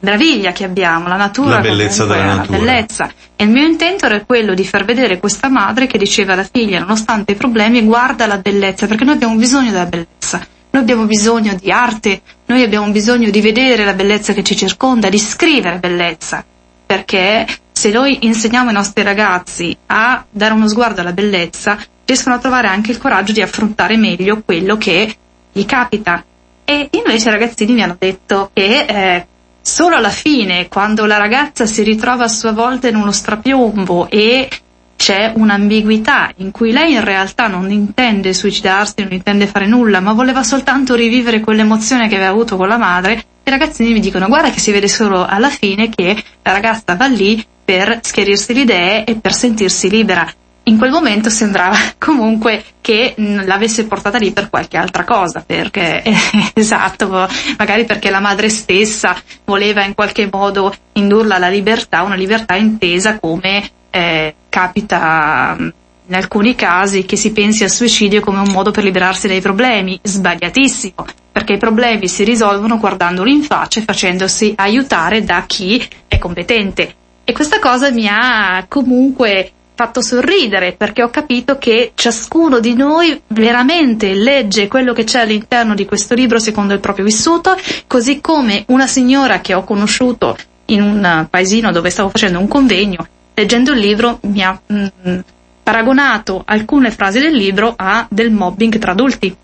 meraviglia 0.00 0.52
che 0.52 0.64
abbiamo, 0.64 1.08
la 1.08 1.16
natura. 1.16 1.56
La 1.56 1.60
bellezza 1.60 2.04
della 2.04 2.34
natura. 2.36 2.58
La 2.58 2.64
bellezza. 2.64 3.12
E 3.34 3.44
il 3.44 3.50
mio 3.50 3.66
intento 3.66 4.06
era 4.06 4.24
quello 4.24 4.54
di 4.54 4.64
far 4.64 4.84
vedere 4.84 5.18
questa 5.18 5.48
madre 5.48 5.86
che 5.86 5.98
diceva 5.98 6.34
alla 6.34 6.48
figlia, 6.50 6.80
nonostante 6.80 7.32
i 7.32 7.36
problemi, 7.36 7.82
guarda 7.82 8.26
la 8.26 8.38
bellezza, 8.38 8.86
perché 8.86 9.04
noi 9.04 9.14
abbiamo 9.14 9.36
bisogno 9.36 9.70
della 9.70 9.86
bellezza. 9.86 10.46
Noi 10.70 10.82
abbiamo 10.82 11.06
bisogno 11.06 11.54
di 11.54 11.70
arte, 11.70 12.20
noi 12.46 12.62
abbiamo 12.62 12.88
bisogno 12.90 13.30
di 13.30 13.40
vedere 13.40 13.84
la 13.84 13.94
bellezza 13.94 14.32
che 14.34 14.44
ci 14.44 14.54
circonda, 14.54 15.08
di 15.08 15.18
scrivere 15.18 15.78
bellezza, 15.78 16.44
perché 16.84 17.46
se 17.72 17.90
noi 17.90 18.26
insegniamo 18.26 18.68
ai 18.68 18.74
nostri 18.74 19.02
ragazzi 19.02 19.76
a 19.86 20.24
dare 20.28 20.52
uno 20.52 20.68
sguardo 20.68 21.00
alla 21.00 21.12
bellezza, 21.12 21.78
riescono 22.04 22.34
a 22.34 22.38
trovare 22.38 22.68
anche 22.68 22.90
il 22.90 22.98
coraggio 22.98 23.32
di 23.32 23.40
affrontare 23.40 23.96
meglio 23.96 24.42
quello 24.44 24.76
che 24.76 25.14
gli 25.52 25.64
capita. 25.64 26.22
E 26.70 26.90
invece 26.90 27.28
i 27.28 27.32
ragazzini 27.32 27.72
mi 27.72 27.82
hanno 27.82 27.96
detto 27.98 28.50
che 28.52 28.84
eh, 28.86 29.26
solo 29.62 29.96
alla 29.96 30.10
fine, 30.10 30.68
quando 30.68 31.06
la 31.06 31.16
ragazza 31.16 31.64
si 31.64 31.82
ritrova 31.82 32.24
a 32.24 32.28
sua 32.28 32.52
volta 32.52 32.88
in 32.88 32.96
uno 32.96 33.10
strapiombo 33.10 34.10
e 34.10 34.50
c'è 34.94 35.32
un'ambiguità 35.34 36.30
in 36.36 36.50
cui 36.50 36.70
lei 36.70 36.92
in 36.92 37.04
realtà 37.04 37.46
non 37.46 37.70
intende 37.70 38.34
suicidarsi, 38.34 38.96
non 38.98 39.14
intende 39.14 39.46
fare 39.46 39.66
nulla, 39.66 40.00
ma 40.00 40.12
voleva 40.12 40.42
soltanto 40.42 40.94
rivivere 40.94 41.40
quell'emozione 41.40 42.06
che 42.06 42.16
aveva 42.16 42.32
avuto 42.32 42.58
con 42.58 42.68
la 42.68 42.76
madre, 42.76 43.24
i 43.44 43.50
ragazzini 43.50 43.94
mi 43.94 44.00
dicono 44.00 44.28
guarda 44.28 44.50
che 44.50 44.60
si 44.60 44.70
vede 44.70 44.88
solo 44.88 45.24
alla 45.24 45.48
fine 45.48 45.88
che 45.88 46.22
la 46.42 46.52
ragazza 46.52 46.96
va 46.96 47.06
lì 47.06 47.42
per 47.64 48.00
schiarirsi 48.02 48.52
le 48.52 48.60
idee 48.60 49.04
e 49.04 49.14
per 49.14 49.32
sentirsi 49.32 49.88
libera. 49.88 50.30
In 50.68 50.76
quel 50.76 50.90
momento 50.90 51.30
sembrava 51.30 51.76
comunque 51.98 52.62
che 52.82 53.14
l'avesse 53.16 53.86
portata 53.86 54.18
lì 54.18 54.32
per 54.32 54.50
qualche 54.50 54.76
altra 54.76 55.02
cosa, 55.02 55.42
perché 55.44 56.02
esatto, 56.52 57.26
magari 57.56 57.86
perché 57.86 58.10
la 58.10 58.20
madre 58.20 58.50
stessa 58.50 59.16
voleva 59.46 59.82
in 59.84 59.94
qualche 59.94 60.28
modo 60.30 60.74
indurla 60.92 61.36
alla 61.36 61.48
libertà, 61.48 62.02
una 62.02 62.14
libertà 62.14 62.54
intesa 62.54 63.18
come 63.18 63.66
eh, 63.88 64.34
capita 64.50 65.56
mm, 65.58 65.68
in 66.08 66.14
alcuni 66.14 66.54
casi 66.54 67.06
che 67.06 67.16
si 67.16 67.32
pensi 67.32 67.64
al 67.64 67.70
suicidio 67.70 68.20
come 68.20 68.40
un 68.40 68.50
modo 68.50 68.70
per 68.70 68.84
liberarsi 68.84 69.26
dai 69.26 69.40
problemi, 69.40 69.98
sbagliatissimo, 70.02 71.06
perché 71.32 71.54
i 71.54 71.58
problemi 71.58 72.08
si 72.08 72.24
risolvono 72.24 72.76
guardandoli 72.76 73.32
in 73.32 73.42
faccia 73.42 73.80
e 73.80 73.84
facendosi 73.84 74.52
aiutare 74.56 75.24
da 75.24 75.44
chi 75.46 75.82
è 76.06 76.18
competente. 76.18 76.94
E 77.24 77.32
questa 77.32 77.58
cosa 77.58 77.90
mi 77.90 78.06
ha 78.06 78.64
comunque 78.68 79.52
fatto 79.78 80.02
sorridere 80.02 80.72
perché 80.72 81.04
ho 81.04 81.08
capito 81.08 81.56
che 81.56 81.92
ciascuno 81.94 82.58
di 82.58 82.74
noi 82.74 83.22
veramente 83.28 84.12
legge 84.12 84.66
quello 84.66 84.92
che 84.92 85.04
c'è 85.04 85.20
all'interno 85.20 85.76
di 85.76 85.84
questo 85.84 86.14
libro 86.14 86.40
secondo 86.40 86.74
il 86.74 86.80
proprio 86.80 87.04
vissuto, 87.04 87.56
così 87.86 88.20
come 88.20 88.64
una 88.68 88.88
signora 88.88 89.40
che 89.40 89.54
ho 89.54 89.62
conosciuto 89.62 90.36
in 90.66 90.82
un 90.82 91.28
paesino 91.30 91.70
dove 91.70 91.90
stavo 91.90 92.08
facendo 92.08 92.40
un 92.40 92.48
convegno 92.48 93.06
leggendo 93.34 93.70
il 93.70 93.78
libro 93.78 94.18
mi 94.22 94.42
ha 94.42 94.60
mh, 94.66 94.86
mm, 95.08 95.18
paragonato 95.62 96.42
alcune 96.44 96.90
frasi 96.90 97.20
del 97.20 97.34
libro 97.34 97.74
a 97.76 98.04
del 98.10 98.32
mobbing 98.32 98.78
tra 98.78 98.90
adulti. 98.90 99.36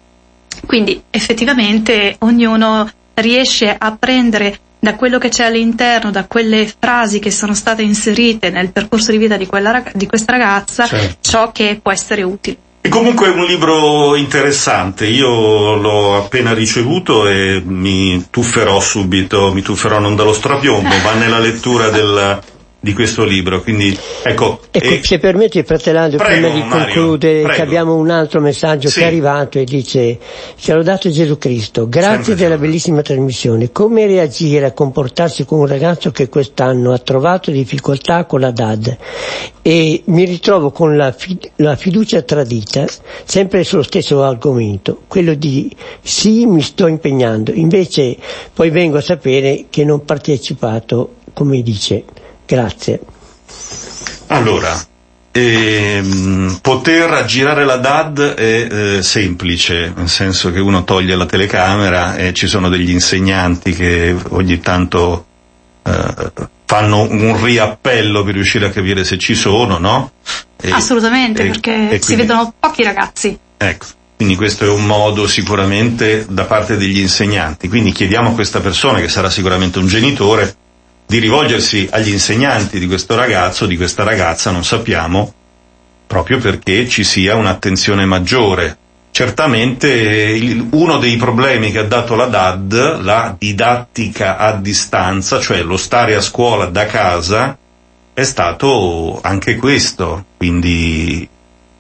Quindi 0.67 1.01
effettivamente 1.11 2.17
ognuno 2.21 2.91
riesce 3.15 3.73
a 3.79 3.97
prendere 3.97 4.59
da 4.85 4.97
quello 4.97 5.17
che 5.17 5.31
c'è 5.31 5.45
all'interno, 5.45 6.11
da 6.11 6.27
quelle 6.27 6.71
frasi 6.79 7.19
che 7.19 7.31
sono 7.31 7.55
state 7.55 7.81
inserite 7.81 8.51
nel 8.51 8.71
percorso 8.71 9.13
di 9.13 9.17
vita 9.17 9.39
di, 9.39 9.47
quella, 9.47 9.83
di 9.95 10.07
questa 10.07 10.33
ragazza, 10.33 10.87
certo. 10.87 11.17
ciò 11.23 11.53
che 11.53 11.81
può 11.83 11.91
essere 11.91 12.23
utile. 12.23 12.59
E 12.83 12.91
comunque 12.91 13.29
è 13.29 13.31
un 13.31 13.47
libro 13.47 14.15
interessante, 14.15 15.07
io 15.07 15.75
l'ho 15.77 16.19
appena 16.19 16.53
ricevuto 16.53 17.27
e 17.27 17.63
mi 17.65 18.27
tufferò 18.29 18.79
subito, 18.79 19.55
mi 19.55 19.63
tufferò 19.63 19.99
non 19.99 20.17
dallo 20.17 20.35
strapiombo, 20.35 20.95
ma 21.03 21.15
nella 21.15 21.39
lettura 21.39 21.89
del, 21.89 22.39
di 22.85 22.93
questo 22.93 23.25
libro. 23.25 23.63
Quindi, 23.63 23.99
ecco, 24.23 24.61
ecco 24.71 24.87
e... 24.87 25.01
se 25.03 25.19
permetti, 25.19 25.63
fratello, 25.65 26.17
prima 26.17 26.49
di 26.51 26.63
concludere, 26.69 27.49
che 27.49 27.63
abbiamo 27.63 27.97
un 27.97 28.11
altro 28.11 28.41
messaggio 28.41 28.89
sì. 28.89 28.99
che 29.01 29.05
è 29.05 29.09
arrivato 29.09 29.59
e 29.59 29.65
dice: 29.65 30.19
Ci 30.57 30.71
ha 30.71 30.77
lodato 30.77 31.11
Gesù 31.11 31.39
Cristo, 31.39 31.89
grazie 31.89 32.37
Sempre 32.37 32.45
della 32.45 32.59
bellissima 32.59 33.03
trasmissione. 33.03 33.73
Come 33.73 34.07
reagire 34.07 34.67
a 34.67 34.73
comportarsi 34.73 35.45
con 35.45 35.59
un 35.61 35.67
ragazzo 35.67 36.13
che 36.13 36.29
quest'anno 36.29 36.93
ha 36.93 36.99
trovato 36.99 37.51
difficoltà 37.51 38.27
con 38.27 38.41
la 38.41 38.51
DAD 38.51 38.97
e 39.67 40.03
mi 40.07 40.25
ritrovo 40.27 40.71
con 40.71 40.95
la, 40.95 41.11
fi- 41.13 41.39
la 41.57 41.75
fiducia 41.75 42.21
tradita, 42.21 42.85
sempre 43.25 43.65
sullo 43.65 43.83
stesso 43.83 44.23
argomento, 44.23 45.01
quello 45.09 45.33
di 45.33 45.75
sì, 46.03 46.45
mi 46.45 46.61
sto 46.61 46.87
impegnando, 46.87 47.51
invece 47.51 48.15
poi 48.53 48.69
vengo 48.69 48.99
a 48.99 49.01
sapere 49.01 49.65
che 49.71 49.85
non 49.85 50.05
partecipato, 50.05 51.15
come 51.33 51.63
dice. 51.63 52.05
Grazie. 52.47 53.01
Allora, 54.29 54.79
ehm, 55.31 56.59
poter 56.61 57.13
aggirare 57.13 57.65
la 57.65 57.77
DAD 57.77 58.35
è 58.35 58.69
eh, 58.71 59.03
semplice, 59.03 59.93
nel 59.95 60.09
senso 60.09 60.51
che 60.51 60.61
uno 60.61 60.85
toglie 60.85 61.17
la 61.17 61.27
telecamera 61.27 62.17
e 62.17 62.33
ci 62.33 62.47
sono 62.47 62.69
degli 62.69 62.91
insegnanti 62.91 63.73
che 63.73 64.15
ogni 64.31 64.61
tanto 64.61 65.27
eh, 65.83 66.33
fanno 66.65 67.03
un 67.03 67.43
riappello 67.43 68.23
per 68.25 68.35
riuscire 68.35 68.67
a 68.67 68.71
capire 68.71 69.05
se 69.05 69.19
ci 69.19 69.35
sono, 69.35 69.79
no? 69.79 70.13
E, 70.61 70.71
Assolutamente, 70.71 71.43
e, 71.43 71.47
perché 71.47 71.73
e 71.73 71.87
quindi, 71.87 72.05
si 72.05 72.15
vedono 72.17 72.55
pochi 72.59 72.83
ragazzi. 72.83 73.39
Ecco. 73.57 73.87
Quindi 74.17 74.37
questo 74.37 74.65
è 74.65 74.69
un 74.69 74.87
modo 74.87 75.27
sicuramente 75.27 76.25
da 76.29 76.45
parte 76.45 76.77
degli 76.77 77.01
insegnanti. 77.01 77.69
Quindi 77.69 77.91
chiediamo 77.93 78.31
a 78.31 78.33
questa 78.33 78.61
persona, 78.61 79.01
che 79.01 79.09
sarà 79.09 79.29
sicuramente 79.29 79.79
un 79.81 79.89
genitore, 79.89 80.55
di 81.07 81.19
rivolgersi 81.19 81.89
agli 81.91 82.11
insegnanti 82.11 82.79
di 82.79 82.87
questo 82.87 83.15
ragazzo, 83.15 83.67
di 83.67 83.77
questa 83.77 84.03
ragazza, 84.03 84.51
non 84.51 84.65
sappiamo, 84.65 85.33
proprio 86.07 86.39
perché 86.39 86.89
ci 86.89 87.05
sia 87.05 87.35
un'attenzione 87.37 88.05
maggiore. 88.05 88.79
Certamente 89.11 90.67
uno 90.71 90.99
dei 90.99 91.17
problemi 91.17 91.71
che 91.71 91.79
ha 91.79 91.85
dato 91.85 92.17
la 92.17 92.27
DAD, 92.27 93.01
la 93.03 93.37
didattica 93.39 94.39
a 94.39 94.53
distanza, 94.57 95.41
cioè 95.41 95.63
lo 95.63 95.77
stare 95.77 96.17
a 96.17 96.21
scuola 96.21 96.67
da 96.67 96.87
casa, 96.87 97.57
è 98.13 98.23
stato 98.25 99.21
anche 99.23 99.57
questo, 99.57 100.25
quindi 100.37 101.29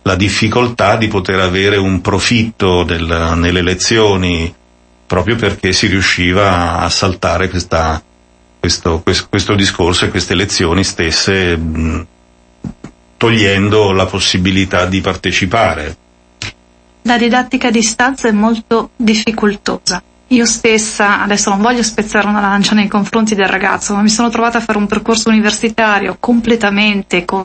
la 0.02 0.14
difficoltà 0.14 0.96
di 0.96 1.08
poter 1.08 1.40
avere 1.40 1.76
un 1.76 2.00
profitto 2.00 2.84
del, 2.84 3.32
nelle 3.36 3.62
lezioni 3.62 4.54
proprio 5.06 5.36
perché 5.36 5.72
si 5.72 5.86
riusciva 5.86 6.78
a 6.78 6.88
saltare 6.88 7.48
questa, 7.48 8.02
questo, 8.64 9.02
questo, 9.28 9.54
discorso 9.54 10.06
e 10.06 10.08
queste 10.08 10.34
lezioni 10.34 10.82
stesse 10.84 11.60
togliendo 13.18 13.92
la 13.92 14.06
possibilità 14.06 14.86
di 14.86 15.02
partecipare. 15.02 15.96
La 17.02 17.18
didattica 17.18 17.68
a 17.68 17.70
distanza 17.70 18.28
è 18.28 18.32
molto 18.32 18.90
difficoltosa. 18.96 20.02
Io 20.28 20.46
stessa, 20.46 21.20
adesso 21.20 21.50
non 21.50 21.60
voglio 21.60 21.82
spezzare 21.82 22.26
una 22.26 22.40
lancia 22.40 22.74
nei 22.74 22.88
confronti 22.88 23.34
del 23.34 23.48
ragazzo, 23.48 23.94
ma 23.94 24.00
mi 24.00 24.08
sono 24.08 24.30
trovata 24.30 24.56
a 24.56 24.60
fare 24.62 24.78
un 24.78 24.86
percorso 24.86 25.28
universitario 25.28 26.16
completamente 26.18 27.26
con 27.26 27.44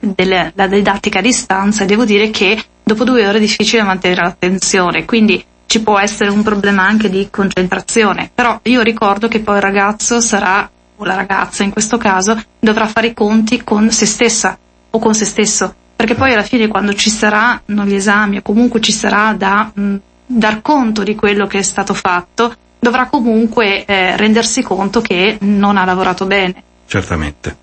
delle, 0.00 0.52
la 0.56 0.66
didattica 0.66 1.20
a 1.20 1.22
distanza 1.22 1.84
e 1.84 1.86
devo 1.86 2.04
dire 2.04 2.30
che 2.30 2.60
dopo 2.82 3.04
due 3.04 3.24
ore 3.24 3.38
è 3.38 3.40
difficile 3.40 3.84
mantenere 3.84 4.22
l'attenzione, 4.22 5.04
quindi 5.04 5.44
ci 5.70 5.82
può 5.82 6.00
essere 6.00 6.30
un 6.30 6.42
problema 6.42 6.84
anche 6.84 7.08
di 7.08 7.28
concentrazione, 7.30 8.28
però 8.34 8.58
io 8.64 8.80
ricordo 8.80 9.28
che 9.28 9.38
poi 9.38 9.54
il 9.54 9.62
ragazzo 9.62 10.20
sarà, 10.20 10.68
o 10.96 11.04
la 11.04 11.14
ragazza 11.14 11.62
in 11.62 11.70
questo 11.70 11.96
caso, 11.96 12.42
dovrà 12.58 12.88
fare 12.88 13.06
i 13.06 13.14
conti 13.14 13.62
con 13.62 13.88
se 13.92 14.04
stessa 14.04 14.58
o 14.90 14.98
con 14.98 15.14
se 15.14 15.24
stesso, 15.24 15.72
perché 15.94 16.16
poi 16.16 16.32
alla 16.32 16.42
fine 16.42 16.66
quando 16.66 16.92
ci 16.94 17.08
saranno 17.08 17.84
gli 17.84 17.94
esami 17.94 18.38
o 18.38 18.42
comunque 18.42 18.80
ci 18.80 18.90
sarà 18.90 19.32
da 19.38 19.70
mh, 19.72 19.94
dar 20.26 20.60
conto 20.60 21.04
di 21.04 21.14
quello 21.14 21.46
che 21.46 21.58
è 21.58 21.62
stato 21.62 21.94
fatto, 21.94 22.52
dovrà 22.80 23.06
comunque 23.06 23.84
eh, 23.84 24.16
rendersi 24.16 24.62
conto 24.62 25.00
che 25.00 25.36
non 25.42 25.76
ha 25.76 25.84
lavorato 25.84 26.26
bene. 26.26 26.64
Certamente. 26.84 27.58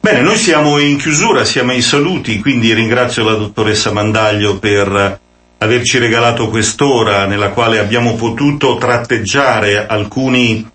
Bene, 0.00 0.22
noi 0.22 0.38
siamo 0.38 0.78
in 0.78 0.96
chiusura, 0.96 1.44
siamo 1.44 1.72
ai 1.72 1.82
saluti, 1.82 2.40
quindi 2.40 2.72
ringrazio 2.72 3.22
la 3.22 3.34
dottoressa 3.34 3.92
Mandaglio 3.92 4.58
per 4.58 5.28
averci 5.62 5.98
regalato 5.98 6.48
quest'ora 6.48 7.26
nella 7.26 7.50
quale 7.50 7.78
abbiamo 7.78 8.14
potuto 8.14 8.76
tratteggiare 8.76 9.86
alcuni, 9.86 10.66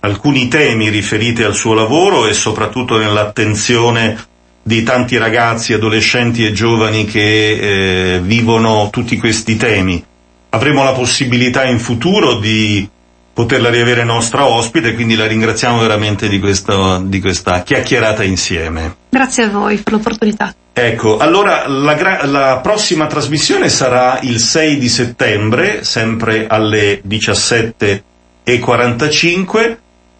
alcuni 0.00 0.48
temi 0.48 0.88
riferiti 0.88 1.42
al 1.42 1.54
suo 1.54 1.74
lavoro 1.74 2.26
e 2.26 2.32
soprattutto 2.32 2.96
nell'attenzione 2.96 4.16
di 4.62 4.82
tanti 4.84 5.18
ragazzi, 5.18 5.74
adolescenti 5.74 6.46
e 6.46 6.52
giovani 6.52 7.04
che 7.04 8.14
eh, 8.14 8.20
vivono 8.20 8.88
tutti 8.90 9.18
questi 9.18 9.56
temi. 9.56 10.02
Avremo 10.50 10.82
la 10.82 10.92
possibilità 10.92 11.64
in 11.64 11.78
futuro 11.78 12.38
di 12.38 12.88
poterla 13.34 13.68
riavere 13.68 14.04
nostra 14.04 14.46
ospite, 14.46 14.94
quindi 14.94 15.14
la 15.14 15.26
ringraziamo 15.26 15.78
veramente 15.78 16.28
di, 16.28 16.38
questo, 16.38 17.02
di 17.04 17.20
questa 17.20 17.62
chiacchierata 17.62 18.22
insieme. 18.22 18.96
Grazie 19.10 19.44
a 19.44 19.48
voi 19.50 19.76
per 19.78 19.94
l'opportunità. 19.94 20.54
Ecco, 20.74 21.18
allora 21.18 21.68
la, 21.68 22.24
la, 22.24 22.60
prossima 22.62 23.06
trasmissione 23.06 23.68
sarà 23.68 24.20
il 24.22 24.38
6 24.38 24.78
di 24.78 24.88
settembre, 24.88 25.84
sempre 25.84 26.46
alle 26.46 27.02
17.45. 27.06 29.76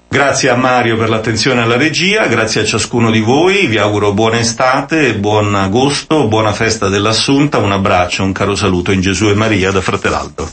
Grazie 0.09 0.51
a 0.51 0.57
Mario 0.57 0.99
per 0.99 1.09
l'attenzione 1.09 1.63
alla 1.63 1.79
regia, 1.79 2.27
grazie 2.27 2.61
a 2.61 2.67
ciascuno 2.67 3.11
di 3.11 3.21
voi, 3.21 3.67
vi 3.67 3.79
auguro 3.79 4.13
buona 4.13 4.41
estate, 4.41 5.15
buon 5.15 5.55
agosto, 5.55 6.29
buona 6.29 6.53
festa 6.53 6.91
dell'Assunta, 6.91 7.57
un 7.57 7.73
abbraccio, 7.73 8.23
un 8.23 8.33
caro 8.33 8.55
saluto 8.55 8.93
in 8.93 9.01
Gesù 9.01 9.29
e 9.29 9.35
Maria 9.35 9.71
da 9.71 9.81
Fratelaldo. 9.81 10.51